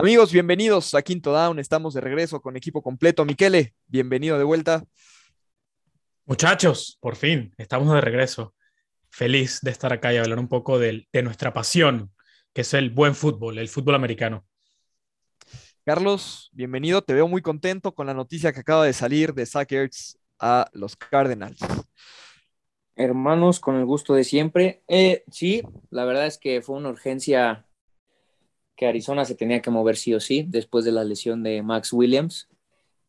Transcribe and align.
Amigos, 0.00 0.32
bienvenidos 0.32 0.94
a 0.94 1.02
Quinto 1.02 1.32
Down. 1.32 1.58
Estamos 1.58 1.92
de 1.92 2.00
regreso 2.00 2.40
con 2.40 2.56
equipo 2.56 2.84
completo. 2.84 3.24
Miquele, 3.24 3.74
bienvenido 3.88 4.38
de 4.38 4.44
vuelta. 4.44 4.84
Muchachos, 6.24 6.98
por 7.00 7.16
fin, 7.16 7.52
estamos 7.58 7.92
de 7.92 8.00
regreso. 8.00 8.54
Feliz 9.10 9.58
de 9.60 9.72
estar 9.72 9.92
acá 9.92 10.14
y 10.14 10.18
hablar 10.18 10.38
un 10.38 10.46
poco 10.46 10.78
de, 10.78 11.08
de 11.12 11.22
nuestra 11.24 11.52
pasión, 11.52 12.12
que 12.52 12.60
es 12.60 12.74
el 12.74 12.90
buen 12.90 13.16
fútbol, 13.16 13.58
el 13.58 13.68
fútbol 13.68 13.96
americano. 13.96 14.46
Carlos, 15.84 16.48
bienvenido. 16.52 17.02
Te 17.02 17.14
veo 17.14 17.26
muy 17.26 17.42
contento 17.42 17.92
con 17.92 18.06
la 18.06 18.14
noticia 18.14 18.52
que 18.52 18.60
acaba 18.60 18.84
de 18.84 18.92
salir 18.92 19.34
de 19.34 19.46
Zach 19.46 19.72
Ertz 19.72 20.16
a 20.38 20.70
los 20.74 20.94
Cardinals. 20.94 21.58
Hermanos, 22.94 23.58
con 23.58 23.74
el 23.74 23.84
gusto 23.84 24.14
de 24.14 24.22
siempre. 24.22 24.84
Eh, 24.86 25.24
sí, 25.32 25.64
la 25.90 26.04
verdad 26.04 26.28
es 26.28 26.38
que 26.38 26.62
fue 26.62 26.76
una 26.76 26.90
urgencia 26.90 27.67
que 28.78 28.86
Arizona 28.86 29.26
se 29.26 29.34
tenía 29.34 29.60
que 29.60 29.70
mover 29.70 29.98
sí 29.98 30.14
o 30.14 30.20
sí 30.20 30.46
después 30.48 30.86
de 30.86 30.92
la 30.92 31.04
lesión 31.04 31.42
de 31.42 31.62
Max 31.62 31.92
Williams. 31.92 32.48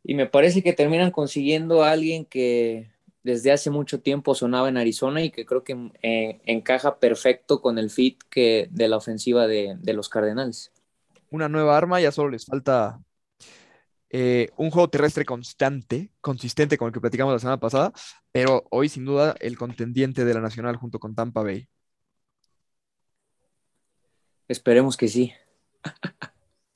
Y 0.04 0.16
me 0.16 0.26
parece 0.26 0.64
que 0.64 0.74
terminan 0.74 1.12
consiguiendo 1.12 1.84
a 1.84 1.92
alguien 1.92 2.26
que 2.26 2.92
desde 3.24 3.54
hace 3.54 3.70
mucho 3.70 4.02
tiempo 4.02 4.36
sonaba 4.36 4.68
en 4.68 4.78
Arizona 4.78 5.24
y 5.24 5.30
que 5.30 5.46
creo 5.46 5.64
que 5.64 5.92
eh, 6.02 6.42
encaja 6.46 7.00
perfecto 7.00 7.62
con 7.62 7.78
el 7.78 7.90
fit 7.90 8.22
que, 8.30 8.68
de 8.72 8.90
la 8.90 8.98
ofensiva 8.98 9.48
de, 9.48 9.78
de 9.80 9.94
los 9.94 10.10
Cardenales 10.10 10.74
una 11.30 11.50
nueva 11.50 11.78
arma, 11.78 12.02
ya 12.02 12.12
solo 12.12 12.30
les 12.30 12.46
falta 12.46 13.02
eh, 14.10 14.50
un 14.58 14.72
juego 14.72 14.90
terrestre 14.90 15.26
constante, 15.26 16.12
consistente 16.22 16.78
con 16.78 16.88
el 16.88 16.94
que 16.94 17.02
platicamos 17.02 17.34
la 17.34 17.40
semana 17.40 17.60
pasada, 17.60 17.94
pero 18.32 18.66
hoy 18.72 18.90
sin 18.90 19.06
duda 19.06 19.36
el 19.40 19.58
contendiente 19.58 20.26
de 20.26 20.34
la 20.34 20.42
Nacional 20.42 20.76
junto 20.76 21.00
con 21.00 21.16
Tampa 21.16 21.44
Bay. 21.44 21.68
Esperemos 24.48 24.98
que 24.98 25.08
sí. 25.08 25.34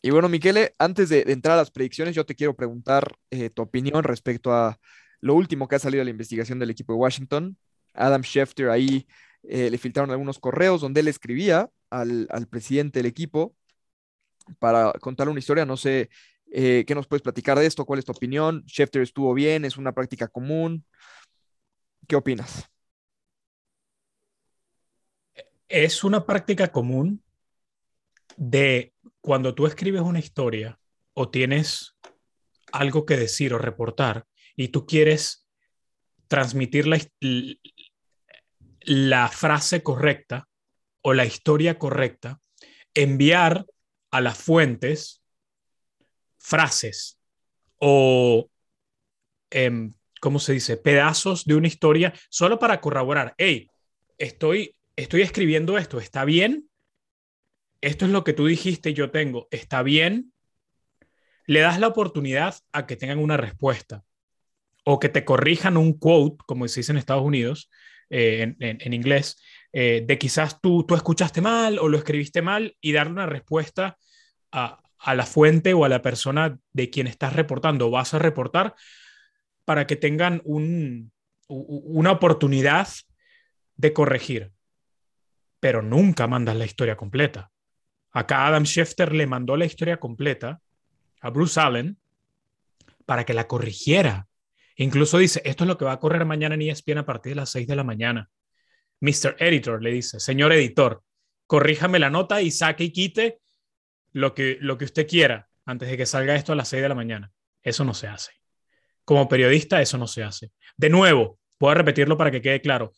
Y 0.02 0.09
bueno, 0.09 0.27
Miquele, 0.27 0.75
antes 0.80 1.09
de, 1.09 1.23
entrar 1.27 1.53
a 1.53 1.62
las 1.62 1.71
predicciones, 1.71 2.13
yo 2.13 2.25
te 2.25 2.35
quiero 2.35 2.55
preguntar 2.55 3.16
eh, 3.32 3.49
tu 3.49 3.62
opinión 3.62 4.04
respecto 4.04 4.54
a 4.54 4.77
lo 5.21 5.34
último 5.34 5.68
que 5.68 5.76
ha 5.76 5.79
salido 5.79 6.01
de 6.01 6.05
la 6.05 6.12
investigación 6.12 6.60
del 6.60 6.71
equipo 6.71 6.93
de 6.93 6.99
Washington. 6.99 7.57
Adam 7.93 8.21
Schefter 8.21 8.70
ahí 8.70 9.07
eh, 9.43 9.70
le 9.70 9.77
filtraron 9.77 10.12
algunos 10.12 10.40
correos 10.40 10.82
donde 10.82 10.99
él 10.99 11.07
escribía 11.07 11.70
al, 11.90 12.27
al 12.32 12.48
presidente 12.48 12.99
del 12.99 13.05
equipo 13.05 13.55
para 14.60 14.91
contar 14.93 15.29
una 15.29 15.40
historia. 15.40 15.65
No 15.65 15.77
sé 15.77 16.10
eh, 16.51 16.84
qué 16.85 16.93
nos 16.93 17.07
puedes 17.07 17.23
platicar 17.23 17.57
de 17.57 17.65
esto, 17.65 17.85
cuál 17.85 17.99
es 17.99 18.05
tu 18.05 18.12
opinión. 18.12 18.63
Schefter 18.67 19.01
estuvo 19.01 19.34
bien, 19.34 19.65
es 19.65 19.77
una 19.77 19.93
práctica 19.93 20.27
común. 20.27 20.85
¿Qué 22.07 22.15
opinas? 22.15 22.70
Es 25.67 26.04
una 26.04 26.26
práctica 26.26 26.71
común 26.71 27.23
de 28.38 28.93
cuando 29.24 29.55
tú 29.55 29.66
escribes 29.66 30.02
una 30.02 30.20
historia 30.20 30.77
o 31.13 31.29
tienes 31.29 31.96
algo 32.74 33.05
que 33.05 33.16
decir 33.16 33.54
o 33.54 33.57
reportar 33.57 34.26
y 34.57 34.68
tú 34.68 34.85
quieres 34.85 35.48
transmitir 36.27 36.85
la, 38.82 39.29
frase 39.29 39.82
correcta 39.82 40.49
o 41.01 41.13
la 41.13 41.24
historia 41.24 41.79
correcta, 41.79 42.41
enviar 42.94 43.66
a 44.12 44.20
las 44.20 44.38
fuentes 44.38 45.24
frases 46.38 47.18
o, 47.77 48.49
em, 49.51 49.94
¿cómo 50.20 50.40
se 50.40 50.51
dice? 50.51 50.76
Pedazos 50.76 51.46
de 51.46 51.55
una 51.55 51.68
historia 51.68 52.13
solo 52.29 52.60
para 52.60 52.82
corroborar, 52.82 53.35
hey, 53.38 53.70
estoy, 54.18 54.76
estoy 54.98 55.21
escribiendo 55.21 55.77
esto, 55.77 56.01
¿está 56.01 56.26
bien? 56.26 56.70
Esto 57.84 58.05
es 58.05 58.12
lo 58.12 58.23
que 58.23 58.31
tú 58.31 58.45
dijiste, 58.45 58.93
yo 58.93 59.12
tengo, 59.12 59.49
¿está 59.51 59.84
bien? 59.84 60.31
Le 61.45 61.59
das 61.59 61.81
la 61.81 61.87
oportunidad 61.87 62.55
a 62.71 62.87
que 62.87 62.95
tengan 62.95 63.20
una 63.20 63.35
respuesta 63.35 64.06
o 64.85 65.01
que 65.01 65.09
te 65.09 65.25
corrijan 65.25 65.75
un 65.75 66.00
quote, 66.00 66.38
como 66.45 66.66
se 66.69 66.79
dice 66.79 66.94
en 66.94 66.97
Estados 66.97 67.25
Unidos, 67.25 67.69
eh, 68.09 68.55
en, 68.57 68.93
inglés, 68.93 69.41
eh, 69.73 70.01
de 70.07 70.17
quizás 70.17 70.61
tú, 70.61 70.85
tú 70.85 70.95
escuchaste 70.95 71.41
mal 71.41 71.77
o 71.77 71.89
lo 71.89 71.97
escribiste 71.97 72.41
mal 72.41 72.73
y 72.79 72.93
darle 72.93 73.11
una 73.11 73.25
respuesta 73.25 73.97
a, 74.53 74.81
la 75.13 75.25
fuente 75.25 75.73
o 75.73 75.83
a 75.83 75.89
la 75.89 76.01
persona 76.01 76.57
de 76.72 76.89
quien 76.89 77.07
estás 77.07 77.33
reportando 77.33 77.88
o 77.88 77.91
vas 77.91 78.13
a 78.13 78.19
reportar 78.19 78.75
para 79.66 79.88
que 79.88 79.97
tengan 79.97 80.41
una 80.45 82.11
oportunidad 82.11 82.88
de 83.75 83.91
corregir. 83.91 84.53
Pero 85.59 85.81
nunca 85.81 86.27
mandas 86.27 86.55
la 86.55 86.66
historia 86.66 86.95
completa. 86.95 87.53
Acá 88.13 88.47
Adam 88.47 88.63
Schefter 88.63 89.13
le 89.13 89.28
mandó 89.28 89.57
la 89.57 89.66
historia 89.66 90.00
completa 90.00 90.62
a 91.22 91.29
Bruce 91.31 91.59
Allen 91.59 91.97
para 93.06 93.25
que 93.25 93.34
la 93.34 93.47
corrigiera. 93.47 94.28
Incluso 94.75 95.18
dice, 95.18 95.41
esto 95.46 95.63
es 95.63 95.68
lo 95.68 95.78
que 95.78 95.85
va 95.85 95.94
a 95.94 96.00
correr 96.00 96.25
mañana 96.25 96.56
en 96.56 96.62
ESPN 96.62 97.00
a 97.00 97.06
partir 97.06 97.31
de 97.31 97.38
las 97.38 97.50
6 97.52 97.68
de 97.68 97.75
la 97.75 97.84
mañana. 97.84 98.29
Mr. 99.02 99.35
Editor 99.40 99.81
le 99.81 99.91
dice, 99.91 100.19
señor 100.19 100.53
editor, 100.53 101.03
corríjame 101.47 102.00
la 102.00 102.09
nota 102.09 102.41
y 102.41 102.52
saque 102.52 102.85
y 102.85 102.91
quite 102.91 103.40
lo 104.12 104.34
que, 104.34 104.57
lo 104.62 104.78
que 104.78 104.85
usted 104.85 105.07
quiera 105.07 105.50
antes 105.66 105.90
de 105.90 105.97
que 105.97 106.06
salga 106.06 106.35
esto 106.35 106.53
a 106.53 106.56
las 106.56 106.69
6 106.69 106.81
de 106.81 106.90
la 106.90 106.96
mañana. 106.96 107.31
Eso 107.62 107.84
no 107.84 107.94
se 107.94 108.07
hace. 108.07 108.31
Como 109.06 109.28
periodista, 109.28 109.81
eso 109.81 109.97
no 109.97 110.07
se 110.07 110.23
hace. 110.23 110.52
De 110.78 110.90
nuevo, 110.90 111.40
puedo 111.57 111.73
repetirlo 111.73 112.18
para 112.18 112.31
que 112.31 112.41
quede 112.41 112.62
claro. 112.62 112.94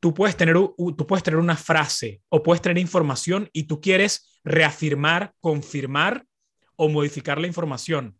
Tú 0.00 0.14
puedes, 0.14 0.36
tener, 0.36 0.54
tú 0.54 1.06
puedes 1.06 1.22
tener 1.22 1.40
una 1.40 1.56
frase 1.56 2.22
o 2.28 2.42
puedes 2.42 2.62
tener 2.62 2.78
información 2.78 3.50
y 3.52 3.64
tú 3.64 3.80
quieres 3.80 4.40
reafirmar, 4.44 5.32
confirmar 5.40 6.24
o 6.76 6.88
modificar 6.88 7.40
la 7.40 7.48
información 7.48 8.18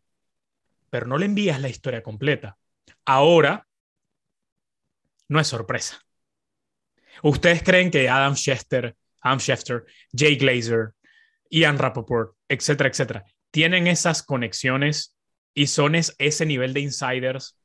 pero 0.91 1.07
no 1.07 1.19
le 1.19 1.27
envías 1.27 1.61
la 1.61 1.69
historia 1.69 2.03
completa. 2.03 2.57
Ahora, 3.05 3.67
no 5.29 5.41
es 5.41 5.47
sorpresa. 5.47 6.01
¿Ustedes 7.23 7.63
creen 7.63 7.91
que 7.91 8.09
Adam 8.09 8.35
Schefter, 8.35 8.97
Adam 9.21 9.39
Schefter, 9.39 9.85
Jay 10.13 10.37
Glazer, 10.37 10.95
Ian 11.51 11.79
Rappaport, 11.79 12.37
etcétera, 12.49 12.89
etcétera, 12.89 13.25
tienen 13.51 13.87
esas 13.87 14.23
conexiones 14.23 15.17
y 15.55 15.67
son 15.67 15.95
ese 15.95 16.47
nivel 16.47 16.73
de 16.73 16.81
insiders 16.81 17.59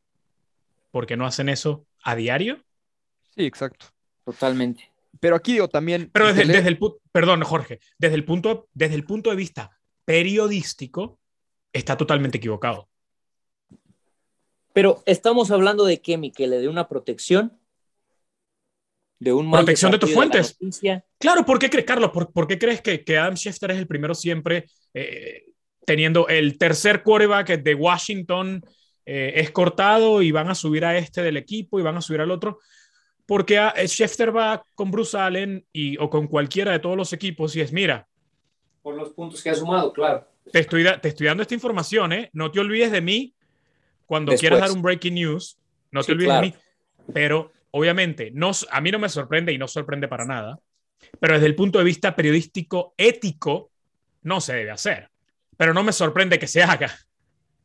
porque 0.91 1.17
no 1.17 1.25
hacen 1.25 1.49
eso 1.49 1.85
a 2.03 2.15
diario? 2.15 2.63
Sí, 3.35 3.45
exacto. 3.45 3.92
Totalmente. 4.25 4.91
Pero 5.19 5.35
aquí 5.35 5.53
digo 5.53 5.67
también. 5.67 6.09
Pero 6.11 6.33
desde, 6.33 6.51
desde 6.51 6.69
el 6.69 6.79
perdón, 7.11 7.41
Jorge, 7.43 7.79
desde 7.97 8.15
el 8.15 8.25
punto, 8.25 8.67
desde 8.73 8.95
el 8.95 9.05
punto 9.05 9.29
de 9.29 9.35
vista 9.35 9.71
periodístico, 10.05 11.19
está 11.71 11.97
totalmente 11.97 12.37
equivocado. 12.37 12.89
Pero 14.73 15.03
estamos 15.05 15.51
hablando 15.51 15.85
de 15.85 16.01
qué, 16.01 16.17
Miquele, 16.17 16.57
de 16.57 16.67
una 16.67 16.89
protección, 16.89 17.59
de 19.19 19.31
un 19.31 19.51
protección 19.51 19.91
de 19.91 19.99
tus 19.99 20.13
fuentes. 20.13 20.57
claro, 21.19 21.45
¿por 21.45 21.59
qué 21.59 21.69
crees, 21.69 21.85
Carlos? 21.85 22.11
¿Por, 22.11 22.47
qué 22.47 22.57
crees 22.57 22.81
que, 22.81 23.03
que, 23.03 23.17
Adam 23.17 23.35
Schefter 23.35 23.71
es 23.71 23.77
el 23.77 23.87
primero 23.87 24.13
siempre 24.15 24.65
eh, 24.93 25.45
teniendo 25.85 26.27
el 26.27 26.57
tercer 26.57 27.03
quarterback 27.03 27.61
de 27.61 27.75
Washington 27.75 28.63
eh, 29.05 29.33
es 29.35 29.51
cortado 29.51 30.21
y 30.21 30.31
van 30.31 30.49
a 30.49 30.55
subir 30.55 30.85
a 30.85 30.97
este 30.97 31.21
del 31.21 31.37
equipo 31.37 31.79
y 31.79 31.83
van 31.83 31.97
a 31.97 32.01
subir 32.01 32.21
al 32.21 32.31
otro? 32.31 32.59
Porque 33.25 33.57
a, 33.57 33.69
eh, 33.69 33.87
Schefter 33.87 34.35
va 34.35 34.65
con 34.75 34.91
Bruce 34.91 35.17
Allen 35.17 35.65
y, 35.71 35.97
o 35.97 36.09
con 36.09 36.27
cualquiera 36.27 36.71
de 36.71 36.79
todos 36.79 36.97
los 36.97 37.13
equipos 37.13 37.55
y 37.55 37.61
es, 37.61 37.71
mira. 37.71 38.07
Por 38.81 38.95
los 38.95 39.11
puntos 39.11 39.41
que 39.41 39.49
ha 39.49 39.55
sumado, 39.55 39.93
claro. 39.93 40.27
Te 40.51 40.59
estoy, 40.59 40.85
te 41.01 41.07
estoy 41.07 41.27
dando 41.27 41.43
esta 41.43 41.53
información, 41.53 42.11
¿eh? 42.11 42.29
No 42.33 42.51
te 42.51 42.59
olvides 42.59 42.91
de 42.91 43.01
mí 43.01 43.33
cuando 44.05 44.33
quieras 44.35 44.59
dar 44.59 44.71
un 44.71 44.81
breaking 44.81 45.15
news, 45.15 45.57
no 45.91 46.03
te 46.03 46.11
olvides 46.11 46.33
de 46.33 46.41
mí. 46.41 46.53
Pero 47.13 47.51
obviamente, 47.71 48.31
no, 48.33 48.51
a 48.69 48.81
mí 48.81 48.91
no 48.91 48.99
me 48.99 49.09
sorprende 49.09 49.53
y 49.53 49.57
no 49.57 49.67
sorprende 49.67 50.07
para 50.07 50.25
nada, 50.25 50.59
pero 51.19 51.33
desde 51.33 51.47
el 51.47 51.55
punto 51.55 51.79
de 51.79 51.85
vista 51.85 52.15
periodístico, 52.15 52.93
ético, 52.97 53.71
no 54.21 54.41
se 54.41 54.53
debe 54.53 54.71
hacer. 54.71 55.09
Pero 55.57 55.73
no 55.73 55.83
me 55.83 55.93
sorprende 55.93 56.39
que 56.39 56.47
se 56.47 56.63
haga. 56.63 56.91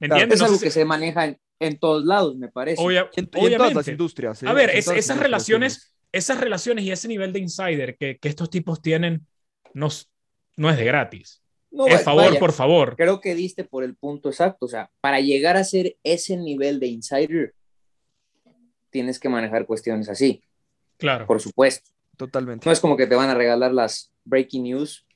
¿Entiendes? 0.00 0.40
es 0.40 0.46
algo 0.46 0.60
que 0.60 0.70
se 0.70 0.84
maneja 0.84 1.24
en, 1.26 1.38
todos 1.78 2.04
lados, 2.04 2.36
me 2.36 2.48
parece. 2.48 2.82
en, 3.16 3.26
todas 3.26 3.74
las 3.74 3.88
industrias. 3.88 4.42
A 4.42 4.52
ver, 4.52 4.70
esas 4.70 5.18
relaciones, 5.18 5.94
esas 6.12 6.40
relaciones 6.40 6.84
y 6.84 6.92
ese 6.92 7.08
nivel 7.08 7.32
de 7.32 7.40
insider 7.40 7.96
que, 7.96 8.18
que 8.18 8.28
estos 8.28 8.50
tipos 8.50 8.80
tienen 8.80 9.26
no, 9.74 9.88
no 10.56 10.70
es 10.70 10.76
de 10.76 10.84
gratis. 10.84 11.42
No, 11.70 11.86
es 11.86 12.02
favor, 12.02 12.38
por 12.38 12.52
favor. 12.52 12.96
Creo 12.96 13.20
que 13.20 13.34
diste 13.34 13.64
por 13.64 13.84
el 13.84 13.94
punto 13.94 14.30
exacto. 14.30 14.66
O 14.66 14.68
sea, 14.68 14.90
para 15.00 15.20
llegar 15.20 15.56
a 15.56 15.64
ser 15.64 15.96
ese 16.02 16.36
nivel 16.36 16.80
de 16.80 16.86
insider, 16.86 17.54
tienes 18.90 19.18
que 19.18 19.28
manejar 19.28 19.66
cuestiones 19.66 20.08
así. 20.08 20.42
Claro. 20.96 21.26
Por 21.26 21.40
supuesto. 21.40 21.90
Totalmente. 22.16 22.66
No 22.66 22.72
es 22.72 22.80
como 22.80 22.96
que 22.96 23.06
te 23.06 23.14
van 23.14 23.28
a 23.28 23.34
regalar 23.34 23.72
las 23.72 24.12
breaking 24.24 24.64
news 24.64 25.06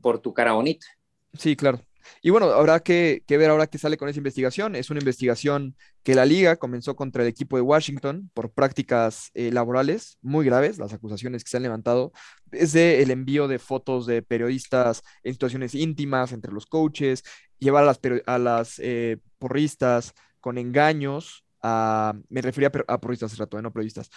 por 0.00 0.20
tu 0.20 0.32
cara 0.32 0.52
bonita. 0.52 0.86
Sí, 1.34 1.54
claro. 1.54 1.80
Y 2.22 2.30
bueno, 2.30 2.46
habrá 2.46 2.80
que, 2.80 3.22
ver 3.28 3.50
ahora 3.50 3.66
qué 3.66 3.78
sale 3.78 3.96
con 3.96 4.08
esa 4.08 4.18
investigación. 4.18 4.76
Es 4.76 4.90
una 4.90 5.00
investigación 5.00 5.76
que 6.02 6.14
la 6.14 6.24
liga 6.24 6.56
comenzó 6.56 6.96
contra 6.96 7.22
el 7.22 7.28
equipo 7.28 7.56
de 7.56 7.62
Washington 7.62 8.30
por 8.34 8.52
prácticas 8.52 9.30
eh, 9.34 9.50
laborales 9.52 10.18
muy 10.22 10.44
graves, 10.44 10.78
las 10.78 10.92
acusaciones 10.92 11.44
que 11.44 11.50
se 11.50 11.56
han 11.56 11.62
levantado, 11.62 12.12
desde 12.46 13.02
el 13.02 13.10
envío 13.10 13.48
de 13.48 13.58
fotos 13.58 14.06
de 14.06 14.22
periodistas 14.22 15.02
en 15.22 15.32
situaciones 15.32 15.74
íntimas 15.74 16.32
entre 16.32 16.52
los 16.52 16.66
coaches, 16.66 17.22
llevar 17.58 17.84
a 17.84 18.38
las, 18.38 18.78
a 18.78 18.82
eh, 18.82 19.18
porristas 19.38 20.14
con 20.40 20.58
engaños. 20.58 21.44
A, 21.62 22.14
me 22.30 22.40
refería 22.40 22.70
a, 22.88 23.00
porristas 23.00 23.32
hace 23.32 23.40
rato, 23.40 23.58
eh, 23.58 23.62
no 23.62 23.72
periodistas, 23.72 24.10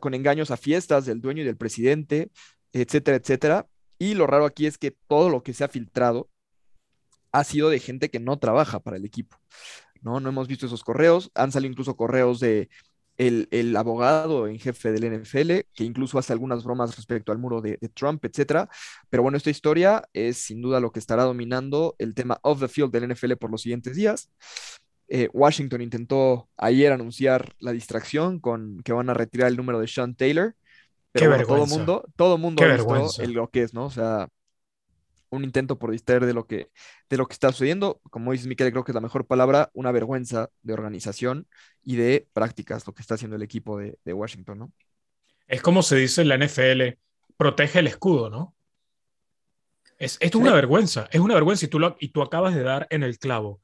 con 0.00 0.14
engaños 0.14 0.50
a 0.50 0.56
fiestas 0.56 1.04
del 1.04 1.20
dueño 1.20 1.42
y 1.42 1.46
del 1.46 1.56
presidente, 1.56 2.30
etcétera, 2.72 3.18
etcétera. 3.18 3.66
Y 3.98 4.14
lo 4.14 4.26
raro 4.26 4.46
aquí 4.46 4.66
es 4.66 4.78
que 4.78 4.92
todo 5.08 5.28
lo 5.28 5.42
que 5.42 5.52
se 5.52 5.64
ha 5.64 5.68
filtrado 5.68 6.30
ha 7.32 7.44
sido 7.44 7.70
de 7.70 7.78
gente 7.78 8.10
que 8.10 8.20
no 8.20 8.38
trabaja 8.38 8.80
para 8.80 8.96
el 8.96 9.04
equipo. 9.04 9.36
¿no? 10.02 10.20
no 10.20 10.28
hemos 10.28 10.48
visto 10.48 10.66
esos 10.66 10.84
correos. 10.84 11.30
Han 11.34 11.52
salido 11.52 11.70
incluso 11.70 11.96
correos 11.96 12.40
de 12.40 12.68
el, 13.18 13.76
abogado 13.76 14.46
en 14.46 14.58
jefe 14.58 14.92
del 14.92 15.20
NFL, 15.20 15.50
que 15.74 15.84
incluso 15.84 16.18
hace 16.18 16.32
algunas 16.32 16.62
bromas 16.64 16.94
respecto 16.96 17.32
al 17.32 17.38
muro 17.38 17.60
de, 17.60 17.76
Trump, 17.94 18.24
etcétera. 18.24 18.68
Pero 19.10 19.22
bueno, 19.22 19.36
esta 19.36 19.50
historia 19.50 20.08
es 20.12 20.38
sin 20.38 20.62
duda 20.62 20.80
lo 20.80 20.92
que 20.92 21.00
estará 21.00 21.24
dominando 21.24 21.96
el 21.98 22.14
tema 22.14 22.38
off 22.42 22.60
the 22.60 22.68
field 22.68 22.92
del 22.92 23.12
NFL 23.12 23.32
por 23.34 23.50
los 23.50 23.62
siguientes 23.62 23.96
días. 23.96 24.30
Eh, 25.08 25.28
Washington 25.32 25.80
intentó 25.80 26.48
ayer 26.56 26.92
anunciar 26.92 27.54
la 27.58 27.72
distracción 27.72 28.40
con 28.40 28.78
que 28.82 28.92
van 28.92 29.10
a 29.10 29.14
retirar 29.14 29.48
el 29.48 29.56
número 29.56 29.80
de 29.80 29.88
Sean 29.88 30.14
Taylor. 30.14 30.54
Pero 31.10 31.36
Qué 31.36 31.44
todo 31.44 31.66
mundo, 31.66 32.04
todo 32.16 32.38
mundo 32.38 32.62
Qué 32.62 32.70
ha 32.70 33.26
lo 33.26 33.48
que 33.48 33.62
es, 33.62 33.72
¿no? 33.74 33.86
O 33.86 33.90
sea, 33.90 34.28
un 35.30 35.44
intento 35.44 35.78
por 35.78 35.90
distraer 35.90 36.26
de 36.26 36.34
lo 36.34 36.46
que, 36.46 36.70
de 37.08 37.16
lo 37.16 37.26
que 37.26 37.32
está 37.32 37.50
sucediendo. 37.52 38.00
Como 38.10 38.32
dices, 38.32 38.46
Miquel, 38.46 38.70
creo 38.70 38.84
que 38.84 38.92
es 38.92 38.94
la 38.94 39.00
mejor 39.00 39.26
palabra, 39.26 39.70
una 39.74 39.92
vergüenza 39.92 40.50
de 40.62 40.72
organización 40.72 41.46
y 41.82 41.96
de 41.96 42.26
prácticas, 42.32 42.86
lo 42.86 42.94
que 42.94 43.02
está 43.02 43.14
haciendo 43.14 43.36
el 43.36 43.42
equipo 43.42 43.78
de, 43.78 44.12
Washington, 44.12 44.58
¿no? 44.58 44.72
Es 45.46 45.62
como 45.62 45.82
se 45.82 45.96
dice 45.96 46.22
en 46.22 46.28
la 46.28 46.36
NFL, 46.36 46.98
protege 47.36 47.78
el 47.78 47.86
escudo, 47.86 48.30
¿no? 48.30 48.54
Es, 49.98 50.16
esto 50.20 50.38
es 50.38 50.42
una 50.42 50.54
vergüenza, 50.54 51.08
es 51.10 51.20
una 51.20 51.34
vergüenza 51.34 51.64
y 51.64 51.68
tú, 51.68 51.78
lo, 51.78 51.96
y 51.98 52.08
tú 52.08 52.22
acabas 52.22 52.54
de 52.54 52.62
dar 52.62 52.86
en 52.90 53.02
el 53.02 53.18
clavo 53.18 53.60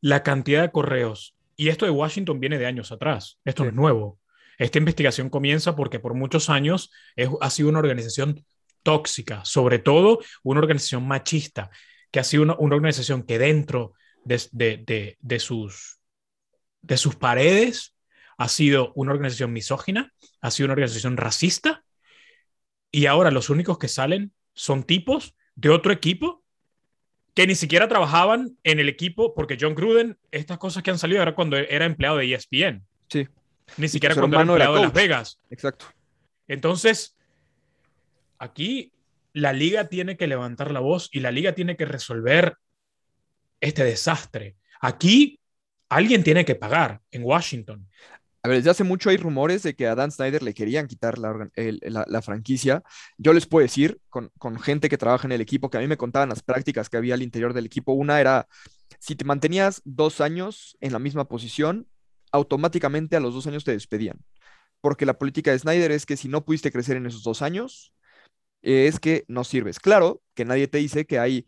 la 0.00 0.22
cantidad 0.22 0.62
de 0.62 0.70
correos. 0.70 1.36
Y 1.56 1.68
esto 1.68 1.84
de 1.84 1.90
Washington 1.90 2.40
viene 2.40 2.58
de 2.58 2.66
años 2.66 2.92
atrás, 2.92 3.38
esto 3.44 3.64
no 3.64 3.70
es 3.70 3.74
nuevo. 3.74 4.18
Esta 4.58 4.78
investigación 4.78 5.30
comienza 5.30 5.74
porque 5.74 5.98
por 5.98 6.14
muchos 6.14 6.48
años 6.48 6.92
ha 7.40 7.50
sido 7.50 7.68
una 7.68 7.80
organización 7.80 8.44
tóxica, 8.84 9.44
sobre 9.44 9.80
todo 9.80 10.20
una 10.44 10.60
organización 10.60 11.08
machista, 11.08 11.70
que 12.12 12.20
ha 12.20 12.24
sido 12.24 12.44
una, 12.44 12.54
organización 12.54 13.24
que 13.24 13.40
dentro 13.40 13.94
de, 14.24 15.16
de, 15.20 15.38
sus, 15.40 15.98
de 16.82 16.96
sus 16.96 17.16
paredes 17.16 17.94
ha 18.38 18.48
sido 18.48 18.92
una 18.94 19.12
organización 19.12 19.52
misógina, 19.52 20.12
ha 20.40 20.50
sido 20.52 20.66
una 20.66 20.74
organización 20.74 21.16
racista, 21.16 21.84
y 22.92 23.06
ahora 23.06 23.32
los 23.32 23.50
únicos 23.50 23.78
que 23.78 23.88
salen 23.88 24.32
son 24.54 24.84
tipos 24.84 25.34
de 25.56 25.70
otro 25.70 25.92
equipo 25.92 26.44
que 27.34 27.48
ni 27.48 27.56
siquiera 27.56 27.88
trabajaban 27.88 28.56
en 28.62 28.78
el 28.78 28.88
equipo, 28.88 29.34
porque 29.34 29.58
John 29.60 29.74
Gruden, 29.74 30.16
estas 30.30 30.58
cosas 30.58 30.84
que 30.84 30.92
han 30.92 30.98
salido 30.98 31.20
era 31.20 31.34
cuando 31.34 31.56
era 31.56 31.84
empleado 31.84 32.18
de 32.18 32.32
ESPN. 32.32 32.86
Sí. 33.08 33.26
Ni 33.76 33.88
siquiera 33.88 34.14
cuando 34.14 34.36
era 34.36 34.42
empleado 34.42 34.76
de 34.76 34.82
Las 34.82 34.92
Vegas. 34.92 35.40
Exacto. 35.50 35.86
Entonces, 36.46 37.13
aquí 38.44 38.92
la 39.32 39.52
liga 39.52 39.88
tiene 39.88 40.16
que 40.16 40.26
levantar 40.26 40.70
la 40.70 40.80
voz 40.80 41.08
y 41.12 41.20
la 41.20 41.32
liga 41.32 41.54
tiene 41.54 41.76
que 41.76 41.84
resolver 41.84 42.56
este 43.60 43.84
desastre. 43.84 44.56
Aquí 44.80 45.40
alguien 45.88 46.22
tiene 46.22 46.44
que 46.44 46.54
pagar 46.54 47.00
en 47.10 47.24
Washington. 47.24 47.88
A 48.42 48.48
ver, 48.48 48.58
desde 48.58 48.70
hace 48.70 48.84
mucho 48.84 49.08
hay 49.08 49.16
rumores 49.16 49.62
de 49.62 49.74
que 49.74 49.86
a 49.86 49.94
Dan 49.94 50.12
Snyder 50.12 50.42
le 50.42 50.52
querían 50.52 50.86
quitar 50.86 51.18
la, 51.18 52.22
franquicia. 52.22 52.82
Yo 53.16 53.32
les 53.32 53.46
puedo 53.46 53.62
decir, 53.62 53.98
con, 54.10 54.30
con, 54.38 54.60
gente 54.60 54.90
que 54.90 54.98
trabaja 54.98 55.26
en 55.26 55.32
el 55.32 55.40
equipo, 55.40 55.70
que 55.70 55.78
a 55.78 55.80
mí 55.80 55.86
me 55.86 55.96
contaban 55.96 56.28
las 56.28 56.42
prácticas 56.42 56.90
que 56.90 56.98
había 56.98 57.14
al 57.14 57.22
interior 57.22 57.54
del 57.54 57.64
equipo. 57.64 57.94
Una 57.94 58.20
era, 58.20 58.46
si 58.98 59.16
te 59.16 59.24
mantenías 59.24 59.80
dos 59.86 60.20
años 60.20 60.76
en 60.82 60.92
la 60.92 60.98
misma 60.98 61.26
posición, 61.26 61.88
automáticamente 62.32 63.16
a 63.16 63.20
los 63.20 63.32
dos 63.32 63.46
años 63.46 63.64
te 63.64 63.72
despedían. 63.72 64.18
Porque 64.82 65.06
la 65.06 65.16
política 65.16 65.50
de 65.50 65.58
Snyder 65.58 65.90
es 65.92 66.04
que 66.04 66.18
si 66.18 66.28
no 66.28 66.44
pudiste 66.44 66.70
crecer 66.70 66.98
en 66.98 67.06
esos 67.06 67.22
dos 67.22 67.40
años, 67.40 67.94
es 68.64 68.98
que 68.98 69.24
no 69.28 69.44
sirves. 69.44 69.78
Claro 69.78 70.22
que 70.34 70.44
nadie 70.44 70.68
te 70.68 70.78
dice 70.78 71.06
que 71.06 71.18
hay 71.18 71.46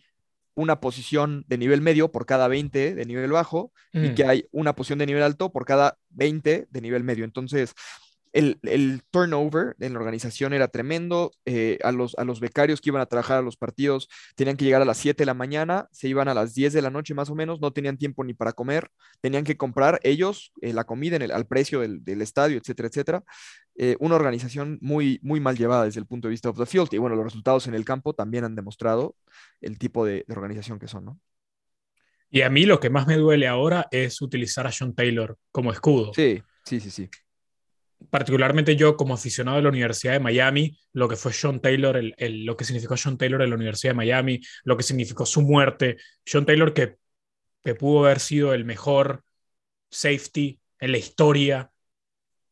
una 0.54 0.80
posición 0.80 1.44
de 1.48 1.58
nivel 1.58 1.80
medio 1.80 2.10
por 2.10 2.24
cada 2.24 2.48
20 2.48 2.94
de 2.94 3.04
nivel 3.04 3.30
bajo 3.30 3.72
y 3.92 4.14
que 4.14 4.24
mm. 4.24 4.28
hay 4.28 4.48
una 4.52 4.74
posición 4.74 4.98
de 4.98 5.06
nivel 5.06 5.22
alto 5.22 5.52
por 5.52 5.66
cada 5.66 5.98
20 6.10 6.68
de 6.70 6.80
nivel 6.80 7.04
medio. 7.04 7.24
Entonces, 7.24 7.74
el, 8.36 9.02
turnover 9.10 9.76
en 9.80 9.94
la 9.94 9.98
organización 9.98 10.52
era 10.52 10.68
tremendo. 10.68 11.32
Eh, 11.46 11.78
a, 11.82 11.92
los, 11.92 12.14
a 12.18 12.24
los 12.24 12.40
becarios 12.40 12.80
que 12.80 12.90
iban 12.90 13.00
a 13.00 13.06
trabajar 13.06 13.38
a 13.38 13.42
los 13.42 13.56
partidos 13.56 14.08
tenían 14.34 14.56
que 14.56 14.64
llegar 14.64 14.82
a 14.82 14.84
las 14.84 14.98
7 14.98 15.22
de 15.22 15.26
la 15.26 15.34
mañana, 15.34 15.88
se 15.90 16.08
iban 16.08 16.28
a 16.28 16.34
las 16.34 16.54
10 16.54 16.72
de 16.72 16.82
la 16.82 16.90
noche 16.90 17.14
más 17.14 17.30
o 17.30 17.34
menos, 17.34 17.60
no 17.60 17.72
tenían 17.72 17.96
tiempo 17.96 18.24
ni 18.24 18.34
para 18.34 18.52
comer, 18.52 18.90
tenían 19.20 19.44
que 19.44 19.56
comprar 19.56 20.00
ellos 20.02 20.52
eh, 20.60 20.72
la 20.72 20.84
comida 20.84 21.16
en 21.16 21.22
el, 21.22 21.30
al 21.30 21.46
precio 21.46 21.80
del, 21.80 22.22
estadio, 22.22 22.58
etcétera, 22.58 22.88
etcétera. 22.88 23.24
Eh, 23.76 23.96
una 24.00 24.16
organización 24.16 24.78
muy, 24.80 25.18
muy 25.22 25.40
mal 25.40 25.56
llevada 25.56 25.84
desde 25.84 26.00
el 26.00 26.06
punto 26.06 26.28
de 26.28 26.32
vista 26.32 26.50
of 26.50 26.58
the 26.58 26.66
field. 26.66 26.88
Y 26.92 26.98
bueno, 26.98 27.16
los 27.16 27.24
resultados 27.24 27.66
en 27.66 27.74
el 27.74 27.84
campo 27.84 28.14
también 28.14 28.44
han 28.44 28.54
demostrado 28.54 29.16
el 29.60 29.78
tipo 29.78 30.04
de, 30.04 30.24
de 30.26 30.34
organización 30.34 30.78
que 30.78 30.88
son, 30.88 31.04
¿no? 31.04 31.20
Y 32.28 32.42
a 32.42 32.50
mí 32.50 32.66
lo 32.66 32.80
que 32.80 32.90
más 32.90 33.06
me 33.06 33.16
duele 33.16 33.46
ahora 33.46 33.86
es 33.90 34.20
utilizar 34.20 34.66
a 34.66 34.72
Sean 34.72 34.94
Taylor 34.94 35.38
como 35.52 35.72
escudo. 35.72 36.12
Sí, 36.12 36.42
sí, 36.64 36.80
sí, 36.80 36.90
sí 36.90 37.08
particularmente 38.10 38.76
yo 38.76 38.96
como 38.96 39.14
aficionado 39.14 39.56
de 39.56 39.62
la 39.62 39.68
Universidad 39.68 40.12
de 40.12 40.20
Miami, 40.20 40.78
lo 40.92 41.08
que 41.08 41.16
fue 41.16 41.32
Sean 41.32 41.60
Taylor, 41.60 41.96
el, 41.96 42.44
lo 42.44 42.56
que 42.56 42.64
significó 42.64 42.96
Sean 42.96 43.18
Taylor 43.18 43.42
en 43.42 43.50
la 43.50 43.56
Universidad 43.56 43.92
de 43.92 43.96
Miami, 43.96 44.40
lo 44.64 44.76
que 44.76 44.82
significó 44.82 45.26
su 45.26 45.42
muerte, 45.42 45.96
Sean 46.24 46.46
Taylor 46.46 46.72
que, 46.72 46.96
que 47.64 47.74
pudo 47.74 48.04
haber 48.04 48.20
sido 48.20 48.54
el 48.54 48.64
mejor 48.64 49.22
safety 49.90 50.60
en 50.78 50.92
la 50.92 50.98
historia 50.98 51.70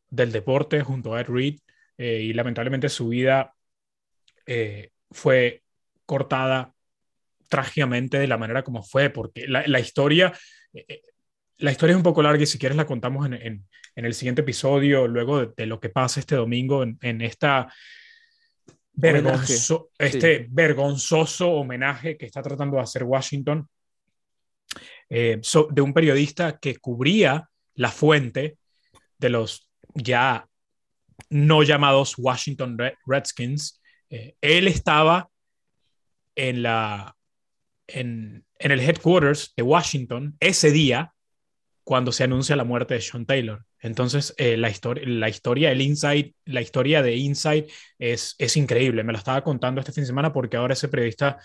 del 0.09 0.31
deporte 0.31 0.81
junto 0.81 1.13
a 1.13 1.21
Ed 1.21 1.27
Reed 1.27 1.59
eh, 1.97 2.21
y 2.21 2.33
lamentablemente 2.33 2.89
su 2.89 3.09
vida 3.09 3.53
eh, 4.45 4.91
fue 5.11 5.63
cortada 6.05 6.73
trágicamente 7.49 8.19
de 8.19 8.27
la 8.27 8.37
manera 8.37 8.63
como 8.63 8.83
fue, 8.83 9.09
porque 9.09 9.47
la, 9.47 9.63
la 9.67 9.79
historia, 9.79 10.33
eh, 10.73 11.01
la 11.57 11.71
historia 11.71 11.93
es 11.93 11.97
un 11.97 12.03
poco 12.03 12.21
larga 12.21 12.43
y 12.43 12.47
si 12.47 12.59
quieres 12.59 12.75
la 12.75 12.85
contamos 12.85 13.25
en, 13.25 13.65
en 13.95 14.05
el 14.05 14.13
siguiente 14.13 14.41
episodio, 14.41 15.07
luego 15.07 15.45
de, 15.45 15.65
lo 15.65 15.79
que 15.79 15.89
pasa 15.89 16.19
este 16.19 16.35
domingo 16.35 16.83
en, 16.83 17.21
esta 17.21 17.73
este 19.97 20.47
vergonzoso 20.49 21.51
homenaje 21.51 22.17
que 22.17 22.25
está 22.25 22.41
tratando 22.41 22.77
de 22.77 22.83
hacer 22.83 23.03
Washington 23.03 23.67
eh, 25.09 25.41
de 25.69 25.81
un 25.81 25.93
periodista 25.93 26.57
que 26.59 26.77
cubría 26.77 27.49
la 27.75 27.91
fuente 27.91 28.57
de 29.17 29.29
los 29.29 29.69
ya 29.93 30.47
no 31.29 31.63
llamados 31.63 32.15
Washington 32.17 32.77
Redskins. 33.05 33.81
Eh, 34.09 34.35
él 34.41 34.67
estaba 34.67 35.29
en, 36.35 36.63
la, 36.63 37.15
en, 37.87 38.45
en 38.59 38.71
el 38.71 38.79
headquarters 38.81 39.53
de 39.55 39.63
Washington 39.63 40.35
ese 40.39 40.71
día 40.71 41.14
cuando 41.85 42.11
se 42.11 42.23
anuncia 42.23 42.55
la 42.55 42.63
muerte 42.63 42.95
de 42.95 43.01
Sean 43.01 43.27
Taylor. 43.27 43.63
Entonces, 43.79 44.33
eh, 44.37 44.57
la, 44.57 44.73
la 45.05 45.29
historia 45.29 45.69
del 45.69 45.81
Insight, 45.81 46.35
la 46.45 46.61
historia 46.61 47.03
de 47.03 47.15
Insight 47.15 47.69
es, 47.99 48.35
es 48.39 48.57
increíble. 48.57 49.03
Me 49.03 49.13
lo 49.13 49.19
estaba 49.19 49.43
contando 49.43 49.79
este 49.79 49.91
fin 49.93 50.01
de 50.01 50.07
semana 50.07 50.33
porque 50.33 50.57
ahora 50.57 50.73
ese 50.73 50.89
periodista 50.89 51.37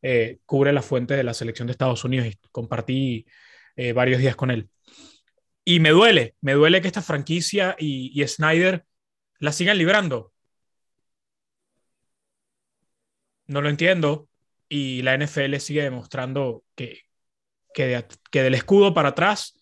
eh, 0.00 0.38
cubre 0.46 0.72
la 0.72 0.82
fuente 0.82 1.14
de 1.14 1.24
la 1.24 1.34
selección 1.34 1.66
de 1.66 1.72
Estados 1.72 2.04
Unidos 2.04 2.28
y 2.28 2.38
compartí 2.52 3.26
eh, 3.74 3.92
varios 3.92 4.20
días 4.20 4.36
con 4.36 4.52
él. 4.52 4.70
Y 5.64 5.80
me 5.80 5.90
duele, 5.90 6.36
me 6.42 6.52
duele 6.52 6.80
que 6.80 6.86
esta 6.86 7.02
franquicia 7.02 7.74
y, 7.76 8.12
y 8.14 8.26
Snyder 8.28 8.84
la 9.40 9.50
sigan 9.52 9.78
librando. 9.78 10.32
No 13.46 13.62
lo 13.62 13.68
entiendo 13.68 14.28
y 14.68 15.02
la 15.02 15.14
NFL 15.14 15.56
sigue 15.56 15.82
demostrando 15.82 16.62
que, 16.76 17.02
que, 17.74 18.04
que 18.30 18.42
del 18.44 18.54
escudo 18.54 18.94
para 18.94 19.10
atrás 19.10 19.57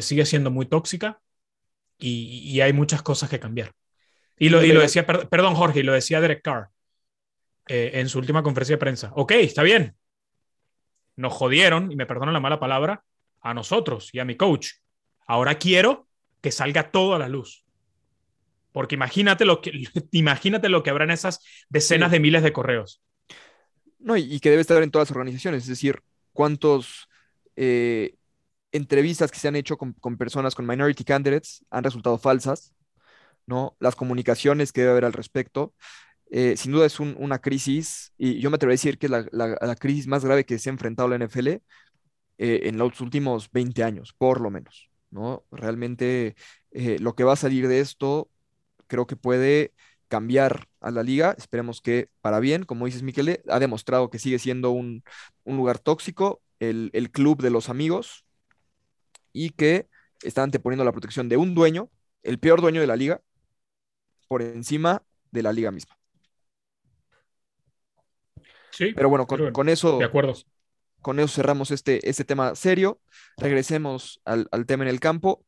sigue 0.00 0.26
siendo 0.26 0.50
muy 0.50 0.66
tóxica 0.66 1.20
y, 1.98 2.60
hay 2.60 2.72
muchas 2.72 3.02
cosas 3.02 3.30
que 3.30 3.40
cambiar. 3.40 3.72
Y 4.38 4.48
lo, 4.48 4.62
y 4.62 4.72
lo 4.72 4.80
decía, 4.80 5.06
perdón 5.06 5.54
Jorge, 5.54 5.80
y 5.80 5.82
lo 5.82 5.92
decía 5.92 6.20
Derek 6.20 6.42
Carr 6.42 6.68
eh, 7.68 7.92
en 7.94 8.08
su 8.08 8.18
última 8.18 8.42
conferencia 8.42 8.74
de 8.74 8.80
prensa. 8.80 9.12
Ok, 9.14 9.32
está 9.32 9.62
bien. 9.62 9.96
Nos 11.16 11.32
jodieron, 11.32 11.90
y 11.90 11.96
me 11.96 12.06
perdonan 12.06 12.34
la 12.34 12.40
mala 12.40 12.60
palabra, 12.60 13.02
a 13.40 13.54
nosotros 13.54 14.10
y 14.12 14.18
a 14.18 14.24
mi 14.24 14.36
coach. 14.36 14.72
Ahora 15.26 15.56
quiero 15.56 16.08
que 16.40 16.52
salga 16.52 16.90
todo 16.90 17.14
a 17.14 17.18
la 17.18 17.28
luz. 17.28 17.64
Porque 18.72 18.96
imagínate 18.96 19.46
lo 19.46 19.62
que, 19.62 19.72
imagínate 20.10 20.68
lo 20.68 20.82
que 20.82 20.90
habrá 20.90 21.04
en 21.04 21.12
esas 21.12 21.40
decenas 21.68 22.10
de 22.10 22.20
miles 22.20 22.42
de 22.42 22.52
correos. 22.52 23.02
No, 23.98 24.16
y, 24.16 24.34
y 24.34 24.40
que 24.40 24.50
debe 24.50 24.60
estar 24.60 24.82
en 24.82 24.90
todas 24.90 25.08
las 25.08 25.16
organizaciones. 25.16 25.62
Es 25.62 25.68
decir, 25.68 26.02
cuántos 26.32 27.08
eh, 27.56 28.16
entrevistas 28.76 29.30
que 29.30 29.38
se 29.38 29.48
han 29.48 29.56
hecho 29.56 29.76
con, 29.78 29.92
con 29.94 30.16
personas, 30.18 30.54
con 30.54 30.66
minority 30.66 31.04
candidates, 31.04 31.64
han 31.70 31.84
resultado 31.84 32.18
falsas, 32.18 32.74
¿no? 33.46 33.76
Las 33.80 33.96
comunicaciones 33.96 34.72
que 34.72 34.82
debe 34.82 34.92
haber 34.92 35.04
al 35.06 35.12
respecto. 35.12 35.74
eh, 36.32 36.56
sin 36.58 36.72
duda 36.72 36.86
es 36.86 37.00
un- 37.00 37.16
una 37.18 37.40
crisis, 37.40 38.12
y 38.18 38.40
yo 38.40 38.50
me 38.50 38.56
atrevo 38.56 38.70
a 38.70 38.74
decir 38.74 38.98
que 38.98 39.06
es 39.06 39.10
la, 39.12 39.26
la- 39.32 39.58
la 39.60 39.76
crisis 39.76 40.06
más 40.08 40.24
grave 40.24 40.44
que 40.46 40.58
se 40.60 40.70
ha 40.70 40.72
enfrentado 40.74 41.08
la 41.08 41.16
NFL 41.16 41.62
eh, 42.38 42.62
en 42.64 42.78
los 42.78 43.00
últimos 43.02 43.50
20 43.52 43.84
años, 43.84 44.14
por 44.18 44.40
lo 44.42 44.50
menos, 44.50 44.90
¿no? 45.10 45.44
Realmente 45.52 46.36
eh, 46.72 46.98
lo 47.00 47.14
que 47.16 47.24
va 47.24 47.34
a 47.34 47.36
salir 47.36 47.68
de 47.68 47.80
esto 47.80 48.30
creo 48.88 49.06
que 49.08 49.16
puede 49.16 49.74
cambiar 50.08 50.68
a 50.80 50.90
la 50.92 51.02
liga, 51.04 51.34
esperemos 51.38 51.80
que 51.82 52.10
para 52.22 52.40
bien, 52.40 52.64
como 52.64 52.86
dices, 52.86 53.04
Miquele, 53.04 53.42
ha 53.48 53.60
demostrado 53.60 54.10
que 54.10 54.18
sigue 54.20 54.38
siendo 54.40 54.72
un, 54.72 55.04
un 55.44 55.58
lugar 55.58 55.80
tóxico, 55.80 56.42
el, 56.60 56.90
el 56.94 57.12
club 57.12 57.42
de 57.42 57.50
los 57.50 57.70
amigos, 57.70 58.25
y 59.36 59.50
que 59.50 59.86
está 60.22 60.42
anteponiendo 60.42 60.82
la 60.82 60.92
protección 60.92 61.28
de 61.28 61.36
un 61.36 61.54
dueño, 61.54 61.90
el 62.22 62.38
peor 62.38 62.62
dueño 62.62 62.80
de 62.80 62.86
la 62.86 62.96
liga, 62.96 63.20
por 64.28 64.40
encima 64.40 65.02
de 65.30 65.42
la 65.42 65.52
liga 65.52 65.70
misma. 65.70 65.94
Sí, 68.70 68.92
Pero 68.94 69.10
bueno, 69.10 69.26
con, 69.26 69.68
eso, 69.68 69.98
de 69.98 70.04
acuerdo. 70.04 70.34
con 71.02 71.20
eso 71.20 71.28
cerramos 71.28 71.70
este, 71.70 72.08
este 72.08 72.24
tema 72.24 72.54
serio. 72.54 73.00
Regresemos 73.36 74.20
al, 74.24 74.48
al 74.50 74.64
tema 74.66 74.84
en 74.84 74.90
el 74.90 75.00
campo. 75.00 75.44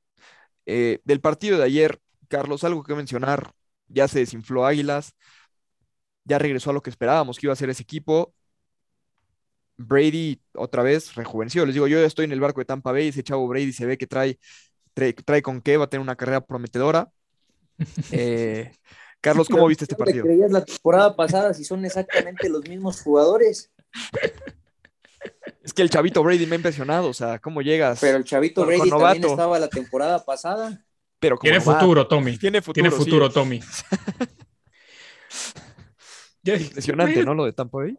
Eh, 0.66 1.00
del 1.04 1.20
partido 1.20 1.56
de 1.56 1.64
ayer, 1.64 1.98
Carlos, 2.28 2.64
algo 2.64 2.84
que 2.84 2.94
mencionar. 2.94 3.52
Ya 3.86 4.06
se 4.06 4.20
desinfló 4.20 4.66
Águilas. 4.66 5.14
Ya 6.24 6.38
regresó 6.38 6.70
a 6.70 6.72
lo 6.74 6.82
que 6.82 6.90
esperábamos 6.90 7.38
que 7.38 7.46
iba 7.46 7.52
a 7.54 7.56
ser 7.56 7.70
ese 7.70 7.82
equipo. 7.82 8.34
Brady 9.78 10.40
otra 10.54 10.82
vez 10.82 11.14
rejuveneció. 11.14 11.64
Les 11.64 11.74
digo, 11.74 11.86
yo 11.86 11.98
ya 11.98 12.06
estoy 12.06 12.26
en 12.26 12.32
el 12.32 12.40
barco 12.40 12.60
de 12.60 12.66
Tampa 12.66 12.92
Bay. 12.92 13.08
Ese 13.08 13.22
chavo 13.22 13.48
Brady 13.48 13.72
se 13.72 13.86
ve 13.86 13.96
que 13.96 14.06
trae, 14.06 14.38
trae, 14.92 15.14
trae 15.14 15.40
con 15.40 15.62
qué, 15.62 15.76
va 15.76 15.84
a 15.84 15.88
tener 15.88 16.02
una 16.02 16.16
carrera 16.16 16.44
prometedora. 16.44 17.10
Eh, 18.10 18.72
Carlos, 19.20 19.48
¿cómo 19.48 19.68
viste 19.68 19.84
este 19.84 19.94
¿Qué 19.94 20.00
le 20.00 20.04
partido? 20.04 20.24
creías 20.24 20.50
la 20.50 20.64
temporada 20.64 21.14
pasada 21.14 21.54
si 21.54 21.64
son 21.64 21.84
exactamente 21.84 22.48
los 22.48 22.68
mismos 22.68 23.00
jugadores? 23.02 23.70
Es 25.62 25.72
que 25.72 25.82
el 25.82 25.90
chavito 25.90 26.22
Brady 26.22 26.46
me 26.46 26.54
ha 26.54 26.56
impresionado. 26.56 27.08
O 27.08 27.14
sea, 27.14 27.38
¿cómo 27.38 27.62
llegas? 27.62 28.00
Pero 28.00 28.16
el 28.16 28.24
chavito 28.24 28.64
Brady 28.64 28.90
también 28.90 29.24
estaba 29.24 29.58
la 29.58 29.68
temporada 29.68 30.24
pasada. 30.24 30.84
Pero 31.18 31.36
como 31.36 31.42
Tiene 31.42 31.58
novato. 31.58 31.80
futuro, 31.80 32.06
Tommy. 32.06 32.36
Tiene 32.36 32.62
futuro. 32.62 32.74
Tiene 32.74 32.90
sí. 32.90 32.96
futuro, 32.96 33.30
Tommy. 33.30 33.60
Impresionante, 36.44 37.24
¿no? 37.24 37.34
Lo 37.34 37.44
de 37.44 37.52
Tampa 37.52 37.78
Bay. 37.78 37.98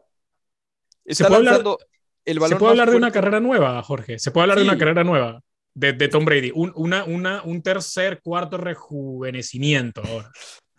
Se 1.05 1.23
puede 1.23 1.37
hablar- 1.37 1.53
lanzando 1.55 1.79
el 2.25 2.39
balón 2.39 2.49
Se 2.49 2.59
puede 2.59 2.69
más 2.69 2.79
hablar 2.79 2.91
de 2.91 2.97
una 2.97 3.11
carrera 3.11 3.39
nueva, 3.39 3.81
Jorge. 3.83 4.19
Se 4.19 4.31
puede 4.31 4.43
hablar 4.43 4.57
de 4.59 4.63
una 4.65 4.77
carrera 4.77 5.03
nueva 5.03 5.41
de, 5.73 5.93
de 5.93 6.07
Tom 6.07 6.25
Brady. 6.25 6.51
Un, 6.53 6.71
una, 6.75 7.03
una, 7.05 7.41
un 7.43 7.61
tercer, 7.61 8.21
cuarto 8.21 8.57
rejuvenecimiento 8.57 10.01
ahora. 10.05 10.31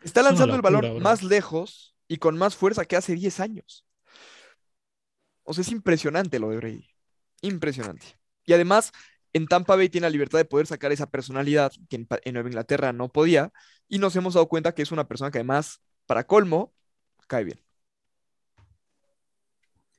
Está 0.03 0.23
lanzando 0.23 0.55
el 0.55 0.63
balón 0.63 0.81
bro. 0.83 1.01
más 1.01 1.23
lejos 1.23 1.95
y 2.09 2.19
con 2.19 2.37
más 2.39 2.57
fuerza 2.57 2.85
que 2.85 2.97
hace 2.97 3.15
10 3.15 3.41
años. 3.41 3.85
O 5.43 5.53
sea, 5.53 5.63
es 5.63 5.71
impresionante 5.71 6.39
lo 6.39 6.51
de 6.51 6.57
Brady. 6.57 6.87
Impresionante. 7.43 8.07
Y 8.45 8.53
además, 8.53 8.93
en 9.33 9.47
Tampa 9.47 9.77
Bay 9.77 9.89
tiene 9.89 10.07
la 10.07 10.11
libertad 10.11 10.39
de 10.39 10.45
poder 10.45 10.67
sacar 10.67 10.93
esa 10.93 11.11
personalidad 11.11 11.73
que 11.89 11.97
en, 11.97 12.07
en 12.25 12.35
Nueva 12.35 12.49
Inglaterra 12.49 12.93
no 12.93 13.09
podía. 13.09 13.53
Y 13.89 13.99
nos 13.99 14.15
hemos 14.17 14.35
dado 14.35 14.49
cuenta 14.49 14.73
que 14.75 14.83
es 14.83 14.93
una 14.93 15.09
persona 15.09 15.31
que 15.31 15.39
además, 15.39 15.81
para 16.07 16.25
colmo, 16.25 16.73
cae 17.27 17.45
bien. 17.45 17.61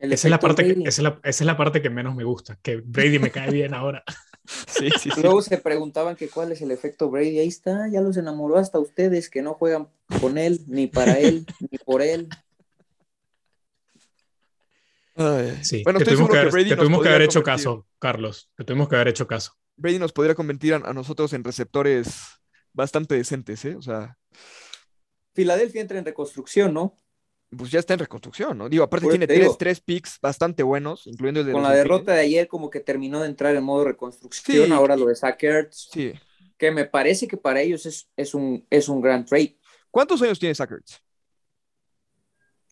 El 0.01 0.11
Esa 0.13 0.27
es, 0.27 0.31
la 0.31 0.39
parte 0.39 0.65
que, 0.65 0.73
Brady. 0.73 0.87
esa, 0.87 1.01
es 1.01 1.03
la, 1.03 1.19
esa 1.23 1.43
es 1.43 1.45
la 1.45 1.55
parte 1.57 1.79
que 1.81 1.91
menos 1.91 2.15
me 2.15 2.23
gusta, 2.23 2.57
que 2.63 2.77
Brady 2.77 3.19
me 3.19 3.31
cae 3.31 3.51
bien 3.51 3.73
ahora. 3.73 4.03
Sí, 4.67 4.89
sí, 4.99 5.11
sí. 5.11 5.21
Luego 5.21 5.43
se 5.43 5.59
preguntaban 5.59 6.15
que 6.15 6.27
cuál 6.27 6.51
es 6.51 6.61
el 6.63 6.71
efecto 6.71 7.11
Brady. 7.11 7.37
Ahí 7.39 7.47
está, 7.47 7.87
ya 7.89 8.01
los 8.01 8.17
enamoró 8.17 8.57
hasta 8.57 8.79
ustedes 8.79 9.29
que 9.29 9.43
no 9.43 9.53
juegan 9.53 9.87
con 10.19 10.39
él, 10.39 10.61
ni 10.67 10.87
para 10.87 11.19
él, 11.19 11.45
ni 11.59 11.77
por 11.77 12.01
él. 12.01 12.27
Sí, 15.61 15.83
Bueno, 15.83 15.99
te 15.99 16.05
tuvimos 16.05 16.31
que 16.31 16.39
haber, 16.39 16.51
te 16.51 16.75
tuvimos 16.75 17.03
que 17.03 17.09
haber 17.09 17.21
hecho 17.21 17.43
convertir. 17.43 17.43
caso, 17.43 17.87
Carlos. 17.99 18.49
Te 18.57 18.63
tuvimos 18.63 18.89
que 18.89 18.95
haber 18.95 19.09
hecho 19.09 19.27
caso. 19.27 19.53
Brady 19.77 19.99
nos 19.99 20.11
podría 20.11 20.33
convertir 20.33 20.73
a, 20.73 20.77
a 20.77 20.93
nosotros 20.93 21.31
en 21.33 21.43
receptores 21.43 22.23
bastante 22.73 23.15
decentes, 23.15 23.63
¿eh? 23.65 23.75
O 23.75 23.81
sea, 23.83 24.17
Filadelfia 25.33 25.81
entra 25.81 25.99
en 25.99 26.05
reconstrucción, 26.05 26.73
¿no? 26.73 26.97
Pues 27.55 27.69
ya 27.71 27.79
está 27.79 27.93
en 27.93 27.99
reconstrucción, 27.99 28.57
¿no? 28.57 28.69
Digo, 28.69 28.83
aparte 28.83 29.07
tiene 29.09 29.27
tres, 29.27 29.39
digo. 29.41 29.55
tres 29.57 29.81
picks 29.81 30.19
bastante 30.21 30.63
buenos, 30.63 31.05
incluyendo 31.07 31.41
el 31.41 31.45
de 31.47 31.51
Con 31.51 31.63
la 31.63 31.71
derrota 31.73 32.13
de 32.13 32.21
ayer 32.21 32.47
como 32.47 32.69
que 32.69 32.79
terminó 32.79 33.19
de 33.19 33.27
entrar 33.27 33.55
en 33.55 33.63
modo 33.63 33.83
reconstrucción, 33.83 34.67
Sí. 34.67 34.71
ahora 34.71 34.95
lo 34.95 35.05
de 35.07 35.15
Zach 35.15 35.41
Ertz, 35.43 35.89
Sí. 35.91 36.13
que 36.57 36.71
me 36.71 36.85
parece 36.85 37.27
que 37.27 37.37
para 37.37 37.61
ellos 37.61 37.85
es, 37.85 38.09
es, 38.15 38.33
un, 38.33 38.65
es 38.69 38.87
un 38.87 39.01
gran 39.01 39.25
trade. 39.25 39.57
¿Cuántos 39.89 40.21
años 40.21 40.39
tiene 40.39 40.55
Sackers? 40.55 41.01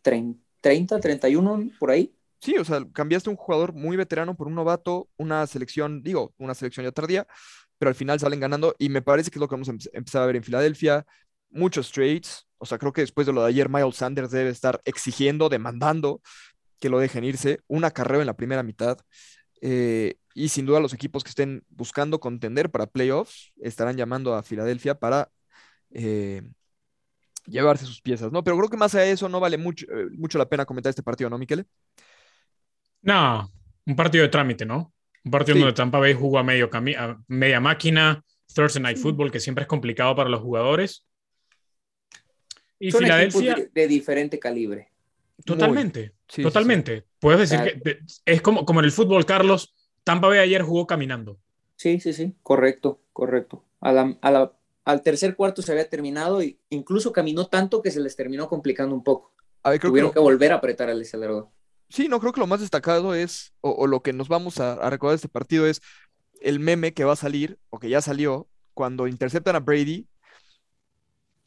Trein- 0.03 0.39
30, 0.61 0.99
31, 0.99 1.71
por 1.79 1.91
ahí. 1.91 2.15
Sí, 2.41 2.55
o 2.57 2.63
sea, 2.63 2.85
cambiaste 2.93 3.29
un 3.29 3.35
jugador 3.35 3.73
muy 3.73 3.97
veterano 3.97 4.35
por 4.35 4.47
un 4.47 4.55
novato, 4.55 5.09
una 5.17 5.45
selección, 5.47 6.01
digo, 6.03 6.33
una 6.37 6.53
selección 6.55 6.85
ya 6.85 6.91
tardía, 6.93 7.27
pero 7.77 7.89
al 7.89 7.95
final 7.95 8.19
salen 8.19 8.39
ganando 8.39 8.75
y 8.79 8.87
me 8.89 9.01
parece 9.01 9.29
que 9.29 9.37
es 9.37 9.41
lo 9.41 9.47
que 9.49 9.55
vamos 9.55 9.67
a 9.69 9.73
empe- 9.73 9.89
empezar 9.93 10.21
a 10.21 10.25
ver 10.25 10.37
en 10.37 10.43
Filadelfia. 10.43 11.05
Muchos 11.49 11.91
trades, 11.91 12.47
o 12.59 12.65
sea, 12.65 12.77
creo 12.77 12.93
que 12.93 13.01
después 13.01 13.27
de 13.27 13.33
lo 13.33 13.41
de 13.43 13.49
ayer, 13.49 13.69
Miles 13.69 13.95
Sanders 13.97 14.31
debe 14.31 14.49
estar 14.51 14.81
exigiendo, 14.85 15.49
demandando 15.49 16.21
que 16.79 16.89
lo 16.89 16.99
dejen 16.99 17.23
irse. 17.25 17.61
Un 17.67 17.85
acarreo 17.85 18.21
en 18.21 18.27
la 18.27 18.35
primera 18.37 18.63
mitad. 18.63 18.97
eh, 19.61 20.15
y 20.35 20.49
sin 20.49 20.65
duda 20.65 20.79
los 20.79 20.93
equipos 20.93 21.23
que 21.23 21.29
estén 21.31 21.63
buscando 21.69 22.19
contender 22.21 22.69
para 22.71 22.85
playoffs 22.87 23.51
estarán 23.61 23.97
llamando 23.97 24.35
a 24.35 24.43
Filadelfia 24.43 24.95
para 24.95 25.29
eh, 25.91 26.43
llevarse 27.45 27.85
sus 27.85 28.01
piezas, 28.01 28.31
¿no? 28.31 28.43
Pero 28.43 28.57
creo 28.57 28.69
que 28.69 28.77
más 28.77 28.93
allá 28.95 29.05
de 29.05 29.11
eso 29.11 29.27
no 29.29 29.39
vale 29.39 29.57
mucho, 29.57 29.85
eh, 29.87 30.07
mucho 30.17 30.37
la 30.37 30.47
pena 30.49 30.65
comentar 30.65 30.89
este 30.91 31.03
partido, 31.03 31.29
¿no, 31.29 31.37
Miquel? 31.37 31.65
No, 33.01 33.51
un 33.85 33.95
partido 33.95 34.23
de 34.23 34.29
trámite, 34.29 34.65
¿no? 34.65 34.93
Un 35.23 35.31
partido 35.31 35.55
Sí. 35.55 35.59
donde 35.59 35.73
Tampa 35.73 35.99
Bay 35.99 36.13
jugó 36.13 36.39
a, 36.39 36.43
medio 36.43 36.69
a 36.73 37.17
media 37.27 37.59
máquina, 37.59 38.23
Thursday 38.53 38.81
Night 38.81 38.97
Football, 38.97 39.31
que 39.31 39.39
siempre 39.39 39.63
es 39.63 39.67
complicado 39.67 40.15
para 40.15 40.29
los 40.29 40.41
jugadores. 40.41 41.05
Y 42.79 42.91
Son 42.91 43.01
Filadelfia, 43.01 43.51
equipos 43.53 43.71
de, 43.73 43.81
de 43.81 43.87
diferente 43.87 44.39
calibre. 44.39 44.91
totalmente, 45.45 46.01
Sí, 46.05 46.11
sí, 46.27 46.35
sí. 46.37 46.43
totalmente. 46.43 47.05
Puedes 47.19 47.39
decir 47.41 47.59
Claro. 47.59 47.79
que 47.83 47.99
es 48.25 48.41
como, 48.41 48.65
como 48.65 48.79
en 48.79 48.85
el 48.85 48.91
fútbol, 48.91 49.25
Carlos. 49.25 49.73
Tampa 50.03 50.27
Bay 50.27 50.39
ayer 50.39 50.61
jugó 50.61 50.87
caminando. 50.87 51.39
Sí, 51.75 51.99
sí, 51.99 52.13
sí, 52.13 52.35
correcto, 52.43 53.01
correcto. 53.13 53.63
A 53.81 53.91
la- 53.91 54.17
a 54.21 54.31
la- 54.31 54.53
al 54.85 55.01
tercer 55.01 55.35
cuarto 55.35 55.61
se 55.61 55.71
había 55.71 55.89
terminado 55.89 56.41
e 56.41 56.57
incluso 56.69 57.11
caminó 57.13 57.47
tanto 57.47 57.81
que 57.81 57.91
se 57.91 57.99
les 57.99 58.15
terminó 58.15 58.47
complicando 58.49 58.95
un 58.95 59.03
poco. 59.03 59.33
A 59.63 59.71
ver, 59.71 59.79
creo 59.79 59.89
que 59.89 59.91
Tuvieron 59.91 60.09
lo- 60.09 60.13
que 60.13 60.19
volver 60.19 60.51
a 60.51 60.55
apretar 60.55 60.89
al 60.89 61.01
acelerador. 61.01 61.49
sí, 61.89 62.07
no, 62.07 62.19
creo 62.19 62.33
que 62.33 62.39
lo 62.39 62.47
más 62.47 62.59
destacado 62.61 63.13
es, 63.13 63.53
o, 63.61 63.71
o 63.71 63.87
lo 63.87 64.01
que 64.01 64.13
nos 64.13 64.27
vamos 64.29 64.59
a, 64.59 64.73
a 64.73 64.89
recordar 64.89 65.13
de 65.13 65.15
este 65.17 65.29
partido 65.29 65.67
es 65.67 65.81
el 66.41 66.59
meme 66.59 66.93
que 66.93 67.03
va 67.03 67.13
a 67.13 67.15
salir, 67.17 67.59
o 67.69 67.79
que 67.79 67.89
ya 67.89 68.01
salió, 68.01 68.47
cuando 68.73 69.07
interceptan 69.07 69.55
a 69.55 69.59
Brady 69.59 70.07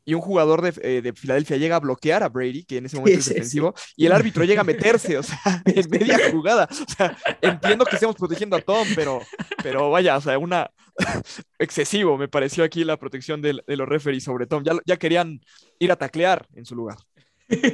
y 0.04 0.14
un 0.14 0.20
jugador 0.20 0.62
de, 0.62 0.72
eh, 0.82 1.02
de 1.02 1.12
Filadelfia 1.12 1.56
llega 1.56 1.76
a 1.76 1.80
bloquear 1.80 2.22
a 2.22 2.28
Brady, 2.28 2.64
que 2.64 2.78
en 2.78 2.86
ese 2.86 2.96
momento 2.96 3.18
es 3.18 3.24
Sí, 3.24 3.30
sí, 3.30 3.34
defensivo, 3.34 3.74
y 3.96 4.06
el 4.06 4.12
árbitro 4.12 4.44
llega 4.44 4.62
a 4.62 4.64
meterse, 4.64 5.18
o 5.18 5.22
sea, 5.22 5.38
en 5.64 5.90
media 5.90 6.18
jugada. 6.30 6.68
O 6.70 6.92
sea, 6.96 7.16
entiendo 7.40 7.84
que 7.84 7.94
estemos 7.96 8.16
protegiendo 8.16 8.56
a 8.56 8.60
Tom, 8.60 8.86
pero, 8.94 9.20
pero 9.62 9.90
vaya, 9.90 10.16
o 10.16 10.20
sea, 10.20 10.38
una 10.38 10.70
excesivo 11.58 12.18
me 12.18 12.28
pareció 12.28 12.64
aquí 12.64 12.84
la 12.84 12.98
protección 12.98 13.40
de, 13.40 13.60
de 13.66 13.76
los 13.76 13.88
referees 13.88 14.24
sobre 14.24 14.46
Tom. 14.46 14.62
Ya, 14.64 14.72
ya 14.84 14.96
querían 14.96 15.40
ir 15.78 15.92
a 15.92 15.96
taclear 15.96 16.46
en 16.54 16.64
su 16.64 16.74
lugar. 16.74 16.98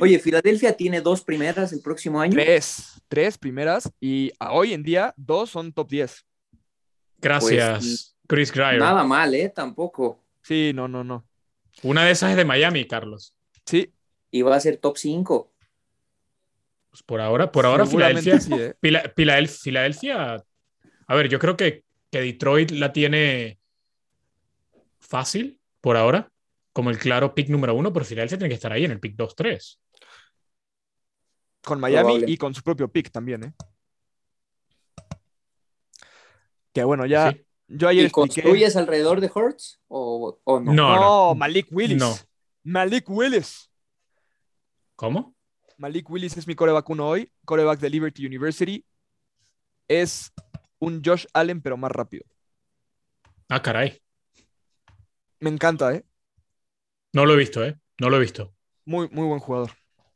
Oye, 0.00 0.18
Filadelfia 0.18 0.76
tiene 0.76 1.00
dos 1.00 1.22
primeras 1.22 1.72
el 1.72 1.80
próximo 1.80 2.20
año. 2.20 2.32
Tres, 2.32 3.00
tres 3.08 3.38
primeras 3.38 3.90
y 4.00 4.32
a 4.40 4.52
hoy 4.52 4.72
en 4.72 4.82
día 4.82 5.14
dos 5.16 5.50
son 5.50 5.72
top 5.72 5.88
10. 5.88 6.24
Gracias, 7.20 7.78
Pues, 7.78 8.16
Chris 8.26 8.52
Grier. 8.52 8.78
Nada 8.78 9.04
mal, 9.04 9.34
¿eh? 9.34 9.52
Tampoco. 9.54 10.24
Sí, 10.42 10.72
no, 10.74 10.88
no, 10.88 11.04
no. 11.04 11.27
Una 11.82 12.04
de 12.04 12.10
esas 12.12 12.30
es 12.30 12.36
de 12.36 12.44
Miami, 12.44 12.86
Carlos. 12.86 13.34
Sí, 13.66 13.92
Y 14.30 14.42
va 14.42 14.56
a 14.56 14.60
ser 14.60 14.76
top 14.78 14.96
5. 14.98 15.52
Pues 16.90 17.02
por 17.02 17.20
ahora, 17.20 17.52
por 17.52 17.66
ahora 17.66 17.86
Filadelfia, 17.86 18.40
sí, 18.40 18.52
¿eh? 18.54 18.74
Fila- 18.80 19.12
Filadel- 19.14 19.48
Filadelfia, 19.48 20.44
a 21.06 21.14
ver, 21.14 21.28
yo 21.28 21.38
creo 21.38 21.56
que, 21.56 21.84
que 22.10 22.20
Detroit 22.20 22.70
la 22.72 22.92
tiene 22.92 23.58
fácil 24.98 25.60
por 25.80 25.96
ahora, 25.96 26.30
como 26.72 26.90
el 26.90 26.98
claro 26.98 27.34
pick 27.34 27.48
número 27.48 27.74
uno, 27.74 27.92
pero 27.92 28.04
Filadelfia 28.04 28.38
tiene 28.38 28.48
que 28.48 28.54
estar 28.56 28.72
ahí 28.72 28.84
en 28.84 28.90
el 28.92 29.00
pick 29.00 29.16
2-3. 29.16 29.78
Con 31.62 31.80
Miami 31.80 32.04
Probable. 32.14 32.30
y 32.32 32.36
con 32.36 32.54
su 32.54 32.62
propio 32.62 32.88
pick 32.90 33.10
también, 33.10 33.44
¿eh? 33.44 33.52
Que 36.72 36.84
bueno, 36.84 37.06
ya 37.06 37.32
Sí. 37.32 37.44
Yo 37.68 37.88
ayer 37.88 38.04
¿Y 38.04 38.06
expliqué. 38.06 38.42
construyes 38.42 38.76
alrededor 38.76 39.20
de 39.20 39.30
Hurts 39.34 39.80
o, 39.88 40.38
o 40.44 40.60
no? 40.60 40.72
No. 40.72 40.94
No, 40.96 41.34
Malik 41.34 41.68
Willis. 41.70 41.98
No. 41.98 42.14
Malik 42.64 43.08
Willis. 43.08 43.70
¿Cómo? 44.96 45.34
Malik 45.76 46.10
Willis 46.10 46.36
es 46.36 46.46
mi 46.46 46.54
coreback 46.54 46.88
uno 46.90 47.08
hoy, 47.08 47.30
coreback 47.44 47.78
de 47.78 47.90
Liberty 47.90 48.26
University. 48.26 48.84
Es 49.86 50.32
un 50.80 51.02
Josh 51.04 51.26
Allen, 51.32 51.62
pero 51.62 51.76
más 51.76 51.92
rápido. 51.92 52.24
Ah, 53.48 53.62
caray. 53.62 54.00
Me 55.40 55.50
encanta, 55.50 55.94
¿eh? 55.94 56.04
No 57.12 57.24
lo 57.26 57.34
he 57.34 57.36
visto, 57.36 57.64
¿eh? 57.64 57.78
No 58.00 58.10
lo 58.10 58.16
he 58.16 58.20
visto. 58.20 58.52
Muy, 58.84 59.08
muy 59.10 59.26
buen 59.26 59.40
jugador. 59.40 59.70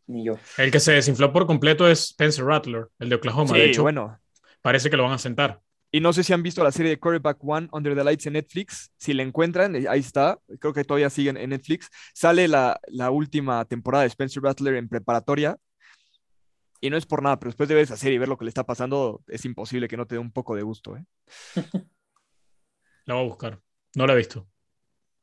Ni 0.06 0.24
yo. 0.24 0.34
El 0.58 0.70
que 0.70 0.80
se 0.80 0.92
desinfló 0.92 1.32
por 1.32 1.46
completo 1.46 1.88
es 1.88 2.10
Spencer 2.10 2.44
Rattler, 2.44 2.88
el 2.98 3.08
de 3.08 3.14
Oklahoma. 3.14 3.54
de 3.54 3.64
Sí, 3.64 3.70
hecho, 3.70 3.82
bueno. 3.82 4.18
parece 4.60 4.90
que 4.90 4.96
lo 4.96 5.04
van 5.04 5.12
a 5.12 5.18
sentar. 5.18 5.60
Y 5.94 6.00
no 6.00 6.12
sé 6.14 6.24
si 6.24 6.32
han 6.32 6.42
visto 6.42 6.64
la 6.64 6.72
serie 6.72 6.90
de 6.90 6.98
Quarterback 6.98 7.38
One 7.44 7.68
Under 7.70 7.94
the 7.94 8.02
Lights 8.02 8.24
en 8.26 8.32
Netflix. 8.32 8.90
Si 8.96 9.12
la 9.12 9.22
encuentran, 9.22 9.76
eh, 9.76 9.84
ahí 9.88 10.00
está. 10.00 10.38
Creo 10.58 10.72
que 10.72 10.84
todavía 10.84 11.10
siguen 11.10 11.36
en 11.36 11.50
Netflix. 11.50 11.90
Sale 12.14 12.48
la, 12.48 12.80
la 12.88 13.10
última 13.10 13.64
temporada 13.66 14.02
de 14.02 14.08
Spencer 14.08 14.42
Rattler 14.42 14.74
en 14.76 14.88
preparatoria. 14.88 15.56
Y 16.80 16.88
no 16.90 16.96
es 16.96 17.04
por 17.06 17.22
nada, 17.22 17.38
pero 17.38 17.50
después 17.50 17.68
de 17.68 17.74
ver 17.76 17.84
esa 17.84 17.96
serie 17.98 18.16
y 18.16 18.18
ver 18.18 18.28
lo 18.28 18.36
que 18.38 18.44
le 18.46 18.48
está 18.48 18.64
pasando, 18.64 19.22
es 19.28 19.44
imposible 19.44 19.86
que 19.86 19.96
no 19.98 20.06
te 20.06 20.14
dé 20.14 20.18
un 20.18 20.32
poco 20.32 20.56
de 20.56 20.62
gusto. 20.62 20.96
¿eh? 20.96 21.04
La 23.04 23.14
voy 23.14 23.24
a 23.24 23.28
buscar. 23.28 23.60
No 23.94 24.06
la 24.06 24.14
he 24.14 24.16
visto. 24.16 24.48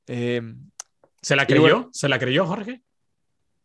Eh, 0.07 0.41
¿Se 1.21 1.35
la 1.35 1.45
creyó? 1.47 1.61
bueno- 1.61 1.89
¿Se 1.93 2.07
la 2.09 2.19
creyó, 2.19 2.45
Jorge? 2.45 2.83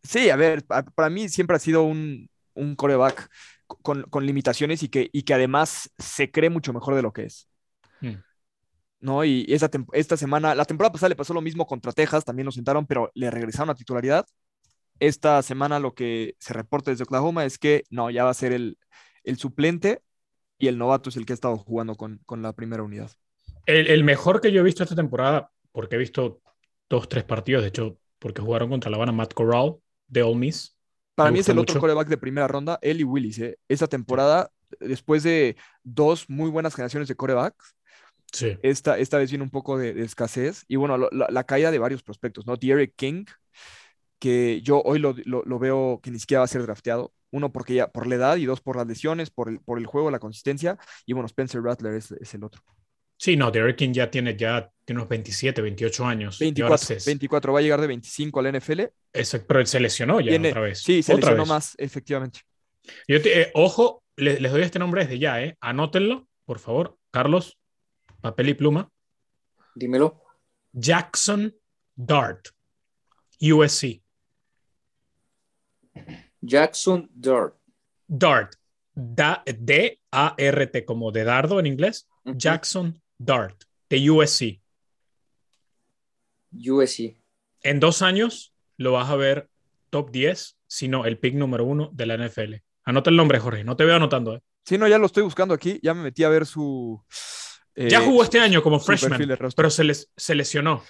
sí, 0.02 0.28
a 0.30 0.36
ver, 0.36 0.64
pa- 0.64 0.82
para 0.84 1.08
mí 1.10 1.28
siempre 1.28 1.56
ha 1.56 1.60
sido 1.60 1.82
un, 1.82 2.28
un 2.54 2.76
coreback 2.76 3.28
con, 3.66 4.02
con 4.04 4.26
limitaciones 4.26 4.82
y 4.82 4.88
que, 4.88 5.10
y 5.12 5.22
que 5.22 5.34
además 5.34 5.90
se 5.98 6.30
cree 6.30 6.50
mucho 6.50 6.72
mejor 6.72 6.94
de 6.94 7.02
lo 7.02 7.12
que 7.12 7.24
es. 7.24 7.48
Mm. 8.00 8.14
¿no? 9.04 9.22
Y 9.22 9.44
esa 9.48 9.70
tem- 9.70 9.86
esta 9.92 10.16
semana, 10.16 10.54
la 10.54 10.64
temporada 10.64 10.92
pasada 10.92 11.10
le 11.10 11.16
pasó 11.16 11.34
lo 11.34 11.42
mismo 11.42 11.66
contra 11.66 11.92
Texas, 11.92 12.24
también 12.24 12.46
lo 12.46 12.52
sentaron, 12.52 12.86
pero 12.86 13.10
le 13.14 13.30
regresaron 13.30 13.70
a 13.70 13.74
titularidad. 13.74 14.26
Esta 14.98 15.42
semana 15.42 15.78
lo 15.78 15.94
que 15.94 16.36
se 16.38 16.54
reporta 16.54 16.90
desde 16.90 17.04
Oklahoma 17.04 17.44
es 17.44 17.58
que 17.58 17.84
no, 17.90 18.10
ya 18.10 18.24
va 18.24 18.30
a 18.30 18.34
ser 18.34 18.52
el, 18.52 18.78
el 19.22 19.36
suplente 19.36 20.00
y 20.58 20.68
el 20.68 20.78
novato 20.78 21.10
es 21.10 21.16
el 21.16 21.26
que 21.26 21.32
ha 21.32 21.34
estado 21.34 21.58
jugando 21.58 21.96
con, 21.96 22.20
con 22.24 22.40
la 22.40 22.54
primera 22.54 22.82
unidad. 22.82 23.10
El, 23.66 23.88
el 23.88 24.04
mejor 24.04 24.40
que 24.40 24.52
yo 24.52 24.60
he 24.60 24.64
visto 24.64 24.82
esta 24.82 24.94
temporada, 24.94 25.50
porque 25.72 25.96
he 25.96 25.98
visto 25.98 26.40
dos, 26.88 27.08
tres 27.08 27.24
partidos, 27.24 27.62
de 27.62 27.68
hecho, 27.68 27.98
porque 28.18 28.40
jugaron 28.40 28.70
contra 28.70 28.90
la 28.90 28.96
Habana 28.96 29.12
Matt 29.12 29.34
Corral 29.34 29.76
de 30.06 30.22
Ole 30.22 30.36
Miss. 30.36 30.78
Para 31.14 31.30
Me 31.30 31.34
mí 31.34 31.40
es 31.40 31.48
el 31.48 31.58
otro 31.58 31.74
mucho. 31.74 31.80
coreback 31.80 32.08
de 32.08 32.16
primera 32.16 32.48
ronda, 32.48 32.78
él 32.82 33.00
y 33.00 33.04
Willis. 33.04 33.38
¿eh? 33.38 33.58
Esta 33.68 33.86
temporada, 33.86 34.50
después 34.80 35.22
de 35.22 35.56
dos 35.82 36.28
muy 36.28 36.50
buenas 36.50 36.74
generaciones 36.74 37.08
de 37.08 37.14
corebacks, 37.16 37.74
Sí. 38.32 38.58
esta, 38.62 38.98
esta 38.98 39.18
vez 39.18 39.30
viene 39.30 39.44
un 39.44 39.50
poco 39.50 39.78
de, 39.78 39.94
de 39.94 40.02
escasez. 40.04 40.64
Y 40.66 40.74
bueno, 40.76 40.98
lo- 40.98 41.08
la, 41.12 41.28
la 41.30 41.44
caída 41.44 41.70
de 41.70 41.78
varios 41.78 42.02
prospectos, 42.02 42.46
¿no? 42.46 42.56
Derek 42.56 42.94
King, 42.96 43.26
que 44.18 44.60
yo 44.62 44.80
hoy 44.82 44.98
lo, 44.98 45.14
lo- 45.24 45.44
lo 45.44 45.58
veo 45.58 46.00
que 46.02 46.10
ni 46.10 46.18
siquiera 46.18 46.40
va 46.40 46.44
a 46.46 46.48
ser 46.48 46.62
drafteado. 46.62 47.12
Uno, 47.30 47.52
porque 47.52 47.74
ya 47.74 47.88
por 47.92 48.06
la 48.06 48.14
edad, 48.16 48.36
y 48.36 48.46
dos, 48.46 48.60
por 48.60 48.76
las 48.76 48.86
lesiones, 48.86 49.30
por 49.30 49.48
el, 49.48 49.60
por 49.60 49.78
el 49.78 49.86
juego, 49.86 50.10
la 50.10 50.18
consistencia. 50.20 50.78
Y 51.06 51.12
bueno, 51.12 51.26
Spencer 51.26 51.62
Rattler 51.62 51.94
es, 51.94 52.12
es 52.12 52.34
el 52.34 52.44
otro. 52.44 52.62
Sí, 53.24 53.38
no, 53.38 53.50
Derek 53.50 53.76
King 53.76 53.92
ya 53.94 54.10
tiene, 54.10 54.36
ya 54.36 54.70
tiene 54.84 55.00
unos 55.00 55.08
27, 55.08 55.62
28 55.62 56.04
años. 56.04 56.38
y 56.42 56.44
ahora 56.44 56.76
24, 56.76 57.00
se- 57.00 57.10
24, 57.10 57.52
va 57.54 57.58
a 57.58 57.62
llegar 57.62 57.80
de 57.80 57.86
25 57.86 58.38
al 58.40 58.46
NFL. 58.54 58.90
Ese- 59.14 59.40
pero 59.40 59.64
se 59.64 59.80
lesionó 59.80 60.20
ya 60.20 60.28
Tiene- 60.28 60.50
otra 60.50 60.60
vez. 60.60 60.80
Sí, 60.82 61.02
se 61.02 61.14
Otra 61.14 61.30
lesionó 61.30 61.44
vez. 61.44 61.48
más, 61.48 61.74
efectivamente. 61.78 62.40
Yo 63.08 63.22
te- 63.22 63.40
eh, 63.40 63.50
ojo, 63.54 64.02
le- 64.16 64.38
les 64.40 64.52
doy 64.52 64.60
este 64.60 64.78
nombre 64.78 65.04
desde 65.04 65.18
ya, 65.18 65.42
¿eh? 65.42 65.56
Anótenlo, 65.62 66.28
por 66.44 66.58
favor. 66.58 66.98
Carlos, 67.10 67.56
papel 68.20 68.50
y 68.50 68.54
pluma. 68.54 68.90
Dímelo. 69.74 70.22
Jackson 70.74 71.56
Dart, 71.94 72.48
USC. 73.40 74.02
Jackson 76.42 77.08
Dart. 77.14 77.54
Dart, 78.06 78.52
Da- 78.94 79.42
D-A-R-T, 79.46 80.84
como 80.84 81.10
de 81.10 81.24
dardo 81.24 81.58
en 81.58 81.64
inglés. 81.66 82.06
Ujú. 82.24 82.36
Jackson 82.36 83.00
Dart, 83.18 83.62
de 83.88 84.10
USC. 84.10 84.60
USC. 86.52 87.16
En 87.62 87.80
dos 87.80 88.02
años 88.02 88.54
lo 88.76 88.92
vas 88.92 89.10
a 89.10 89.16
ver 89.16 89.48
top 89.90 90.10
10, 90.10 90.56
si 90.66 90.88
no 90.88 91.06
el 91.06 91.18
pick 91.18 91.34
número 91.34 91.64
uno 91.64 91.90
de 91.92 92.06
la 92.06 92.16
NFL. 92.16 92.54
Anota 92.84 93.10
el 93.10 93.16
nombre, 93.16 93.38
Jorge, 93.38 93.64
no 93.64 93.76
te 93.76 93.84
veo 93.84 93.96
anotando. 93.96 94.36
¿eh? 94.36 94.40
Sí, 94.64 94.78
no, 94.78 94.88
ya 94.88 94.98
lo 94.98 95.06
estoy 95.06 95.22
buscando 95.22 95.54
aquí. 95.54 95.80
Ya 95.82 95.94
me 95.94 96.02
metí 96.02 96.24
a 96.24 96.28
ver 96.28 96.46
su. 96.46 97.02
eh, 97.74 97.88
ya 97.88 98.00
jugó 98.00 98.22
este 98.22 98.40
año 98.40 98.62
como 98.62 98.78
freshman, 98.80 99.20
pero 99.56 99.70
se, 99.70 99.84
les, 99.84 100.10
se 100.16 100.34
lesionó. 100.34 100.82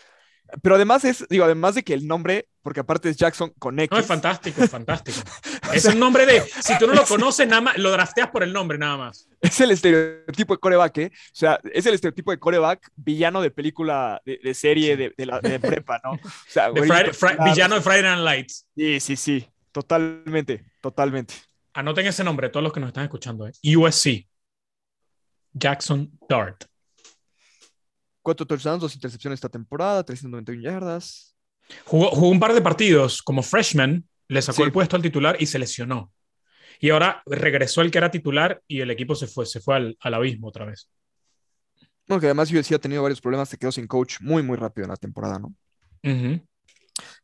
Pero 0.63 0.75
además 0.75 1.05
es, 1.05 1.27
digo, 1.29 1.45
además 1.45 1.75
de 1.75 1.83
que 1.83 1.95
el 1.95 2.07
nombre, 2.07 2.49
porque 2.63 2.81
aparte 2.81 3.09
es 3.09 3.17
Jackson 3.17 3.53
con 3.59 3.79
X. 3.79 3.91
No, 3.91 3.99
es 3.99 4.07
fantástico, 4.07 4.63
es 4.63 4.71
fantástico. 4.71 5.19
es 5.75 5.85
un 5.87 5.99
nombre 5.99 6.27
de, 6.27 6.41
si 6.41 6.79
tú 6.79 6.87
no 6.87 6.95
lo 6.95 7.05
conoces, 7.05 7.47
nada 7.49 7.61
más, 7.61 7.79
lo 7.79 7.91
drafteas 7.91 8.31
por 8.31 8.43
el 8.43 8.53
nombre 8.53 8.79
nada 8.79 8.97
más. 8.97 9.29
Es 9.41 9.61
el 9.61 9.71
estereotipo 9.71 10.55
de 10.55 10.61
coreback, 10.61 10.99
¿eh? 10.99 11.11
O 11.15 11.19
sea, 11.33 11.59
es 11.73 11.85
el 11.87 11.95
estereotipo 11.95 12.31
de 12.31 12.39
coreback 12.39 12.91
villano 12.97 13.43
de 13.43 13.51
película, 13.51 14.21
de, 14.25 14.39
de 14.43 14.55
serie, 14.55 14.97
de, 14.97 15.13
de 15.17 15.27
la, 15.27 15.41
de 15.41 15.61
prepa, 15.61 16.01
¿no? 16.03 16.13
O 16.13 16.19
sea, 16.49 16.71
De 16.71 16.81
güerito, 16.81 16.95
Friday- 16.95 17.13
Fri- 17.13 17.37
claro, 17.37 17.53
villano 17.53 17.75
de 17.77 17.81
Friday 17.83 18.03
Night 18.03 18.23
Lights. 18.25 18.67
Sí, 18.77 19.01
sí, 19.01 19.17
sí. 19.17 19.49
Totalmente, 19.73 20.65
totalmente. 20.81 21.35
Anoten 21.75 22.07
ese 22.07 22.23
nombre, 22.25 22.49
todos 22.49 22.63
los 22.63 22.73
que 22.73 22.81
nos 22.81 22.89
están 22.89 23.05
escuchando. 23.05 23.47
¿eh? 23.49 23.53
USC. 23.77 24.29
Jackson 25.53 26.11
Dart. 26.29 26.65
Cuatro 28.23 28.47
touchdowns, 28.47 28.81
dos 28.81 28.95
intercepciones 28.95 29.37
esta 29.39 29.49
temporada, 29.49 30.03
391 30.05 30.63
yardas. 30.63 31.37
Jugó, 31.85 32.11
jugó 32.11 32.29
un 32.29 32.41
par 32.41 32.55
de 32.55 32.61
partidos 32.63 33.23
como 33.23 33.43
freshman, 33.43 34.07
le 34.29 34.43
sacó 34.43 34.57
Sí. 34.57 34.63
el 34.63 34.73
puesto 34.73 34.97
al 34.97 35.03
titular 35.03 35.37
y 35.39 35.47
se 35.47 35.59
lesionó. 35.59 36.13
Y 36.81 36.91
ahora 36.91 37.23
regresó 37.27 37.83
el 37.83 37.91
que 37.91 37.99
era 37.99 38.11
titular 38.11 38.63
y 38.67 38.81
el 38.81 38.91
equipo 38.91 39.15
se 39.15 39.27
fue, 39.27 39.47
se 39.47 39.61
fue 39.61 39.77
al, 39.77 39.97
al 40.01 40.15
abismo 40.15 40.49
otra 40.49 40.65
vez. 40.67 40.91
Bueno, 42.07 42.21
que 42.21 42.27
además 42.27 42.53
USC 42.53 42.73
ha 42.75 42.79
tenido 42.79 43.03
varios 43.03 43.21
problemas, 43.21 43.49
se 43.49 43.57
quedó 43.57 43.73
sin 43.73 43.87
coach 43.87 44.17
muy, 44.21 44.43
muy 44.43 44.57
rápido 44.57 44.85
en 44.85 44.91
la 44.91 44.97
temporada, 44.97 45.39
¿no? 45.39 45.55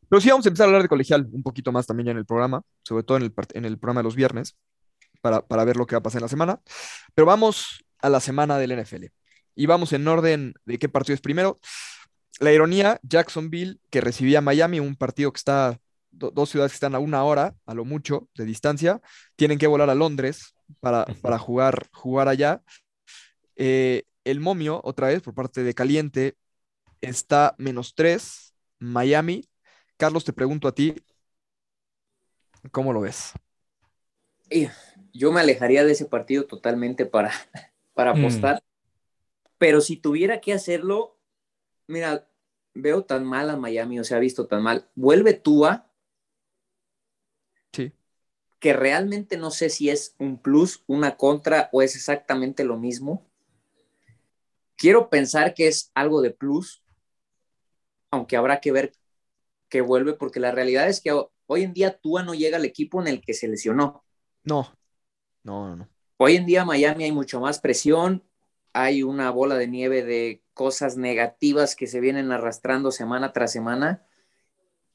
Pero 0.09 0.21
sí, 0.21 0.29
vamos 0.31 0.45
a 0.47 0.49
empezar 0.49 0.65
a 0.65 0.69
hablar 0.69 0.83
de 0.83 0.89
colegial 0.89 1.29
un 1.31 1.43
poquito 1.43 1.71
más 1.71 1.87
también 1.87 2.07
ya 2.07 2.13
en 2.13 2.19
el 2.19 2.27
programa, 2.27 2.63
sobre 2.83 3.05
todo 3.05 3.19
en 3.19 3.25
el, 3.25 3.33
en 3.55 3.65
el 3.65 3.79
programa 3.79 4.01
de 4.01 4.05
los 4.05 4.17
viernes, 4.17 4.57
para, 5.21 5.47
para 5.47 5.65
ver 5.65 5.77
lo 5.77 5.87
que 5.87 5.95
va 5.95 5.99
a 5.99 6.03
pasar 6.03 6.19
en 6.21 6.25
la 6.25 6.29
semana. 6.29 6.61
Pero 7.15 7.27
vamos 7.27 7.85
a 8.01 8.09
la 8.09 8.21
semana 8.21 8.59
del 8.59 8.73
NFL. 8.73 9.07
Y 9.55 9.67
vamos 9.67 9.93
en 9.93 10.09
orden 10.09 10.55
de 10.65 10.79
qué 10.79 10.89
partido 10.89 11.15
es 11.15 11.21
primero. 11.21 11.61
La 12.41 12.53
ironía, 12.53 12.99
Jacksonville, 13.03 13.79
que 13.91 14.01
recibía 14.01 14.39
a 14.39 14.43
Miami, 14.43 14.81
un 14.81 14.97
partido 14.97 15.33
que 15.33 15.39
está, 15.39 15.79
do- 16.11 16.31
dos 16.31 16.51
ciudades 16.51 16.73
que 16.73 16.77
están 16.77 16.95
a 16.95 16.99
una 16.99 17.25
hora, 17.25 17.55
a 17.67 17.75
lo 17.75 17.85
mucho, 17.85 18.29
de 18.37 18.45
distancia, 18.45 19.01
tienen 19.37 19.59
que 19.59 19.67
volar 19.67 19.91
a 19.91 19.95
Londres 19.95 20.55
para, 20.81 21.07
para 21.23 21.39
jugar, 21.39 21.89
jugar 21.93 22.29
allá. 22.29 22.63
Eh, 23.57 24.05
el 24.25 24.41
momio, 24.41 24.81
otra 24.85 25.09
vez, 25.09 25.23
por 25.23 25.35
parte 25.35 25.63
de 25.65 25.75
Caliente, 25.75 26.37
está 27.01 27.55
menos 27.59 27.95
tres, 27.95 28.55
Miami. 28.81 29.45
Carlos, 29.99 30.25
te 30.25 30.33
pregunto 30.35 30.69
a 30.69 30.75
ti, 30.75 30.95
¿cómo 32.73 32.93
lo 32.93 33.01
ves? 33.01 33.33
Y 34.51 34.69
Yo 35.13 35.33
me 35.33 35.41
alejaría 35.41 35.85
de 35.85 35.93
ese 35.93 36.07
partido 36.07 36.47
totalmente 36.47 37.07
para, 37.07 37.33
para 37.95 38.13
Mm. 38.13 38.51
apostar. 38.53 38.63
Pero 39.59 39.81
si 39.81 39.97
tuviera 39.97 40.41
que 40.41 40.53
hacerlo, 40.53 41.19
mira, 41.89 42.29
veo 42.75 43.05
tan 43.05 43.25
mal 43.27 43.51
a 43.51 43.57
Miami, 43.59 44.01
o 44.01 44.05
sea, 44.05 44.19
ha 44.19 44.21
visto 44.21 44.49
tan 44.49 44.63
mal. 44.63 44.89
Vuelve 44.97 45.35
Tua, 45.35 45.90
Sí. 47.73 47.93
que 48.61 48.73
realmente 48.75 49.37
no 49.37 49.51
sé 49.51 49.71
si 49.71 49.91
es 49.91 50.15
un 50.19 50.39
plus, 50.39 50.85
una 50.87 51.17
contra 51.17 51.69
o 51.73 51.83
es 51.83 51.97
exactamente 51.97 52.65
lo 52.65 52.79
mismo. 52.79 53.27
Quiero 54.77 55.09
pensar 55.11 55.55
que 55.55 55.69
es 55.69 55.91
algo 55.95 56.23
de 56.23 56.31
plus, 56.33 56.83
aunque 58.11 58.37
habrá 58.37 58.61
que 58.61 58.73
ver 58.73 58.93
que 59.69 59.81
vuelve, 59.81 60.15
porque 60.15 60.41
la 60.41 60.53
realidad 60.53 60.89
es 60.89 61.01
que 61.01 61.13
ho- 61.13 61.33
hoy 61.47 61.63
en 61.63 61.73
día 61.75 61.99
Tua 61.99 62.23
no 62.23 62.35
llega 62.35 62.57
al 62.57 62.65
equipo 62.65 63.01
en 63.01 63.09
el 63.09 63.21
que 63.21 63.35
se 63.35 63.49
lesionó. 63.49 64.05
No, 64.45 64.73
no, 65.45 65.69
no, 65.69 65.77
no. 65.77 65.89
Hoy 66.17 66.37
en 66.37 66.47
día 66.47 66.65
Miami 66.65 67.05
hay 67.05 67.13
mucho 67.13 67.41
más 67.41 67.61
presión, 67.61 68.23
hay 68.73 69.03
una 69.03 69.31
bola 69.31 69.57
de 69.57 69.69
nieve 69.69 70.03
de 70.03 70.43
cosas 70.55 70.97
negativas 70.97 71.75
que 71.77 71.87
se 71.87 72.01
vienen 72.01 72.31
arrastrando 72.33 72.91
semana 72.93 73.33
tras 73.33 73.53
semana, 73.53 74.07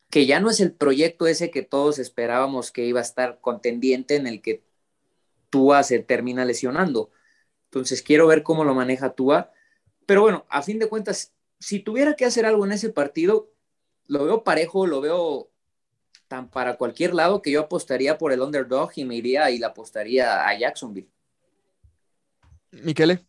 que 0.10 0.26
ya 0.26 0.40
no 0.40 0.50
es 0.50 0.60
el 0.60 0.74
proyecto 0.74 1.28
ese 1.28 1.52
que 1.52 1.62
todos 1.64 2.00
esperábamos 2.00 2.72
que 2.72 2.86
iba 2.86 3.00
a 3.00 3.04
estar 3.04 3.40
contendiente 3.42 4.16
en 4.16 4.28
el 4.28 4.42
que 4.42 4.64
Tua 5.50 5.84
se 5.84 6.00
termina 6.00 6.46
lesionando. 6.46 7.12
Entonces 7.66 8.02
quiero 8.02 8.28
ver 8.28 8.44
cómo 8.44 8.64
lo 8.64 8.76
maneja 8.76 9.14
Tua, 9.16 9.52
pero 10.06 10.22
bueno, 10.22 10.46
a 10.50 10.62
fin 10.64 10.80
de 10.80 10.88
cuentas, 10.90 11.34
si 11.60 11.80
tuviera 11.80 12.16
que 12.16 12.26
hacer 12.26 12.46
algo 12.46 12.66
en 12.66 12.72
ese 12.74 12.90
partido, 12.90 13.52
lo 14.08 14.26
veo 14.26 14.44
parejo, 14.44 14.88
lo 14.88 15.02
veo 15.02 15.52
tan 16.28 16.50
para 16.50 16.78
cualquier 16.78 17.14
lado 17.14 17.42
que 17.42 17.52
yo 17.52 17.62
apostaría 17.62 18.18
por 18.18 18.32
el 18.34 18.42
underdog 18.42 18.92
y 18.96 19.06
me 19.06 19.16
iría 19.16 19.52
y 19.52 19.60
la 19.60 19.68
apostaría 19.68 20.48
a 20.48 20.58
Jacksonville. 20.58 21.10
Miquele, 22.72 23.26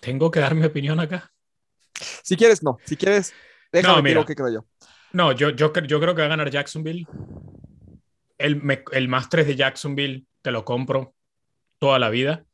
Tengo 0.00 0.30
que 0.30 0.40
dar 0.40 0.54
mi 0.54 0.64
opinión 0.66 1.00
acá. 1.00 1.32
si 2.22 2.36
quieres, 2.36 2.62
no. 2.62 2.78
Si 2.86 2.96
quieres, 2.96 3.32
déjame 3.72 3.96
No, 3.96 4.02
mira. 4.02 4.20
lo 4.20 4.26
que 4.26 4.34
creo 4.34 4.50
yo. 4.52 4.66
No, 5.12 5.32
yo, 5.32 5.50
yo, 5.50 5.72
yo 5.72 6.00
creo 6.00 6.14
que 6.14 6.22
va 6.22 6.26
a 6.26 6.30
ganar 6.30 6.50
Jacksonville. 6.50 7.06
El, 8.38 8.62
el 8.92 9.08
más 9.08 9.28
3 9.28 9.46
de 9.46 9.56
Jacksonville 9.56 10.24
te 10.42 10.50
lo 10.50 10.64
compro 10.64 11.14
toda 11.78 11.98
la 11.98 12.10
vida. 12.10 12.44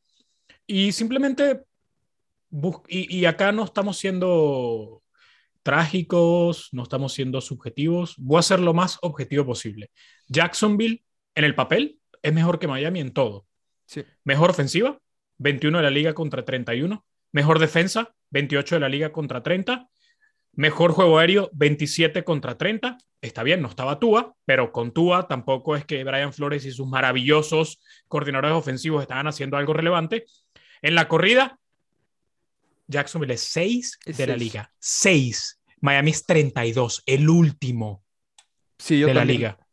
Y 0.67 0.93
simplemente, 0.93 1.63
y, 2.89 3.19
y 3.19 3.25
acá 3.27 3.53
no 3.53 3.65
estamos 3.65 3.99
siendo 3.99 5.03
trágicos, 5.63 6.69
no 6.73 6.85
estamos 6.85 7.13
siendo 7.13 7.41
subjetivos. 7.41 8.15
Voy 8.19 8.39
a 8.39 8.43
ser 8.43 8.61
lo 8.61 8.73
más 8.73 8.99
objetivo 9.03 9.45
posible. 9.45 9.91
Jacksonville, 10.29 11.05
en 11.35 11.45
el 11.45 11.55
papel, 11.55 11.99
es 12.23 12.33
mejor 12.33 12.59
que 12.59 12.69
Miami 12.69 13.01
en 13.01 13.13
todo. 13.13 13.47
Sí. 13.85 14.05
Mejor 14.25 14.51
ofensiva, 14.51 15.01
21 15.39 15.79
de 15.79 15.85
la 15.85 15.91
liga 15.91 16.15
contra 16.15 16.45
31. 16.45 17.05
Mejor 17.33 17.59
defensa, 17.59 18.15
28 18.31 18.77
de 18.77 18.81
la 18.81 18.89
liga 18.89 19.13
contra 19.13 19.43
30. 19.43 19.89
Mejor 20.57 20.93
juego 20.93 21.19
aéreo, 21.19 21.51
27 21.53 22.25
contra 22.25 22.57
30. 22.57 22.97
Está 23.21 23.43
bien, 23.43 23.61
no 23.61 23.69
estaba 23.69 24.01
Tua, 24.01 24.35
pero 24.47 24.73
con 24.73 24.93
Tua 24.93 25.29
tampoco 25.29 25.77
es 25.77 25.85
que 25.85 26.03
Brian 26.03 26.33
Flores 26.33 26.65
y 26.65 26.73
sus 26.73 26.89
maravillosos 26.89 27.79
coordinadores 28.09 28.53
ofensivos 28.53 29.03
estaban 29.03 29.27
haciendo 29.27 29.59
algo 29.59 29.75
relevante. 29.75 30.25
En 30.81 30.95
la 30.95 31.09
corrida, 31.09 31.59
Jacksonville 32.87 33.35
es 33.35 33.43
6 33.43 33.99
de 34.07 34.27
la 34.27 34.37
liga. 34.37 34.73
6. 34.79 35.61
Miami 35.83 36.11
es 36.13 36.25
32, 36.25 37.03
el 37.05 37.29
último 37.29 38.03
sí, 38.79 38.99
yo 38.99 39.09
de 39.09 39.15
también, 39.15 39.43
la 39.43 39.49
liga. 39.49 39.69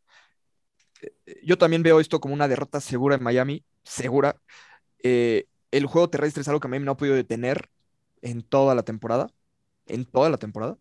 Yo 1.42 1.56
también 1.56 1.82
veo 1.82 2.00
esto 2.00 2.20
como 2.20 2.34
una 2.34 2.46
derrota 2.46 2.80
segura 2.80 3.16
en 3.16 3.22
Miami, 3.22 3.64
segura. 3.84 4.36
Eh, 5.02 5.46
el 5.70 5.86
juego 5.86 6.10
terrestre 6.10 6.42
es 6.42 6.48
algo 6.48 6.60
que 6.60 6.68
Miami 6.68 6.84
no 6.84 6.92
ha 6.92 6.96
podido 6.98 7.16
detener 7.16 7.70
en 8.20 8.42
toda 8.42 8.74
la 8.74 8.82
temporada 8.82 9.30
en 9.86 10.04
toda 10.04 10.30
la 10.30 10.36
temporada. 10.36 10.76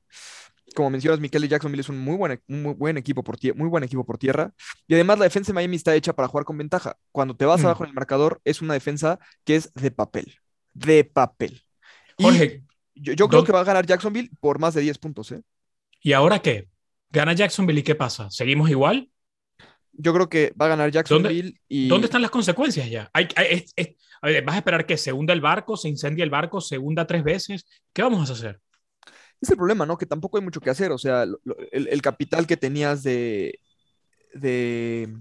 Como 0.76 0.90
mencionas, 0.90 1.20
Mikel 1.20 1.48
Jacksonville 1.48 1.82
es 1.82 1.90
un 1.90 2.00
muy 2.00 2.16
buen, 2.16 2.42
muy 2.48 2.74
buen, 2.74 2.98
equipo 2.98 3.24
por 3.24 3.38
muy 3.56 3.68
buen 3.70 3.84
equipo 3.84 4.06
por 4.06 4.18
tierra. 4.18 4.54
Y 4.88 4.96
además 4.96 5.20
la 5.20 5.26
defensa 5.26 5.52
de 5.52 5.54
Miami 5.56 5.76
está 5.76 5.94
hecha 5.94 6.14
para 6.16 6.28
jugar 6.28 6.46
con 6.46 6.58
ventaja. 6.58 6.98
Cuando 7.12 7.36
te 7.36 7.46
vas 7.46 7.62
Mm. 7.62 7.66
abajo 7.66 7.84
en 7.84 7.90
el 7.90 7.94
marcador, 7.96 8.42
es 8.44 8.62
una 8.62 8.74
defensa 8.74 9.20
que 9.44 9.56
es 9.58 9.72
de 9.76 9.92
papel. 9.92 10.34
De 10.74 11.04
papel. 11.04 11.62
Y 12.18 12.24
Jorge, 12.24 12.64
yo, 12.96 13.14
yo 13.14 13.28
creo 13.28 13.42
¿dó- 13.42 13.46
que 13.46 13.52
va 13.52 13.60
a 13.60 13.64
ganar 13.66 13.86
Jacksonville 13.86 14.32
por 14.40 14.58
más 14.60 14.74
de 14.74 14.82
10 14.82 14.98
puntos. 14.98 15.32
¿eh? 15.32 15.42
¿y 16.02 16.14
ahora 16.14 16.40
qué? 16.42 16.68
¿Gana 17.12 17.34
Jacksonville 17.34 17.80
y 17.80 17.84
qué 17.84 17.96
pasa? 17.96 18.30
¿Seguimos 18.32 18.70
igual? 18.70 19.10
Yo 19.92 20.12
creo 20.14 20.28
que 20.28 20.54
va 20.60 20.66
a 20.66 20.70
ganar 20.70 20.90
Jacksonville 20.90 21.54
y 21.68 21.88
¿Dónde 21.88 22.06
están 22.06 22.24
las 22.24 22.32
consecuencias 22.32 22.90
ya? 22.90 23.12
Hay, 23.14 23.28
hay- 23.36 23.48
es- 23.52 23.74
es- 23.76 23.90
a 24.22 24.28
ver, 24.28 24.44
¿Vas 24.44 24.56
a 24.56 24.58
esperar 24.60 24.86
que 24.88 24.98
se 24.98 25.14
hunda 25.14 25.34
el 25.34 25.42
barco, 25.42 25.78
se 25.78 25.88
incendia 25.90 26.24
el 26.24 26.32
barco, 26.32 26.60
se 26.62 26.78
hunda 26.80 27.06
tres 27.06 27.24
veces? 27.24 27.66
¿Qué 27.94 28.02
vamos 28.02 28.28
a 28.30 28.34
hacer? 28.34 28.60
Es 29.44 29.52
el 29.52 29.58
problema, 29.58 29.86
¿no? 29.86 29.98
Que 29.98 30.06
tampoco 30.06 30.38
hay 30.38 30.44
mucho 30.44 30.60
que 30.62 30.70
hacer. 30.70 30.92
O 30.92 30.98
sea, 30.98 31.26
lo- 31.26 31.40
lo- 31.44 31.56
el, 31.72 31.88
el 31.88 32.02
capital 32.02 32.48
que 32.48 32.58
tenías 32.58 33.04
de, 33.04 33.60
de 34.34 35.16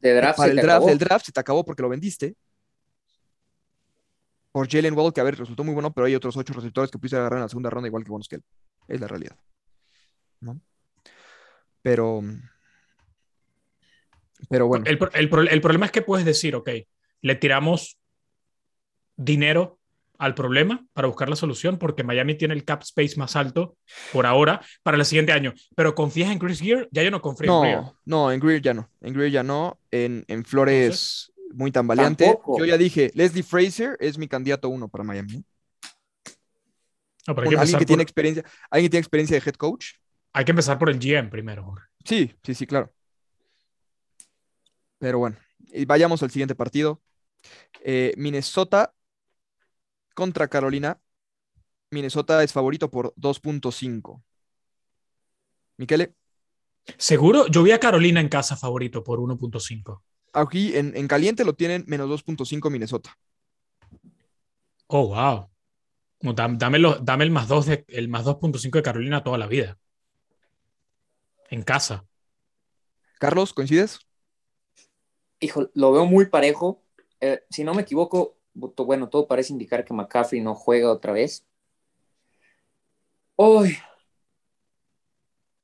De 0.00 0.14
draft 0.14 0.36
para 0.36 0.46
se 0.48 0.50
el 0.52 0.56
te 0.56 0.62
draft, 0.62 0.76
acabó. 0.76 0.88
el 0.90 0.98
draft 0.98 1.26
se 1.26 1.32
te 1.32 1.40
acabó 1.40 1.64
porque 1.64 1.82
lo 1.82 1.88
vendiste. 1.88 2.34
Por 4.52 4.68
Jalen 4.70 4.94
Waddle, 4.94 5.12
que 5.14 5.20
a 5.20 5.24
ver, 5.24 5.38
resultó 5.38 5.64
muy 5.64 5.72
bueno, 5.72 5.92
pero 5.94 6.06
hay 6.06 6.14
otros 6.14 6.36
ocho 6.36 6.52
receptores 6.52 6.90
que 6.90 6.98
pudiste 6.98 7.16
agarrar 7.16 7.38
en 7.38 7.42
la 7.44 7.48
segunda 7.48 7.70
ronda 7.70 7.88
igual 7.88 8.04
que 8.04 8.10
buenos 8.10 8.28
que 8.28 8.36
él. 8.36 8.44
Es 8.88 9.00
la 9.00 9.08
realidad. 9.08 9.36
¿No? 10.40 10.60
Pero. 11.80 12.20
Pero 14.50 14.66
bueno. 14.66 14.84
El, 14.86 14.98
el 15.14 15.48
el 15.48 15.60
problema 15.60 15.86
es 15.86 15.92
que 15.92 16.02
puedes 16.02 16.26
decir, 16.26 16.54
ok, 16.54 16.68
le 17.22 17.34
tiramos 17.36 17.98
dinero 19.16 19.78
al 20.22 20.36
problema 20.36 20.86
para 20.92 21.08
buscar 21.08 21.28
la 21.28 21.34
solución, 21.34 21.78
porque 21.78 22.04
Miami 22.04 22.36
tiene 22.36 22.54
el 22.54 22.64
cap 22.64 22.82
space 22.82 23.16
más 23.16 23.34
alto 23.34 23.76
por 24.12 24.24
ahora 24.24 24.64
para 24.84 24.96
el 24.96 25.04
siguiente 25.04 25.32
año. 25.32 25.52
Pero 25.74 25.96
confías 25.96 26.30
en 26.30 26.38
Chris 26.38 26.60
Gear, 26.60 26.88
ya 26.92 27.02
yo 27.02 27.10
no 27.10 27.20
confío 27.20 27.52
en 27.52 27.60
Greer. 27.60 27.76
No, 27.78 27.96
no, 28.04 28.30
en 28.30 28.38
Greer 28.38 28.62
ya 28.62 28.72
no. 28.72 28.88
En 29.00 29.14
Greer 29.14 29.32
ya 29.32 29.42
no. 29.42 29.80
En, 29.90 30.24
en 30.28 30.44
Flores, 30.44 31.32
muy 31.52 31.72
tambaleante. 31.72 32.26
Tampoco. 32.26 32.56
Yo 32.56 32.64
ya 32.64 32.78
dije, 32.78 33.10
Leslie 33.14 33.42
Fraser 33.42 33.96
es 33.98 34.16
mi 34.16 34.28
candidato 34.28 34.68
uno 34.68 34.86
para 34.86 35.02
Miami. 35.02 35.44
No, 37.26 37.34
pero 37.34 37.42
hay, 37.42 37.50
que 37.50 37.56
alguien 37.56 37.60
empezar 37.60 37.78
que 37.80 37.86
tiene 37.86 38.02
por, 38.02 38.08
experiencia, 38.08 38.44
alguien 38.70 38.86
que 38.86 38.90
tiene 38.90 39.00
experiencia 39.00 39.40
de 39.40 39.42
head 39.44 39.56
coach. 39.56 39.94
hay 40.32 40.44
que 40.44 40.52
empezar 40.52 40.78
por 40.78 40.88
el 40.88 41.00
GM 41.00 41.30
primero. 41.30 41.64
Jorge. 41.64 41.86
Sí, 42.04 42.32
sí, 42.44 42.54
sí, 42.54 42.64
claro. 42.64 42.92
Pero 44.98 45.18
bueno, 45.18 45.36
y 45.58 45.84
vayamos 45.84 46.22
al 46.22 46.30
siguiente 46.30 46.54
partido. 46.54 47.02
Eh, 47.82 48.14
Minnesota 48.16 48.94
contra 50.14 50.48
Carolina. 50.48 51.00
Minnesota 51.90 52.42
es 52.44 52.52
favorito 52.52 52.90
por 52.90 53.12
2.5. 53.16 54.24
Miquele, 55.78 56.14
Seguro, 57.08 57.46
yo 57.48 57.62
vi 57.62 57.72
a 57.72 57.78
Carolina 57.78 58.20
en 58.22 58.30
casa 58.30 58.56
favorito 58.56 59.04
por 59.04 59.20
1.5. 59.20 60.02
aquí 60.34 60.76
en, 60.76 60.94
en 60.96 61.08
caliente 61.08 61.44
lo 61.44 61.54
tienen 61.54 61.84
menos 61.86 62.08
2.5 62.08 62.68
Minnesota. 62.70 63.16
Oh, 64.88 65.08
wow. 65.08 65.50
No, 66.22 66.32
dame, 66.34 66.78
lo- 66.80 66.96
dame 67.00 67.24
el 67.24 67.30
más 67.32 67.48
2 67.48 67.66
de, 67.66 67.84
el 67.88 68.08
más 68.08 68.24
2.5 68.24 68.78
de 68.78 68.82
Carolina 68.84 69.24
toda 69.24 69.38
la 69.38 69.46
vida. 69.48 69.78
En 71.50 71.62
casa. 71.62 72.04
Carlos, 73.18 73.54
¿coincides? 73.54 74.00
Hijo, 75.40 75.70
lo 75.74 75.92
veo 75.92 76.06
muy 76.06 76.26
parejo. 76.26 76.84
Eh, 77.20 77.42
si 77.50 77.64
no 77.64 77.74
me 77.74 77.82
equivoco, 77.82 78.38
bueno, 78.54 79.08
todo 79.08 79.26
parece 79.26 79.52
indicar 79.52 79.84
que 79.84 79.94
McCaffrey 79.94 80.40
no 80.40 80.54
juega 80.54 80.90
otra 80.90 81.12
vez. 81.12 81.46
Hoy 83.36 83.76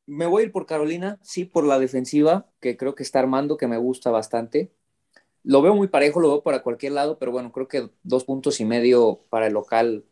me 0.07 0.27
voy 0.27 0.43
a 0.43 0.47
ir 0.47 0.53
por 0.53 0.67
Carolina, 0.67 1.19
sí, 1.23 1.45
por 1.45 1.65
la 1.65 1.79
defensiva, 1.79 2.51
que 2.61 2.77
creo 2.79 2.95
que 2.95 3.03
está 3.03 3.19
armando, 3.21 3.59
que 3.59 3.69
me 3.69 3.77
gusta 3.77 4.11
bastante. 4.11 4.73
Lo 5.45 5.63
veo 5.63 5.75
muy 5.75 5.89
parejo, 5.89 6.21
lo 6.21 6.29
veo 6.29 6.43
para 6.43 6.63
cualquier 6.63 6.93
lado, 6.93 7.19
pero 7.19 7.33
bueno, 7.33 7.53
creo 7.53 7.69
que 7.69 7.91
dos 8.03 8.25
puntos 8.25 8.61
y 8.61 8.65
medio 8.65 9.25
para 9.31 9.49
el 9.49 9.55
local 9.55 10.05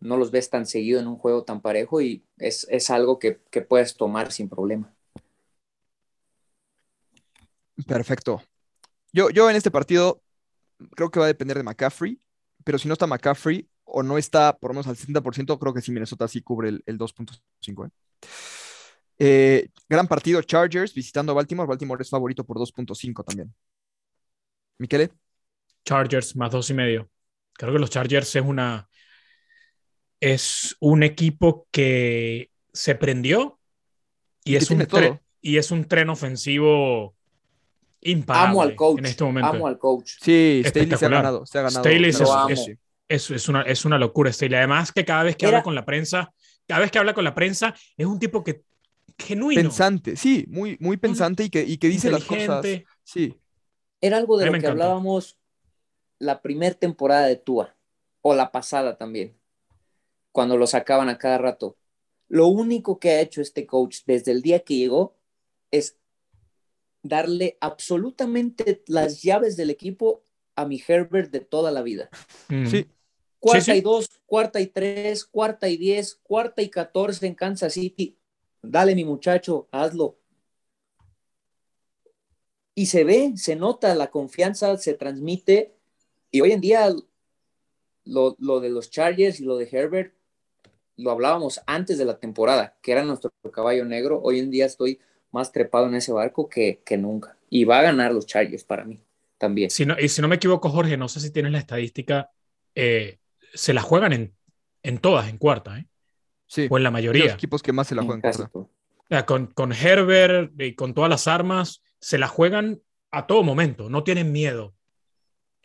no 0.00 0.16
los 0.16 0.30
ves 0.30 0.50
tan 0.50 0.66
seguido 0.66 1.00
en 1.00 1.08
un 1.08 1.16
juego 1.16 1.44
tan 1.44 1.60
parejo 1.62 2.00
y 2.00 2.24
es, 2.38 2.66
es 2.70 2.90
algo 2.90 3.18
que, 3.18 3.40
que 3.50 3.62
puedes 3.62 3.96
tomar 3.96 4.32
sin 4.32 4.48
problema. 4.48 4.94
Perfecto. 7.86 8.42
Yo, 9.12 9.30
yo 9.30 9.50
en 9.50 9.56
este 9.56 9.70
partido 9.70 10.22
creo 10.94 11.10
que 11.10 11.20
va 11.20 11.26
a 11.26 11.28
depender 11.28 11.56
de 11.56 11.62
McCaffrey, 11.62 12.20
pero 12.64 12.78
si 12.78 12.88
no 12.88 12.94
está 12.94 13.06
McCaffrey 13.06 13.68
o 13.84 14.02
no 14.02 14.18
está 14.18 14.56
por 14.56 14.70
lo 14.70 14.74
menos 14.74 14.86
al 14.86 14.96
60%, 14.96 15.58
creo 15.58 15.74
que 15.74 15.80
sí 15.80 15.92
Minnesota 15.92 16.28
sí 16.28 16.42
cubre 16.42 16.68
el, 16.68 16.82
el 16.86 16.98
2.5. 16.98 17.86
¿eh? 17.86 17.90
Eh, 19.22 19.68
gran 19.88 20.08
partido, 20.08 20.40
Chargers 20.42 20.94
visitando 20.94 21.32
a 21.32 21.34
Baltimore. 21.34 21.68
Baltimore 21.68 22.02
es 22.02 22.08
favorito 22.08 22.44
por 22.44 22.56
2.5 22.58 23.24
también. 23.24 23.54
Miquele, 24.78 25.10
Chargers 25.84 26.36
más 26.36 26.50
dos 26.50 26.70
y 26.70 26.74
medio. 26.74 27.10
Creo 27.52 27.72
que 27.72 27.78
los 27.78 27.90
Chargers 27.90 28.34
es 28.36 28.42
una. 28.42 28.88
Es 30.20 30.76
un 30.80 31.02
equipo 31.02 31.66
que 31.70 32.50
se 32.72 32.94
prendió 32.94 33.58
y, 34.44 34.56
es, 34.56 34.70
un 34.70 34.86
todo. 34.86 35.20
y 35.40 35.56
es 35.56 35.70
un 35.70 35.86
tren 35.86 36.10
ofensivo 36.10 37.16
imparable 38.02 38.50
Amo 38.50 38.62
al 38.62 38.74
coach. 38.74 38.98
en 38.98 39.06
este 39.06 39.24
momento. 39.24 39.48
Amo 39.50 39.66
al 39.66 39.78
coach. 39.78 40.12
sí, 40.20 40.62
Staley 40.62 40.62
se 40.62 40.66
ha 40.66 40.82
Espectacular. 40.84 41.22
ganado. 41.22 41.46
Se 41.46 41.58
ha 41.58 41.62
ganado. 41.62 41.80
Staley 41.84 42.10
es- 42.10 42.20
es-. 42.20 42.76
Es, 43.08 43.28
es 43.30 43.48
una, 43.48 43.62
es 43.62 43.84
una 43.84 43.98
locura, 43.98 44.32
Staley. 44.32 44.56
Además, 44.56 44.92
que 44.92 45.04
cada 45.04 45.24
vez 45.24 45.36
que 45.36 45.46
Era- 45.46 45.56
habla 45.58 45.64
con 45.64 45.74
la 45.74 45.84
prensa, 45.84 46.32
cada 46.68 46.80
vez 46.80 46.90
que 46.92 46.98
habla 47.00 47.12
con 47.12 47.24
la 47.24 47.34
prensa, 47.34 47.74
es 47.96 48.06
un 48.06 48.18
tipo 48.20 48.44
que 48.44 48.62
genuino, 49.18 49.60
Pensante, 49.60 50.14
sí, 50.16 50.46
muy, 50.48 50.76
muy 50.80 50.96
pensante 50.96 51.42
y 51.44 51.50
que, 51.50 51.62
y 51.62 51.76
que 51.76 51.88
dice 51.88 52.10
las 52.10 52.24
cosas. 52.24 52.64
Sí, 53.04 53.36
Era 54.00 54.16
algo 54.16 54.38
de 54.38 54.46
lo 54.46 54.52
que 54.52 54.58
encanta. 54.58 54.70
hablábamos 54.70 55.36
la 56.20 56.40
primera 56.40 56.74
temporada 56.74 57.26
de 57.26 57.36
Tua, 57.36 57.74
o 58.22 58.34
la 58.34 58.52
pasada 58.52 58.96
también, 58.96 59.36
cuando 60.32 60.56
lo 60.56 60.66
sacaban 60.66 61.08
a 61.08 61.18
cada 61.18 61.36
rato. 61.38 61.76
Lo 62.28 62.46
único 62.46 62.98
que 63.00 63.10
ha 63.10 63.20
hecho 63.20 63.40
este 63.42 63.66
coach 63.66 63.98
desde 64.06 64.30
el 64.30 64.40
día 64.40 64.60
que 64.60 64.76
llegó 64.76 65.16
es 65.72 65.98
darle 67.02 67.56
absolutamente 67.60 68.82
las 68.86 69.22
llaves 69.22 69.56
del 69.56 69.70
equipo 69.70 70.24
a 70.56 70.66
mi 70.66 70.82
Herbert 70.86 71.30
de 71.30 71.40
toda 71.40 71.70
la 71.70 71.82
vida. 71.82 72.10
Mm. 72.48 72.66
sí. 72.66 72.86
Cuarta 73.38 73.64
Sí, 73.64 73.72
sí. 73.72 73.78
y 73.78 73.80
dos, 73.80 74.20
cuarta 74.26 74.60
y 74.60 74.66
tres, 74.66 75.24
cuarta 75.24 75.66
y 75.70 75.78
diez, 75.78 76.14
cuarta 76.22 76.60
y 76.60 76.68
catorce 76.68 77.26
en 77.26 77.34
Kansas 77.34 77.72
City. 77.72 78.18
Dale, 78.62 78.94
mi 78.94 79.06
muchacho, 79.06 79.66
hazlo. 79.72 80.18
Y 82.74 82.86
se 82.86 83.02
ve, 83.04 83.32
se 83.36 83.56
nota 83.56 83.94
la 83.94 84.10
confianza, 84.10 84.76
se 84.76 84.92
transmite. 84.92 85.74
Y 86.30 86.42
hoy 86.42 86.52
en 86.52 86.60
día, 86.60 86.94
lo, 88.04 88.36
lo 88.38 88.60
de 88.60 88.68
los 88.68 88.90
Chargers 88.90 89.40
y 89.40 89.44
lo 89.44 89.56
de 89.56 89.68
Herbert, 89.72 90.14
lo 90.96 91.10
hablábamos 91.10 91.62
antes 91.66 91.96
de 91.96 92.04
la 92.04 92.18
temporada, 92.18 92.78
que 92.82 92.92
era 92.92 93.04
nuestro 93.04 93.32
caballo 93.50 93.86
negro. 93.86 94.20
Hoy 94.22 94.38
en 94.38 94.50
día 94.50 94.66
estoy 94.66 95.00
más 95.32 95.52
trepado 95.52 95.86
en 95.86 95.94
ese 95.94 96.12
barco 96.12 96.48
que, 96.48 96.80
que 96.84 96.96
nunca. 96.96 97.36
Y 97.48 97.64
va 97.64 97.78
a 97.80 97.82
ganar 97.82 98.12
los 98.12 98.26
Chargers 98.26 98.64
para 98.64 98.84
mí 98.84 99.00
también. 99.38 99.70
Si 99.70 99.84
no, 99.86 99.96
y 99.98 100.08
si 100.08 100.20
no 100.22 100.28
me 100.28 100.36
equivoco, 100.36 100.68
Jorge, 100.70 100.96
no 100.96 101.08
sé 101.08 101.20
si 101.20 101.30
tienes 101.30 101.52
la 101.52 101.58
estadística, 101.58 102.30
eh, 102.74 103.18
se 103.54 103.72
la 103.72 103.82
juegan 103.82 104.12
en, 104.12 104.34
en 104.82 104.98
todas, 104.98 105.28
en 105.28 105.38
cuarta, 105.38 105.78
¿eh? 105.78 105.86
sí. 106.46 106.68
o 106.70 106.76
en 106.76 106.82
la 106.84 106.90
Los 106.90 106.94
mayoría. 106.94 107.32
equipos 107.32 107.62
que 107.62 107.72
más 107.72 107.88
se 107.88 107.94
la 107.94 108.02
En 108.02 108.08
juegan. 108.08 108.32
O 108.54 108.68
sea, 109.08 109.26
con, 109.26 109.46
con 109.48 109.72
Herbert 109.72 110.52
y 110.60 110.74
con 110.74 110.94
todas 110.94 111.10
las 111.10 111.26
armas, 111.26 111.82
se 111.98 112.16
la 112.18 112.28
juegan 112.28 112.80
a 113.10 113.26
todo 113.26 113.42
momento, 113.42 113.90
no 113.90 114.04
tienen 114.04 114.30
miedo. 114.30 114.74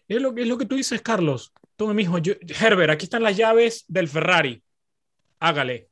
Es 0.07 0.21
lo, 0.21 0.35
es 0.35 0.47
lo 0.47 0.57
que 0.57 0.65
tú 0.65 0.75
dices, 0.75 1.01
Carlos. 1.01 1.53
Tome, 1.75 1.93
mijo. 1.93 2.17
Yo, 2.17 2.33
Herbert, 2.59 2.91
aquí 2.91 3.05
están 3.05 3.23
las 3.23 3.37
llaves 3.37 3.85
del 3.87 4.07
Ferrari. 4.07 4.63
Hágale. 5.39 5.89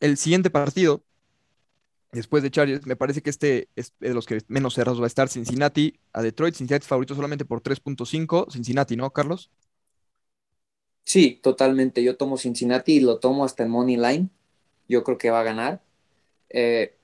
El 0.00 0.16
siguiente 0.16 0.50
partido, 0.50 1.02
después 2.12 2.42
de 2.42 2.50
Chargers, 2.50 2.86
me 2.86 2.96
parece 2.96 3.22
que 3.22 3.30
este 3.30 3.68
es 3.76 3.92
de 4.00 4.14
los 4.14 4.26
que 4.26 4.40
menos 4.48 4.74
cerrados 4.74 5.00
va 5.00 5.04
a 5.04 5.06
estar 5.08 5.28
Cincinnati 5.28 5.98
a 6.12 6.22
Detroit. 6.22 6.54
Cincinnati 6.54 6.84
es 6.84 6.88
favorito 6.88 7.14
solamente 7.14 7.44
por 7.44 7.62
3.5. 7.62 8.50
Cincinnati, 8.50 8.96
¿no, 8.96 9.10
Carlos? 9.12 9.50
Sí, 11.04 11.40
totalmente. 11.42 12.02
Yo 12.02 12.16
tomo 12.16 12.36
Cincinnati 12.36 12.94
y 12.94 13.00
lo 13.00 13.18
tomo 13.20 13.44
hasta 13.44 13.62
el 13.62 13.68
Money 13.68 13.96
Line. 13.96 14.28
Yo 14.88 15.04
creo 15.04 15.18
que 15.18 15.30
va 15.30 15.40
a 15.40 15.44
ganar. 15.44 15.82
Eh, 16.50 16.96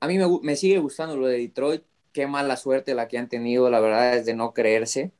a 0.00 0.06
mí 0.08 0.18
me, 0.18 0.26
me, 0.42 0.56
sigue 0.56 0.78
gustando 0.78 1.16
lo 1.16 1.26
de 1.26 1.38
Detroit. 1.38 1.82
Qué 2.12 2.26
mala 2.26 2.56
suerte 2.56 2.94
la 2.94 3.08
que 3.08 3.18
han 3.18 3.28
tenido, 3.28 3.70
la 3.70 3.80
verdad 3.80 4.16
es 4.16 4.26
de 4.26 4.34
no 4.34 4.54
creerse. 4.54 5.12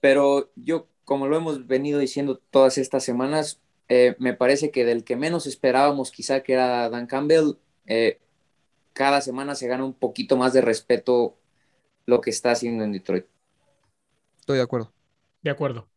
Pero 0.00 0.50
yo, 0.56 0.88
como 1.04 1.28
lo 1.28 1.36
hemos 1.36 1.66
venido 1.66 1.98
diciendo 2.00 2.40
todas 2.50 2.78
estas 2.78 3.04
semanas, 3.04 3.60
eh, 3.88 4.16
me 4.18 4.34
parece 4.34 4.70
que 4.70 4.84
del 4.84 5.04
que 5.04 5.16
menos 5.16 5.46
esperábamos 5.46 6.10
quizá 6.10 6.40
que 6.42 6.52
era 6.52 6.88
Dan 6.90 7.06
Campbell, 7.06 7.54
eh, 7.86 8.20
cada 8.92 9.20
semana 9.20 9.54
se 9.54 9.68
gana 9.68 9.84
un 9.84 9.94
poquito 9.94 10.36
más 10.36 10.52
de 10.52 10.60
respeto 10.60 11.36
lo 12.06 12.20
que 12.20 12.30
está 12.30 12.50
haciendo 12.50 12.84
en 12.84 12.92
Detroit. 12.92 13.26
Estoy 14.40 14.56
de 14.56 14.62
acuerdo. 14.62 14.92
De 15.42 15.50
acuerdo. 15.50 15.88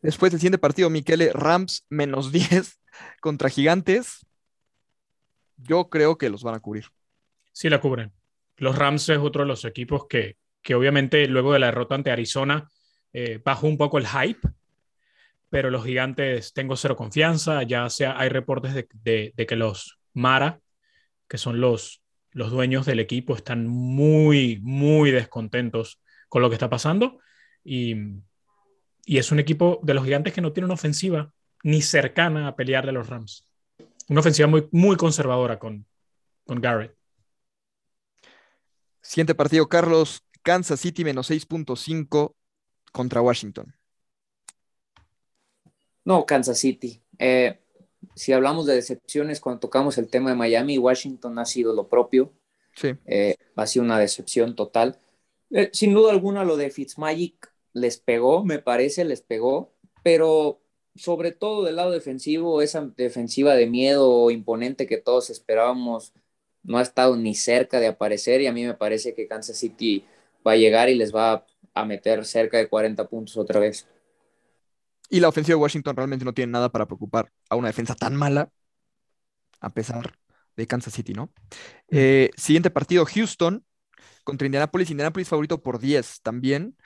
Después 0.00 0.32
del 0.32 0.40
siguiente 0.40 0.58
partido, 0.58 0.88
Miquele, 0.90 1.32
Rams 1.32 1.84
menos 1.88 2.32
10 2.32 2.80
contra 3.20 3.50
Gigantes. 3.50 4.26
Yo 5.56 5.90
creo 5.90 6.16
que 6.16 6.30
los 6.30 6.42
van 6.42 6.54
a 6.54 6.60
cubrir. 6.60 6.86
Sí, 7.52 7.68
la 7.68 7.80
cubren. 7.80 8.12
Los 8.56 8.76
Rams 8.76 9.08
es 9.08 9.18
otro 9.18 9.42
de 9.42 9.48
los 9.48 9.64
equipos 9.64 10.06
que, 10.06 10.36
que 10.62 10.74
obviamente 10.74 11.26
luego 11.26 11.52
de 11.52 11.58
la 11.58 11.66
derrota 11.66 11.94
ante 11.94 12.10
Arizona 12.10 12.68
eh, 13.12 13.40
bajó 13.44 13.66
un 13.66 13.76
poco 13.76 13.98
el 13.98 14.06
hype, 14.06 14.48
pero 15.50 15.70
los 15.70 15.84
Gigantes 15.84 16.52
tengo 16.54 16.76
cero 16.76 16.96
confianza. 16.96 17.62
Ya 17.64 17.88
sea, 17.90 18.18
hay 18.18 18.28
reportes 18.28 18.72
de, 18.74 19.34
que 19.36 19.56
los 19.56 19.98
Mara, 20.14 20.60
que 21.28 21.38
son 21.38 21.60
los, 21.60 22.02
los 22.30 22.50
dueños 22.50 22.86
del 22.86 23.00
equipo, 23.00 23.36
están 23.36 23.66
muy, 23.66 24.60
muy 24.62 25.10
descontentos 25.10 26.00
con 26.28 26.40
lo 26.40 26.48
que 26.48 26.54
está 26.54 26.70
pasando. 26.70 27.18
Y, 27.64 27.96
y 29.04 29.18
es 29.18 29.32
un 29.32 29.40
equipo 29.40 29.80
de 29.82 29.94
los 29.94 30.04
gigantes 30.04 30.32
que 30.32 30.40
no 30.40 30.52
tiene 30.52 30.66
una 30.66 30.74
ofensiva 30.74 31.32
ni 31.62 31.82
cercana 31.82 32.46
a 32.46 32.56
pelear 32.56 32.86
de 32.86 32.92
los 32.92 33.08
Rams. 33.08 33.44
Una 34.08 34.20
ofensiva 34.20 34.48
muy, 34.48 34.68
muy 34.70 34.96
conservadora 34.96 35.58
con, 35.58 35.86
con 36.44 36.60
Garrett. 36.60 36.96
Siguiente 39.02 39.34
partido, 39.34 39.68
Carlos, 39.68 40.24
Kansas 40.42 40.80
City 40.80 41.04
menos 41.04 41.30
6.5 41.30 42.34
contra 42.92 43.20
Washington. 43.20 43.74
No, 46.04 46.26
Kansas 46.26 46.58
City. 46.58 47.02
Eh, 47.18 47.58
si 48.14 48.32
hablamos 48.32 48.66
de 48.66 48.74
decepciones, 48.74 49.40
cuando 49.40 49.60
tocamos 49.60 49.98
el 49.98 50.08
tema 50.08 50.30
de 50.30 50.36
Miami, 50.36 50.78
Washington 50.78 51.38
ha 51.38 51.44
sido 51.44 51.74
lo 51.74 51.88
propio. 51.88 52.32
Sí. 52.74 52.94
Eh, 53.06 53.36
ha 53.56 53.66
sido 53.66 53.84
una 53.84 53.98
decepción 53.98 54.56
total. 54.56 54.98
Eh, 55.50 55.70
sin 55.72 55.94
duda 55.94 56.12
alguna, 56.12 56.44
lo 56.44 56.56
de 56.56 56.70
Fitzmagic 56.70 57.52
les 57.72 57.98
pegó, 57.98 58.44
me 58.44 58.58
parece, 58.58 59.04
les 59.04 59.22
pegó, 59.22 59.72
pero 60.02 60.60
sobre 60.94 61.32
todo 61.32 61.64
del 61.64 61.76
lado 61.76 61.90
defensivo, 61.90 62.62
esa 62.62 62.82
defensiva 62.96 63.54
de 63.54 63.66
miedo 63.66 64.30
imponente 64.30 64.86
que 64.86 64.98
todos 64.98 65.30
esperábamos 65.30 66.12
no 66.62 66.78
ha 66.78 66.82
estado 66.82 67.16
ni 67.16 67.34
cerca 67.34 67.80
de 67.80 67.86
aparecer 67.88 68.40
y 68.40 68.46
a 68.46 68.52
mí 68.52 68.64
me 68.64 68.74
parece 68.74 69.14
que 69.14 69.26
Kansas 69.26 69.56
City 69.56 70.04
va 70.46 70.52
a 70.52 70.56
llegar 70.56 70.88
y 70.88 70.94
les 70.94 71.14
va 71.14 71.46
a 71.74 71.84
meter 71.84 72.24
cerca 72.24 72.58
de 72.58 72.68
40 72.68 73.08
puntos 73.08 73.36
otra 73.36 73.60
vez. 73.60 73.86
Y 75.10 75.20
la 75.20 75.28
ofensiva 75.28 75.56
de 75.56 75.62
Washington 75.62 75.96
realmente 75.96 76.24
no 76.24 76.32
tiene 76.32 76.52
nada 76.52 76.70
para 76.70 76.86
preocupar 76.86 77.30
a 77.50 77.56
una 77.56 77.68
defensa 77.68 77.94
tan 77.94 78.16
mala, 78.16 78.50
a 79.60 79.70
pesar 79.70 80.14
de 80.56 80.66
Kansas 80.66 80.94
City, 80.94 81.12
¿no? 81.12 81.32
Eh, 81.88 82.30
siguiente 82.36 82.70
partido, 82.70 83.04
Houston 83.04 83.64
contra 84.24 84.46
Indianapolis. 84.46 84.90
Indianapolis 84.90 85.28
favorito 85.28 85.60
por 85.62 85.80
10 85.80 86.22
también. 86.22 86.76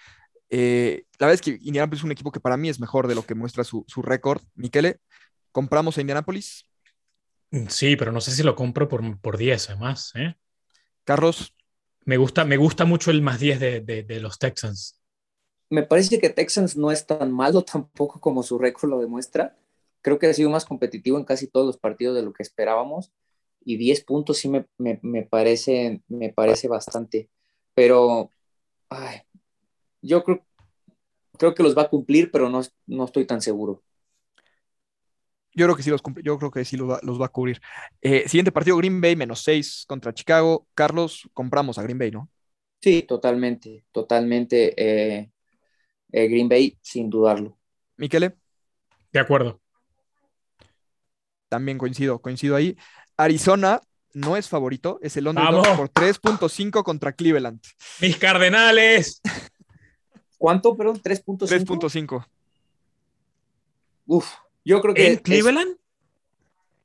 Eh, 0.49 1.05
la 1.19 1.27
verdad 1.27 1.35
es 1.35 1.41
que 1.43 1.59
Indianapolis 1.63 2.01
es 2.01 2.05
un 2.05 2.13
equipo 2.13 2.33
que 2.33 2.41
para 2.41 2.57
mí 2.57 2.69
es 2.69 2.81
mejor 2.81 3.09
de 3.09 3.15
lo 3.15 3.25
que 3.25 3.35
muestra 3.35 3.63
su, 3.63 3.85
su 3.87 4.03
récord. 4.03 4.43
Miquele, 4.55 5.01
¿compramos 5.53 5.99
a 5.99 6.01
Indianapolis? 6.01 6.67
Sí, 7.69 7.97
pero 7.97 8.11
no 8.11 8.21
sé 8.21 8.33
si 8.33 8.43
lo 8.43 8.57
compro 8.57 8.89
por, 8.89 9.21
por 9.21 9.37
10 9.37 9.71
además. 9.71 10.13
¿eh? 10.15 10.35
Carlos. 11.05 11.55
Me 12.07 12.19
gusta, 12.19 12.45
me 12.45 12.59
gusta 12.59 12.85
mucho 12.85 13.11
el 13.11 13.23
más 13.23 13.41
10 13.41 13.61
de, 13.61 13.81
de, 13.81 14.03
de, 14.03 14.21
los 14.21 14.39
Texans. 14.39 15.01
Me 15.75 15.83
parece 15.83 16.21
que 16.21 16.31
Texans 16.31 16.77
no 16.77 16.93
es 16.93 17.07
tan 17.07 17.33
malo 17.33 17.63
tampoco 17.65 18.21
como 18.21 18.43
su 18.45 18.59
récord 18.59 18.91
lo 18.91 19.01
demuestra. 19.01 19.57
Creo 20.03 20.19
que 20.19 20.29
ha 20.29 20.35
sido 20.35 20.51
más 20.51 20.65
competitivo 20.65 21.19
en 21.19 21.25
casi 21.25 21.49
todos 21.49 21.67
los 21.67 21.79
partidos 21.79 22.15
de 22.15 22.23
lo 22.23 22.33
que 22.33 22.43
esperábamos. 22.45 23.13
Y 23.65 23.77
10 23.79 24.05
puntos 24.05 24.39
sí 24.39 24.49
me, 24.49 24.67
me, 24.79 25.01
me 25.03 25.23
parece, 25.25 26.03
me 26.09 26.33
parece 26.33 26.69
bastante. 26.69 27.29
Pero 27.75 28.31
ay, 28.91 29.23
yo 30.03 30.25
creo, 30.25 30.45
creo 31.39 31.55
que 31.55 31.63
los 31.65 31.77
va 31.77 31.83
a 31.83 31.91
cumplir, 31.91 32.31
pero 32.33 32.49
no, 32.51 32.63
no 32.87 33.05
estoy 33.07 33.27
tan 33.27 33.43
seguro. 33.43 33.83
Yo 35.55 35.67
creo 35.67 35.77
que 35.77 35.83
sí 35.85 35.91
los, 35.91 36.03
yo 36.25 36.39
creo 36.39 36.51
que 36.51 36.65
sí 36.65 36.77
los 36.77 36.91
va, 36.91 37.01
los 37.03 37.21
va 37.21 37.27
a 37.27 37.29
cubrir. 37.29 37.61
Eh, 38.03 38.29
siguiente 38.29 38.53
partido, 38.53 38.77
Green 38.77 39.01
Bay, 39.01 39.17
menos 39.17 39.41
6 39.43 39.85
contra 39.87 40.13
Chicago. 40.13 40.67
Carlos, 40.75 41.29
compramos 41.33 41.79
a 41.79 41.83
Green 41.83 41.99
Bay, 41.99 42.11
¿no? 42.11 42.29
Sí, 42.81 43.03
totalmente, 43.03 43.85
totalmente. 43.93 44.75
Eh, 44.77 45.31
eh, 46.17 46.29
Green 46.29 46.49
Bay, 46.49 46.79
sin 46.81 47.11
dudarlo. 47.11 47.59
Miquele. 47.97 48.37
De 49.13 49.19
acuerdo. 49.19 49.61
También 51.49 51.77
coincido, 51.77 52.21
coincido 52.21 52.55
ahí. 52.55 52.77
Arizona 53.17 53.81
no 54.13 54.37
es 54.37 54.49
favorito, 54.49 55.01
es 55.03 55.17
el 55.17 55.27
underdog 55.27 55.77
por 55.77 55.91
3.5 55.91 56.85
contra 56.85 57.13
Cleveland. 57.13 57.61
Mis 58.01 58.17
Cardenales. 58.17 59.21
¿Cuánto, 60.39 60.77
perdón? 60.77 61.01
3.5. 61.03 61.49
3.5. 61.49 62.27
Uf, 64.07 64.33
yo 64.65 64.81
creo 64.81 64.95
que. 64.95 65.13
¿En 65.15 65.17
Cleveland? 65.17 65.77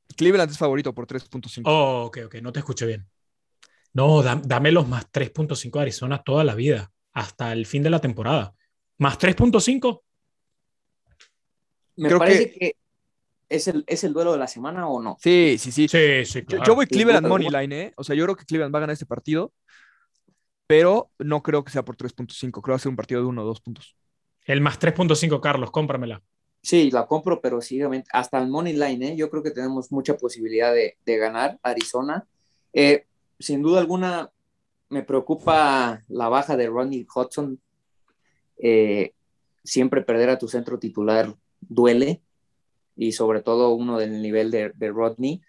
Es... 0.08 0.16
Cleveland 0.16 0.52
es 0.52 0.58
favorito 0.58 0.92
por 0.96 1.06
3.5. 1.06 1.62
Oh, 1.66 2.06
ok, 2.06 2.18
ok, 2.26 2.36
no 2.42 2.52
te 2.52 2.60
escuché 2.60 2.88
bien. 2.88 3.08
No, 3.94 4.24
da, 4.24 4.42
dame 4.44 4.72
los 4.72 4.88
más 4.88 5.12
3.5 5.12 5.72
de 5.72 5.82
Arizona 5.82 6.24
toda 6.24 6.44
la 6.44 6.56
vida, 6.56 6.92
hasta 7.14 7.54
el 7.54 7.68
fin 7.68 7.84
de 7.84 7.92
la 7.92 8.02
temporada. 8.02 8.56
¿Más 9.00 9.18
3.5? 9.18 10.02
Me 11.96 12.08
creo 12.08 12.20
parece 12.20 12.52
que... 12.52 12.60
que, 12.60 12.76
es, 13.50 13.68
el, 13.68 13.84
es 13.88 14.04
el 14.04 14.14
duelo 14.14 14.34
de 14.34 14.38
la 14.38 14.48
semana 14.48 14.88
o 14.88 15.02
no. 15.02 15.18
Sí, 15.20 15.58
sí, 15.58 15.72
sí. 15.72 15.88
Sí, 15.88 16.26
sí, 16.26 16.44
claro. 16.44 16.64
yo, 16.64 16.68
yo 16.72 16.76
voy 16.76 16.86
Cleveland 16.86 17.28
Money 17.28 17.50
Line, 17.50 17.82
¿eh? 17.82 17.94
O 17.98 18.04
sea, 18.04 18.16
yo 18.16 18.24
creo 18.26 18.36
que 18.36 18.46
Cleveland 18.46 18.74
va 18.74 18.80
a 18.80 18.82
ganar 18.82 18.94
este 18.94 19.06
partido, 19.06 19.52
pero 20.68 21.10
no 21.18 21.42
creo 21.42 21.64
que 21.64 21.72
sea 21.72 21.84
por 21.84 21.98
3.5. 21.98 22.52
Creo 22.52 22.62
que 22.62 22.72
va 22.72 22.76
a 22.76 22.80
ser 22.80 22.90
un 22.90 22.96
partido 22.96 23.22
de 23.22 23.28
uno 23.28 23.42
o 23.42 23.46
dos 23.46 23.60
puntos. 23.60 23.96
El 24.46 24.62
más 24.62 24.80
3.5, 24.80 25.40
Carlos, 25.42 25.72
cómpramela. 25.72 26.22
Sí, 26.62 26.92
la 26.92 27.08
compro, 27.08 27.40
pero 27.40 27.62
sí, 27.62 27.80
hasta 28.12 28.38
el 28.40 28.50
Money 28.50 28.74
Line, 28.74 29.10
¿eh? 29.10 29.16
yo 29.16 29.30
creo 29.30 29.42
que 29.42 29.52
tenemos 29.52 29.92
mucha 29.92 30.18
posibilidad 30.18 30.74
de, 30.74 30.98
de 31.06 31.18
ganar 31.18 31.58
Arizona. 31.64 32.28
Eh, 32.74 33.06
sin 33.40 33.62
duda 33.62 33.80
alguna, 33.80 34.30
me 34.90 35.04
preocupa 35.04 36.04
la 36.10 36.28
baja 36.28 36.58
de 36.58 36.68
Ronnie 36.68 37.08
Hudson. 37.14 37.60
Eh, 38.60 39.14
siempre 39.64 40.02
perder 40.02 40.30
a 40.30 40.38
tu 40.38 40.48
centro 40.48 40.80
titular 40.80 41.36
duele, 41.62 42.22
y 43.00 43.14
sobre 43.14 43.42
todo 43.42 43.74
uno 43.74 43.98
del 43.98 44.22
nivel 44.22 44.52
de, 44.52 44.92
Rodney. 44.92 45.42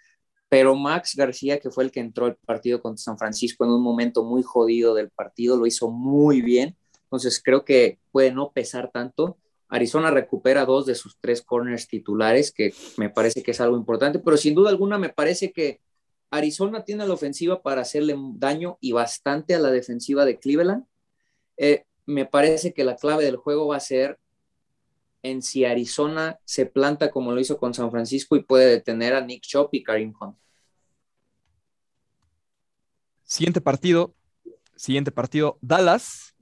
Pero 0.48 0.76
Max 0.76 1.16
García, 1.16 1.58
que 1.58 1.70
fue 1.70 1.82
el 1.82 1.90
que 1.90 2.00
entró 2.00 2.26
al 2.26 2.36
partido 2.36 2.80
contra 2.80 3.02
San 3.02 3.18
Francisco 3.18 3.64
en 3.64 3.70
un 3.70 3.82
momento 3.82 4.24
muy 4.24 4.42
jodido 4.42 4.94
del 4.94 5.10
partido, 5.10 5.56
lo 5.56 5.66
hizo 5.66 5.90
muy 5.90 6.42
bien. 6.42 6.76
Entonces 7.04 7.42
creo 7.42 7.64
que 7.64 7.98
puede 8.12 8.30
no 8.30 8.52
pesar 8.52 8.90
tanto. 8.92 9.36
Arizona 9.68 10.12
recupera 10.12 10.64
dos 10.64 10.86
de 10.86 10.94
sus 10.94 11.18
tres 11.20 11.42
corners 11.42 11.88
titulares, 11.88 12.52
que 12.52 12.72
me 12.96 13.10
parece 13.10 13.42
que 13.42 13.50
es 13.50 13.60
algo 13.60 13.76
importante, 13.76 14.20
pero 14.20 14.36
sin 14.36 14.54
duda 14.54 14.70
alguna 14.70 14.96
me 14.96 15.08
parece 15.08 15.52
que 15.52 15.80
Arizona 16.30 16.84
tiene 16.84 17.06
la 17.06 17.14
ofensiva 17.14 17.62
para 17.62 17.80
hacerle 17.80 18.16
daño 18.34 18.78
y 18.80 18.92
bastante 18.92 19.56
a 19.56 19.58
la 19.58 19.72
defensiva 19.72 20.24
de 20.24 20.38
Cleveland. 20.38 20.84
Eh, 21.56 21.84
me 22.06 22.26
parece 22.26 22.72
que 22.72 22.84
la 22.84 22.96
clave 22.96 23.24
del 23.24 23.36
juego 23.36 23.68
va 23.68 23.76
a 23.76 23.80
ser 23.80 24.18
en 25.22 25.42
si 25.42 25.64
Arizona 25.64 26.38
se 26.44 26.66
planta 26.66 27.10
como 27.10 27.32
lo 27.32 27.40
hizo 27.40 27.58
con 27.58 27.74
San 27.74 27.90
Francisco 27.90 28.36
y 28.36 28.42
puede 28.42 28.66
detener 28.66 29.14
a 29.14 29.20
Nick 29.20 29.42
Chop 29.42 29.74
y 29.74 29.82
Karim 29.82 30.14
Hunt. 30.18 30.36
Siguiente 33.24 33.60
partido, 33.60 34.14
siguiente 34.74 35.12
partido, 35.12 35.58
Dallas 35.60 36.34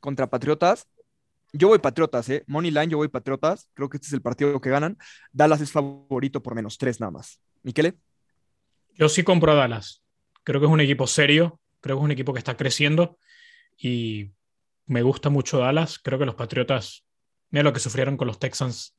contra 0.00 0.28
Patriotas. 0.28 0.86
Yo 1.52 1.68
voy 1.68 1.78
Patriotas, 1.78 2.28
¿eh? 2.28 2.44
Money 2.46 2.70
Line, 2.70 2.88
yo 2.88 2.96
voy 2.98 3.08
Patriotas. 3.08 3.68
Creo 3.74 3.88
que 3.88 3.96
este 3.96 4.06
es 4.06 4.12
el 4.12 4.22
partido 4.22 4.60
que 4.60 4.70
ganan. 4.70 4.96
Dallas 5.32 5.60
es 5.60 5.72
favorito 5.72 6.42
por 6.42 6.54
menos 6.54 6.78
tres 6.78 7.00
nada 7.00 7.10
más. 7.10 7.40
Miquele. 7.62 7.98
Yo 8.94 9.08
sí 9.08 9.22
compro 9.22 9.52
a 9.52 9.54
Dallas. 9.54 10.02
Creo 10.44 10.60
que 10.60 10.66
es 10.66 10.72
un 10.72 10.80
equipo 10.80 11.06
serio. 11.06 11.60
Creo 11.80 11.96
que 11.96 12.00
es 12.00 12.04
un 12.04 12.10
equipo 12.12 12.32
que 12.32 12.38
está 12.38 12.56
creciendo. 12.56 13.18
y 13.76 14.30
me 14.86 15.02
gusta 15.02 15.30
mucho 15.30 15.58
Dallas. 15.58 15.98
Creo 15.98 16.18
que 16.18 16.26
los 16.26 16.34
Patriotas, 16.34 17.04
mira 17.50 17.62
lo 17.62 17.72
que 17.72 17.80
sufrieron 17.80 18.16
con 18.16 18.26
los 18.26 18.38
Texans. 18.38 18.96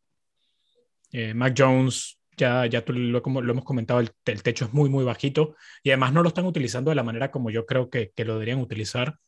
Eh, 1.11 1.33
Mac 1.33 1.53
Jones, 1.57 2.19
ya, 2.37 2.65
ya 2.65 2.83
tú 2.83 2.93
lo, 2.93 3.21
como, 3.21 3.41
lo 3.41 3.51
hemos 3.51 3.63
comentado, 3.63 3.99
el, 3.99 4.11
techo 4.43 4.65
es 4.65 4.73
muy, 4.73 4.89
muy 4.89 5.03
bajito 5.03 5.55
y 5.83 5.91
además 5.91 6.13
no 6.13 6.23
lo 6.23 6.29
están 6.29 6.45
utilizando 6.45 6.89
de 6.89 6.95
la 6.95 7.03
manera 7.03 7.29
como 7.29 7.51
yo 7.51 7.65
creo 7.65 7.89
que, 7.89 8.11
que 8.15 8.25
lo 8.25 8.33
deberían 8.33 8.59
utilizar 8.59 9.19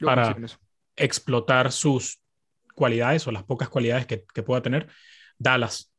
para 0.00 0.36
explotar 0.96 1.70
sus 1.70 2.20
cualidades 2.74 3.26
o 3.26 3.32
las 3.32 3.44
pocas 3.44 3.68
cualidades 3.68 4.06
que, 4.06 4.24
que 4.32 4.42
pueda 4.42 4.62
tener. 4.62 4.88
Dallas. 5.38 5.92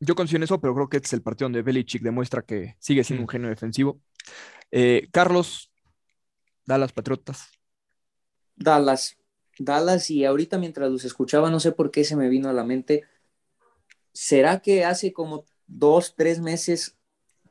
Yo 0.00 0.14
confío 0.14 0.36
en 0.36 0.42
eso, 0.42 0.60
pero 0.60 0.74
creo 0.74 0.88
que 0.88 0.96
este 0.96 1.06
es 1.06 1.12
el 1.12 1.22
partido 1.22 1.46
donde 1.46 1.62
Belichick 1.62 2.02
demuestra 2.02 2.42
que 2.42 2.74
sigue 2.80 3.04
siendo 3.04 3.22
un 3.22 3.28
genio 3.28 3.48
defensivo. 3.48 4.00
Eh, 4.70 5.08
Carlos, 5.12 5.70
Dallas 6.66 6.92
Patriotas. 6.92 7.48
Dallas. 8.56 9.16
Dallas, 9.58 10.10
y 10.10 10.24
ahorita 10.24 10.58
mientras 10.58 10.90
los 10.90 11.04
escuchaba, 11.04 11.50
no 11.50 11.60
sé 11.60 11.72
por 11.72 11.90
qué 11.90 12.04
se 12.04 12.16
me 12.16 12.28
vino 12.28 12.48
a 12.48 12.52
la 12.52 12.64
mente. 12.64 13.04
¿Será 14.12 14.60
que 14.60 14.84
hace 14.84 15.12
como 15.12 15.44
dos, 15.66 16.14
tres 16.16 16.40
meses 16.40 16.96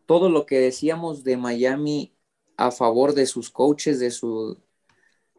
todo 0.05 0.29
lo 0.29 0.45
que 0.45 0.59
decíamos 0.59 1.23
de 1.23 1.37
Miami 1.37 2.13
a 2.57 2.71
favor 2.71 3.13
de 3.13 3.25
sus 3.25 3.49
coaches, 3.49 3.99
de 3.99 4.11
su 4.11 4.61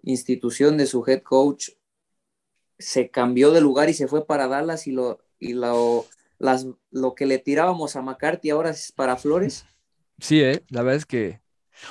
institución, 0.03 0.77
de 0.77 0.87
su 0.87 1.05
head 1.07 1.23
coach, 1.23 1.71
se 2.79 3.11
cambió 3.11 3.53
de 3.53 3.61
lugar 3.61 3.91
y 3.91 3.95
se 3.95 4.09
fue 4.09 4.27
para 4.27 4.49
Dallas 4.49 4.87
y 4.87 4.93
lo, 4.93 5.21
y 5.39 5.53
lo, 5.53 6.07
las, 6.39 6.67
lo 6.91 7.15
que 7.15 7.27
le 7.27 7.39
tirábamos 7.39 7.97
a 7.97 8.03
McCarthy 8.03 8.51
ahora 8.51 8.71
es 8.71 8.93
para 8.93 9.17
Flores? 9.17 9.65
Sí, 10.19 10.41
¿eh? 10.41 10.65
la 10.71 10.83
verdad 10.83 10.97
es 10.97 11.07
que... 11.07 11.41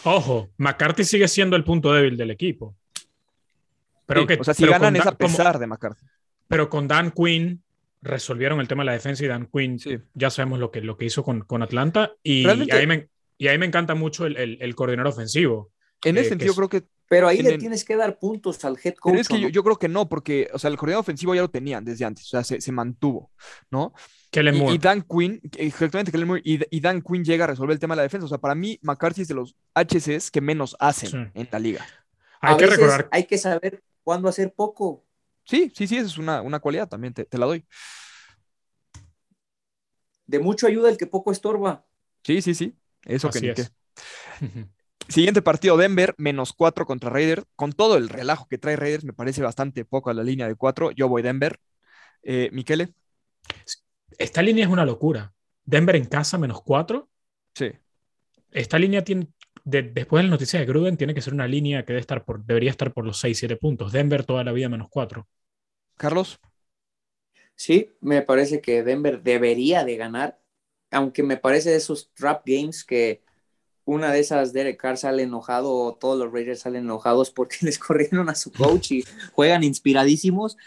Ojo, 0.03 0.49
McCarthy 0.57 1.03
sigue 1.03 1.27
siendo 1.27 1.55
el 1.55 1.63
punto 1.63 1.93
débil 1.93 2.17
del 2.17 2.31
equipo. 2.31 2.75
Pero 4.13 4.28
que, 4.28 4.34
o 4.39 4.43
sea, 4.43 4.54
si 4.54 4.65
ganan 4.65 4.95
es 4.95 5.06
a 5.06 5.15
pesar 5.17 5.60
de 5.60 5.67
McCarthy. 5.67 6.06
Pero 6.47 6.69
con 6.69 6.88
Dan 6.88 7.12
Quinn 7.12 7.63
resolvieron 8.02 8.60
el 8.60 8.67
tema 8.67 8.84
de 8.84 8.88
la 8.88 8.93
defensa 8.93 9.24
y 9.24 9.28
Dan 9.28 9.47
Quinn 9.47 9.80
ya 10.13 10.30
sabemos 10.30 10.60
lo 10.60 10.71
que, 10.71 10.82
lo 10.82 10.97
que 10.97 11.06
hizo 11.06 11.24
con, 11.24 11.41
con 11.41 11.62
Atlanta 11.62 12.13
y, 12.24 12.47
ahí 12.47 12.88
me, 12.88 13.10
y 13.38 13.47
ahí 13.47 13.58
me 13.58 13.65
encanta 13.65 13.95
mucho 13.95 14.26
el, 14.26 14.38
el, 14.38 14.76
coordinador 14.76 15.13
ofensivo. 15.13 15.71
En 16.04 16.17
ese 16.17 16.28
eh, 16.28 16.30
sentido 16.30 16.56
creo 16.56 16.69
que 16.69 16.84
pero 17.12 17.28
ahí 17.28 17.41
le 17.41 17.58
tienes 17.58 17.84
que 17.84 17.97
dar 17.97 18.17
puntos 18.19 18.63
al 18.63 18.78
head 18.82 18.95
coach. 18.95 19.12
Pero 19.12 19.21
es 19.21 19.28
que 19.28 19.52
yo, 19.52 19.63
creo 19.63 19.76
que 19.76 19.89
no, 19.89 20.08
porque, 20.08 20.50
o 20.54 20.58
sea, 20.58 20.69
el 20.69 20.78
coordinador 20.78 21.02
ofensivo 21.02 21.36
ya 21.36 21.41
lo 21.41 21.50
tenían 21.50 21.84
desde 21.84 22.06
antes, 22.06 22.26
o 22.26 22.30
sea, 22.30 22.43
se, 22.45 22.62
se 22.62 22.71
mantuvo, 22.71 23.32
¿no? 23.69 23.93
Y, 24.32 24.39
y, 24.39 24.78
Dan 24.78 25.02
Quinn, 25.02 25.41
exactamente, 25.58 26.10
y, 26.45 26.62
y, 26.69 26.80
Dan 26.80 27.02
Quinn 27.02 27.26
llega 27.26 27.43
a 27.43 27.47
resolver 27.47 27.74
el 27.74 27.80
tema 27.80 27.95
de 27.95 27.97
la 27.97 28.04
defensa. 28.04 28.26
O 28.26 28.30
sea, 28.30 28.38
para 28.38 28.56
mí, 28.56 28.80
McCarthy 28.82 29.24
es 29.24 29.28
de 29.28 29.34
los 29.34 29.58
HCs 29.76 30.32
que 30.32 30.39
menos 30.39 30.78
hacen 30.80 31.32
en 31.34 31.50
la 31.52 31.60
liga. 31.60 31.86
Hay 32.39 32.56
que 32.56 32.65
recordar. 32.65 33.10
Hay 33.12 33.26
que 33.26 33.38
saber 33.38 33.84
cuándo 34.12 34.28
hacer 34.28 34.54
poco. 34.54 35.06
Sí, 35.45 35.71
sí, 35.74 35.88
sí, 35.88 35.95
esa 35.95 36.08
es 36.08 36.17
una, 36.17 36.41
una 36.41 36.60
cualidad 36.60 36.89
también, 36.89 37.13
te, 37.13 37.24
te, 37.24 37.38
la 37.38 37.45
doy. 37.45 37.65
De 40.26 40.38
mucho 40.38 40.67
ayuda 40.67 40.89
el 40.89 40.97
que 40.97 41.08
poco 41.08 41.32
estorba. 41.32 41.86
Sí, 42.21 42.41
sí, 42.41 42.54
sí. 42.54 42.76
Eso 43.06 43.30
que 43.30 43.39
ni 43.39 43.54
qué. 43.54 43.67
Siguiente 45.08 45.41
partido, 45.41 45.78
Denver, 45.78 46.13
menos 46.17 46.52
cuatro 46.52 46.86
contra 46.86 47.10
Raiders. 47.10 47.45
Con 47.56 47.71
todo 47.71 47.95
el 47.95 48.10
relajo 48.10 48.47
que 48.50 48.58
trae 48.58 48.76
Raiders, 48.76 49.06
me 49.06 49.13
parece 49.13 49.41
bastante 49.41 49.86
poco 49.86 50.10
a 50.10 50.13
la 50.13 50.24
línea 50.24 50.45
de 50.45 50.56
cuatro. 50.56 50.91
Yo 50.91 51.08
voy 51.08 51.21
Denver. 51.21 51.58
Eh, 52.21 52.50
Miquele. 52.52 52.93
Esta 54.17 54.41
línea 54.41 54.65
es 54.65 54.71
una 54.71 54.84
locura. 54.84 55.34
Denver 55.63 55.95
en 55.95 56.06
casa, 56.06 56.38
menos 56.38 56.62
cuatro. 56.63 57.10
Sí. 57.56 57.71
Esta 58.52 58.78
línea 58.78 59.06
tiene, 59.06 59.30
después 59.63 60.21
de 60.21 60.28
la 60.28 60.32
noticia 60.32 60.60
de 60.60 60.65
Gruden, 60.65 60.97
tiene 60.97 61.13
que 61.13 61.21
ser 61.21 61.34
una 61.34 61.47
línea 61.47 61.84
que 61.84 61.93
debe 61.93 62.02
estar 62.02 62.24
por, 62.24 62.43
debería 62.43 62.69
estar 62.69 62.93
por 62.93 63.06
los 63.06 63.19
6, 63.19 63.38
7 63.38 63.56
puntos. 63.58 63.91
Denver 63.91 64.26
toda 64.26 64.43
la 64.43 64.52
vida 64.52 64.69
menos 64.69 64.88
cuatro. 64.89 65.28
Carlos. 65.97 66.39
Sí, 67.56 67.91
me 68.02 68.21
parece 68.21 68.60
que 68.62 68.84
Denver 68.84 69.21
debería 69.21 69.84
de 69.84 69.95
ganar, 69.95 70.39
aunque 70.89 71.21
me 71.21 71.38
parece 71.38 71.69
de 71.69 71.76
esos 71.76 72.12
trap 72.13 72.43
games 72.45 72.84
que 72.84 73.21
una 73.86 74.12
de 74.12 74.19
esas 74.19 74.54
Derek 74.54 74.80
Carr 74.80 74.97
sale 74.97 75.24
enojado 75.24 75.74
o 75.74 75.95
todos 75.95 76.17
los 76.17 76.32
Raiders 76.32 76.62
salen 76.62 76.84
enojados 76.84 77.32
porque 77.32 77.58
les 77.62 77.78
corrieron 77.78 78.30
a 78.30 78.36
su 78.36 78.52
coach 78.52 78.91
y 78.91 79.04
juegan 79.34 79.63
inspiradísimos. 79.63 80.58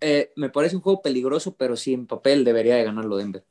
Eh, 0.00 0.32
me 0.36 0.50
parece 0.50 0.76
un 0.76 0.82
juego 0.82 1.02
peligroso, 1.02 1.56
pero 1.56 1.76
sí 1.76 1.94
en 1.94 2.06
papel 2.06 2.44
debería 2.44 2.76
de 2.76 2.84
ganarlo 2.84 3.16
Denver. 3.16 3.44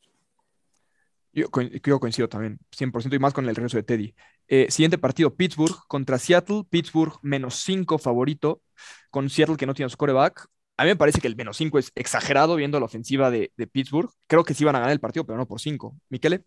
Yo, 1.34 1.48
yo 1.84 2.00
coincido 2.00 2.30
también, 2.30 2.60
100% 2.72 3.14
y 3.14 3.20
más 3.20 3.34
con 3.34 3.48
el 3.48 3.56
regreso 3.56 3.78
de 3.78 3.84
Teddy. 3.84 4.16
Eh, 4.48 4.68
siguiente 4.70 4.98
partido, 4.98 5.36
Pittsburgh 5.36 5.76
contra 5.88 6.20
Seattle. 6.20 6.64
Pittsburgh 6.70 7.18
menos 7.22 7.56
5 7.64 7.98
favorito, 7.98 8.62
con 9.10 9.30
Seattle 9.30 9.58
que 9.58 9.66
no 9.66 9.74
tiene 9.74 9.90
su 9.90 9.98
coreback. 9.98 10.48
A 10.78 10.84
mí 10.84 10.90
me 10.90 10.96
parece 10.96 11.22
que 11.22 11.28
el 11.28 11.36
menos 11.36 11.58
5 11.58 11.80
es 11.80 11.92
exagerado 11.96 12.56
viendo 12.56 12.80
la 12.80 12.86
ofensiva 12.86 13.32
de, 13.32 13.52
de, 13.56 13.68
Pittsburgh. 13.68 14.10
Creo 14.28 14.44
que 14.44 14.54
sí 14.54 14.66
van 14.66 14.76
a 14.76 14.80
ganar 14.80 14.94
el 14.94 15.00
partido, 15.00 15.26
pero 15.26 15.38
no 15.38 15.48
por 15.48 15.62
5. 15.62 15.96
Miquele. 16.10 16.44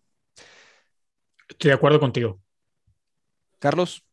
Estoy 1.49 1.69
de 1.69 1.75
acuerdo 1.75 1.99
contigo. 1.99 2.39
Carlos. 3.57 4.03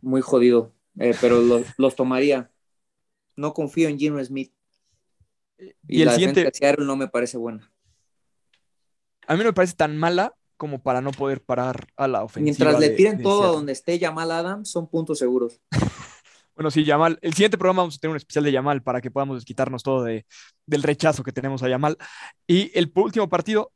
Muy 0.00 0.20
jodido, 0.20 0.74
eh, 0.98 1.14
pero 1.20 1.40
los, 1.40 1.96
tomaría. 1.96 2.50
No 3.34 3.52
confío 3.54 3.88
en 3.88 3.98
Gino 3.98 4.22
Smith. 4.22 4.52
Y, 5.88 6.02
el 6.02 6.06
la 6.06 6.12
siguiente. 6.12 6.44
De 6.44 6.50
Seattle 6.52 6.84
no 6.84 6.96
me 6.96 7.08
parece 7.08 7.38
buena. 7.38 7.72
A 9.26 9.34
mí 9.34 9.38
no 9.38 9.46
me 9.46 9.52
parece 9.52 9.74
tan 9.74 9.96
mala 9.96 10.36
como 10.62 10.80
para 10.80 11.00
no 11.00 11.10
poder 11.10 11.42
parar 11.42 11.88
a 11.96 12.06
la 12.06 12.22
ofensiva. 12.22 12.44
Mientras 12.44 12.78
le 12.78 12.90
tiren 12.90 13.20
todo 13.20 13.42
a 13.42 13.48
donde 13.48 13.72
esté 13.72 13.98
Jamal 13.98 14.30
Adams, 14.30 14.70
son 14.70 14.88
puntos 14.88 15.18
seguros. 15.18 15.60
bueno, 16.54 16.70
sí, 16.70 16.84
Yamal. 16.84 17.18
El 17.20 17.34
siguiente 17.34 17.58
programa 17.58 17.82
vamos 17.82 17.96
a 17.96 17.98
tener 17.98 18.12
un 18.12 18.16
especial 18.16 18.44
de 18.44 18.52
Yamal 18.52 18.80
para 18.80 19.00
que 19.00 19.10
podamos 19.10 19.44
quitarnos 19.44 19.82
todo 19.82 20.04
de, 20.04 20.24
del 20.64 20.84
rechazo 20.84 21.24
que 21.24 21.32
tenemos 21.32 21.64
a 21.64 21.68
Yamal. 21.68 21.98
Y 22.46 22.70
el 22.78 22.92
último 22.94 23.28
partido, 23.28 23.72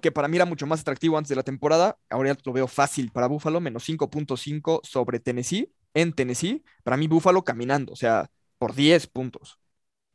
que 0.00 0.12
para 0.12 0.28
mí 0.28 0.36
era 0.36 0.44
mucho 0.44 0.64
más 0.64 0.82
atractivo 0.82 1.18
antes 1.18 1.28
de 1.28 1.34
la 1.34 1.42
temporada, 1.42 1.98
ahora 2.08 2.32
ya 2.32 2.38
lo 2.44 2.52
veo 2.52 2.68
fácil 2.68 3.10
para 3.10 3.26
Buffalo, 3.26 3.58
menos 3.58 3.88
5.5 3.88 4.78
sobre 4.84 5.18
Tennessee, 5.18 5.72
en 5.92 6.12
Tennessee, 6.12 6.62
para 6.84 6.96
mí 6.96 7.08
Buffalo 7.08 7.42
caminando, 7.42 7.94
o 7.94 7.96
sea, 7.96 8.30
por 8.58 8.76
10 8.76 9.08
puntos. 9.08 9.58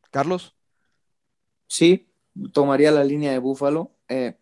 Carlos. 0.10 0.56
Sí, 1.68 2.14
tomaría 2.54 2.92
la 2.92 3.04
línea 3.04 3.34
de 3.34 3.40
Buffalo. 3.40 3.92
Eh, 4.08 4.38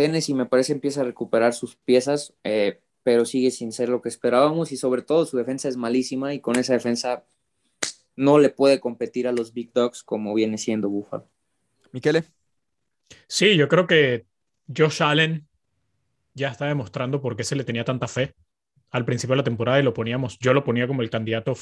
Tennessee 0.00 0.32
me 0.32 0.46
parece 0.46 0.72
empieza 0.72 1.02
a 1.02 1.04
recuperar 1.04 1.52
sus 1.52 1.76
piezas, 1.76 2.32
eh, 2.42 2.80
pero 3.02 3.26
sigue 3.26 3.50
sin 3.50 3.70
ser 3.70 3.90
lo 3.90 4.00
que 4.00 4.08
esperábamos 4.08 4.72
y 4.72 4.78
sobre 4.78 5.02
todo 5.02 5.26
su 5.26 5.36
defensa 5.36 5.68
es 5.68 5.76
malísima 5.76 6.32
y 6.32 6.40
con 6.40 6.56
esa 6.56 6.72
defensa 6.72 7.26
no 8.16 8.38
le 8.38 8.48
puede 8.48 8.80
competir 8.80 9.28
a 9.28 9.32
los 9.32 9.52
Big 9.52 9.74
Dogs 9.74 10.02
como 10.02 10.32
viene 10.32 10.56
siendo 10.56 10.88
Buffalo. 10.88 11.28
Miquele. 11.92 12.24
Sí, 13.26 13.56
yo 13.56 13.68
creo 13.68 13.86
que 13.86 14.24
Josh 14.74 15.02
Allen 15.02 15.46
ya 16.32 16.48
está 16.48 16.66
demostrando 16.66 17.20
por 17.20 17.36
qué 17.36 17.44
se 17.44 17.56
le 17.56 17.64
tenía 17.64 17.84
tanta 17.84 18.08
fe 18.08 18.34
al 18.90 19.04
principio 19.04 19.34
de 19.34 19.38
la 19.38 19.44
temporada 19.44 19.80
y 19.80 19.82
lo 19.82 19.92
poníamos, 19.92 20.38
yo 20.38 20.54
lo 20.54 20.64
ponía 20.64 20.86
como 20.86 21.02
el 21.02 21.10
candidato 21.10 21.54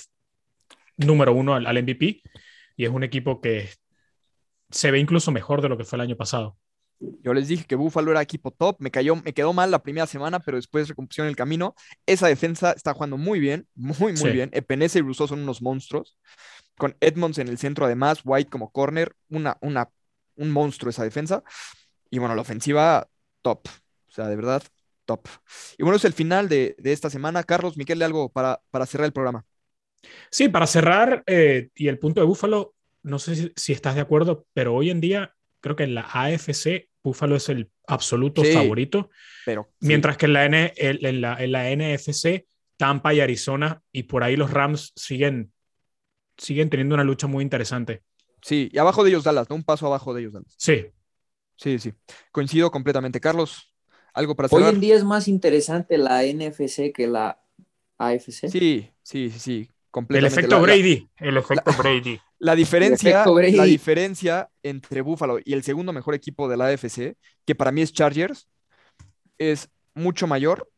número 0.96 1.32
uno 1.32 1.56
al, 1.56 1.82
MVP 1.82 2.22
y 2.76 2.84
es 2.84 2.90
un 2.90 3.02
equipo 3.02 3.40
que 3.40 3.68
se 4.70 4.92
ve 4.92 5.00
incluso 5.00 5.32
mejor 5.32 5.60
de 5.60 5.68
lo 5.68 5.76
que 5.76 5.84
fue 5.84 5.96
el 5.96 6.02
año 6.02 6.16
pasado. 6.16 6.56
Yo 7.00 7.32
les 7.32 7.48
dije 7.48 7.64
que 7.64 7.76
Buffalo 7.76 8.10
era 8.10 8.22
equipo 8.22 8.50
top, 8.50 8.76
me, 8.80 8.90
cayó, 8.90 9.16
me 9.16 9.32
quedó 9.32 9.52
mal 9.52 9.70
la 9.70 9.82
primera 9.82 10.06
semana, 10.06 10.40
pero 10.40 10.56
después 10.56 10.88
recompusieron 10.88 11.28
el 11.28 11.36
camino. 11.36 11.74
Esa 12.06 12.26
defensa 12.26 12.72
está 12.72 12.92
jugando 12.92 13.16
muy 13.16 13.38
bien, 13.38 13.68
muy, 13.74 14.12
muy 14.14 14.30
bien. 14.32 14.50
Epenese 14.52 14.98
y 14.98 15.02
Rousseau 15.02 15.28
son 15.28 15.40
unos 15.40 15.62
monstruos. 15.62 16.16
Con 16.76 16.96
Edmonds 17.00 17.38
en 17.38 17.48
el 17.48 17.58
centro, 17.58 17.86
además, 17.86 18.20
White 18.24 18.50
como 18.50 18.70
corner, 18.70 19.14
una, 19.28 19.58
una, 19.60 19.90
un 20.36 20.50
monstruo 20.50 20.90
esa 20.90 21.04
defensa. 21.04 21.42
Y 22.10 22.18
bueno, 22.18 22.34
la 22.34 22.42
ofensiva, 22.42 23.08
top. 23.42 23.68
O 24.08 24.10
sea, 24.10 24.26
de 24.26 24.36
verdad, 24.36 24.62
top. 25.04 25.28
Y 25.76 25.82
bueno, 25.82 25.96
es 25.96 26.04
el 26.04 26.12
final 26.12 26.48
de, 26.48 26.74
esta 26.84 27.10
semana. 27.10 27.44
Carlos, 27.44 27.76
Miquel, 27.76 28.02
algo 28.02 28.30
para, 28.30 28.60
para 28.70 28.86
cerrar 28.86 29.06
el 29.06 29.12
programa. 29.12 29.44
Sí, 30.30 30.48
para 30.48 30.66
cerrar, 30.66 31.22
eh, 31.26 31.70
y 31.74 31.88
el 31.88 31.98
punto 31.98 32.20
de 32.20 32.26
Búfalo, 32.26 32.74
no 33.02 33.18
sé 33.18 33.52
si, 33.56 33.72
estás 33.72 33.94
de 33.94 34.00
acuerdo, 34.00 34.46
pero 34.52 34.74
hoy 34.74 34.90
en 34.90 35.00
día 35.00 35.34
creo 35.60 35.76
que 35.76 35.84
en 35.84 35.94
la 35.94 36.02
AFC 36.02 36.87
Búfalo 37.02 37.36
es 37.36 37.48
el 37.48 37.70
absoluto 37.86 38.42
favorito. 38.44 39.10
Pero, 39.44 39.68
mientras 39.80 40.16
que 40.16 40.26
en 40.26 40.32
la, 40.32 40.44
N, 40.44 40.72
en, 40.76 41.20
la, 41.20 41.42
en 41.42 41.52
la 41.52 41.70
NFC, 41.70 42.46
Tampa 42.76 43.14
y 43.14 43.20
Arizona, 43.20 43.82
y 43.92 44.04
por 44.04 44.24
ahí 44.24 44.36
los 44.36 44.50
Rams 44.50 44.92
siguen, 44.96 45.52
siguen 46.36 46.70
teniendo 46.70 46.94
una 46.94 47.04
lucha 47.04 47.26
muy 47.26 47.42
interesante. 47.42 48.02
Sí, 48.42 48.68
y 48.72 48.78
abajo 48.78 49.02
de 49.02 49.10
ellos 49.10 49.24
Dallas, 49.24 49.48
¿no? 49.50 49.56
Un 49.56 49.64
paso 49.64 49.86
abajo 49.86 50.14
de 50.14 50.20
ellos 50.20 50.32
Dallas. 50.32 50.54
Sí, 50.56 50.86
Sí, 51.58 51.78
sí. 51.78 51.92
Coincido 52.30 52.70
completamente. 52.70 53.20
Carlos, 53.20 53.74
algo 54.14 54.36
para 54.36 54.48
cerrar. 54.48 54.68
Hoy 54.68 54.74
en 54.74 54.80
día 54.80 54.94
es 54.94 55.04
más 55.04 55.28
interesante 55.28 55.98
la 55.98 56.22
NFC 56.24 56.92
que 56.94 57.08
la 57.08 57.40
AFC. 57.98 58.48
Sí, 58.48 58.90
sí, 59.02 59.30
sí, 59.30 59.38
sí. 59.38 59.70
Completamente. 59.90 60.40
El 60.40 60.44
efecto 60.46 60.62
Brady. 60.62 61.08
el 61.16 61.36
efecto 61.36 61.72
Brady. 61.76 62.20
La 62.40 62.54
diferencia, 62.54 63.24
la 63.26 63.64
diferencia 63.64 64.48
entre 64.62 65.00
Buffalo 65.00 65.38
y 65.44 65.52
el 65.54 65.62
segundo 65.64 65.92
mejor 65.92 66.14
equipo 66.14 66.48
de 66.48 66.56
la 66.56 66.66
AFC, 66.66 67.16
que 67.44 67.54
para 67.54 67.72
mí 67.72 67.82
es 67.82 67.92
Chargers, 67.92 68.48
es 69.38 69.68
mucho 69.94 70.26
mayor 70.26 70.70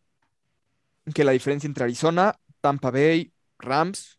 que 1.14 1.24
la 1.24 1.32
diferencia 1.32 1.66
entre 1.66 1.84
Arizona, 1.84 2.34
Tampa 2.60 2.90
Bay, 2.90 3.32
Rams 3.58 4.18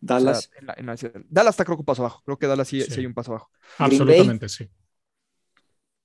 Dallas. 0.00 0.48
O 0.48 0.50
sea, 0.50 0.60
en 0.60 0.66
la- 0.66 0.74
en 0.76 0.86
la- 0.86 1.24
Dallas 1.28 1.52
está 1.54 1.64
creo 1.64 1.76
que 1.76 1.82
un 1.82 1.86
paso 1.86 2.02
abajo. 2.02 2.22
Creo 2.24 2.38
que 2.38 2.46
Dallas 2.46 2.68
sí, 2.68 2.80
Sí. 2.82 2.90
sí 2.90 3.00
hay 3.00 3.06
un 3.06 3.14
paso 3.14 3.32
abajo. 3.32 3.50
Green 3.78 3.92
Absolutamente, 4.02 4.48
sí. 4.48 4.68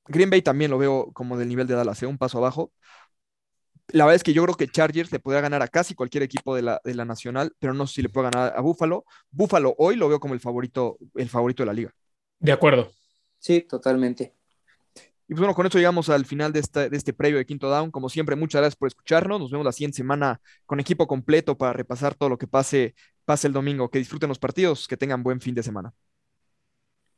Green 0.06 0.30
Bay 0.30 0.42
también 0.42 0.72
lo 0.72 0.78
veo 0.78 1.12
como 1.14 1.38
del 1.38 1.50
nivel 1.50 1.68
de 1.68 1.76
Dallas, 1.76 2.02
¿eh? 2.04 2.06
un 2.08 2.18
paso 2.18 2.38
abajo. 2.38 2.72
La 3.90 4.04
verdad 4.06 4.16
es 4.16 4.24
que 4.24 4.34
yo 4.34 4.44
creo 4.44 4.56
que 4.56 4.68
Chargers 4.68 5.12
le 5.12 5.20
podría 5.20 5.42
ganar 5.42 5.62
a 5.62 5.68
casi 5.68 5.96
cualquier 5.96 6.24
equipo 6.24 6.56
de 6.56 6.62
la, 6.62 6.82
de 6.84 6.94
la 6.94 7.06
nacional, 7.06 7.54
pero 7.60 7.74
no 7.74 7.88
sé 7.88 7.96
si 7.96 8.02
le 8.02 8.10
puede 8.10 8.30
ganar 8.32 8.54
a 8.56 8.62
Buffalo. 8.62 9.06
Buffalo 9.32 9.76
hoy 9.78 9.96
lo 9.96 10.10
veo 10.10 10.20
como 10.20 10.34
el 10.34 10.40
favorito, 10.42 10.98
el 11.16 11.30
favorito 11.30 11.64
de 11.64 11.68
la 11.68 11.74
liga. 11.74 11.92
De 12.40 12.52
acuerdo. 12.52 12.92
Sí, 13.40 13.62
totalmente. 13.62 14.34
Y 15.30 15.34
pues 15.34 15.40
bueno, 15.40 15.54
con 15.54 15.66
esto 15.66 15.78
llegamos 15.78 16.10
al 16.10 16.26
final 16.26 16.54
de, 16.54 16.60
esta- 16.60 16.88
de 16.90 16.96
este 16.98 17.14
previo 17.14 17.38
de 17.38 17.46
Quinto 17.46 17.70
Down. 17.70 17.92
Como 17.92 18.10
siempre, 18.10 18.36
muchas 18.36 18.62
gracias 18.62 18.78
por 18.78 18.88
escucharnos. 18.88 19.40
Nos 19.42 19.52
vemos 19.52 19.66
la 19.66 19.72
siguiente 19.74 19.98
semana 19.98 20.40
con 20.66 20.80
equipo 20.80 21.06
completo 21.08 21.58
para 21.58 21.74
repasar 21.74 22.16
todo 22.16 22.30
lo 22.30 22.38
que 22.38 22.48
pase, 22.48 22.96
pase 23.26 23.48
el 23.48 23.54
domingo. 23.54 23.90
Que 23.90 24.00
disfruten 24.00 24.30
los 24.30 24.40
partidos, 24.40 24.88
que 24.88 24.96
tengan 24.98 25.24
buen 25.24 25.42
fin 25.42 25.54
de 25.56 25.64
semana. 25.64 25.94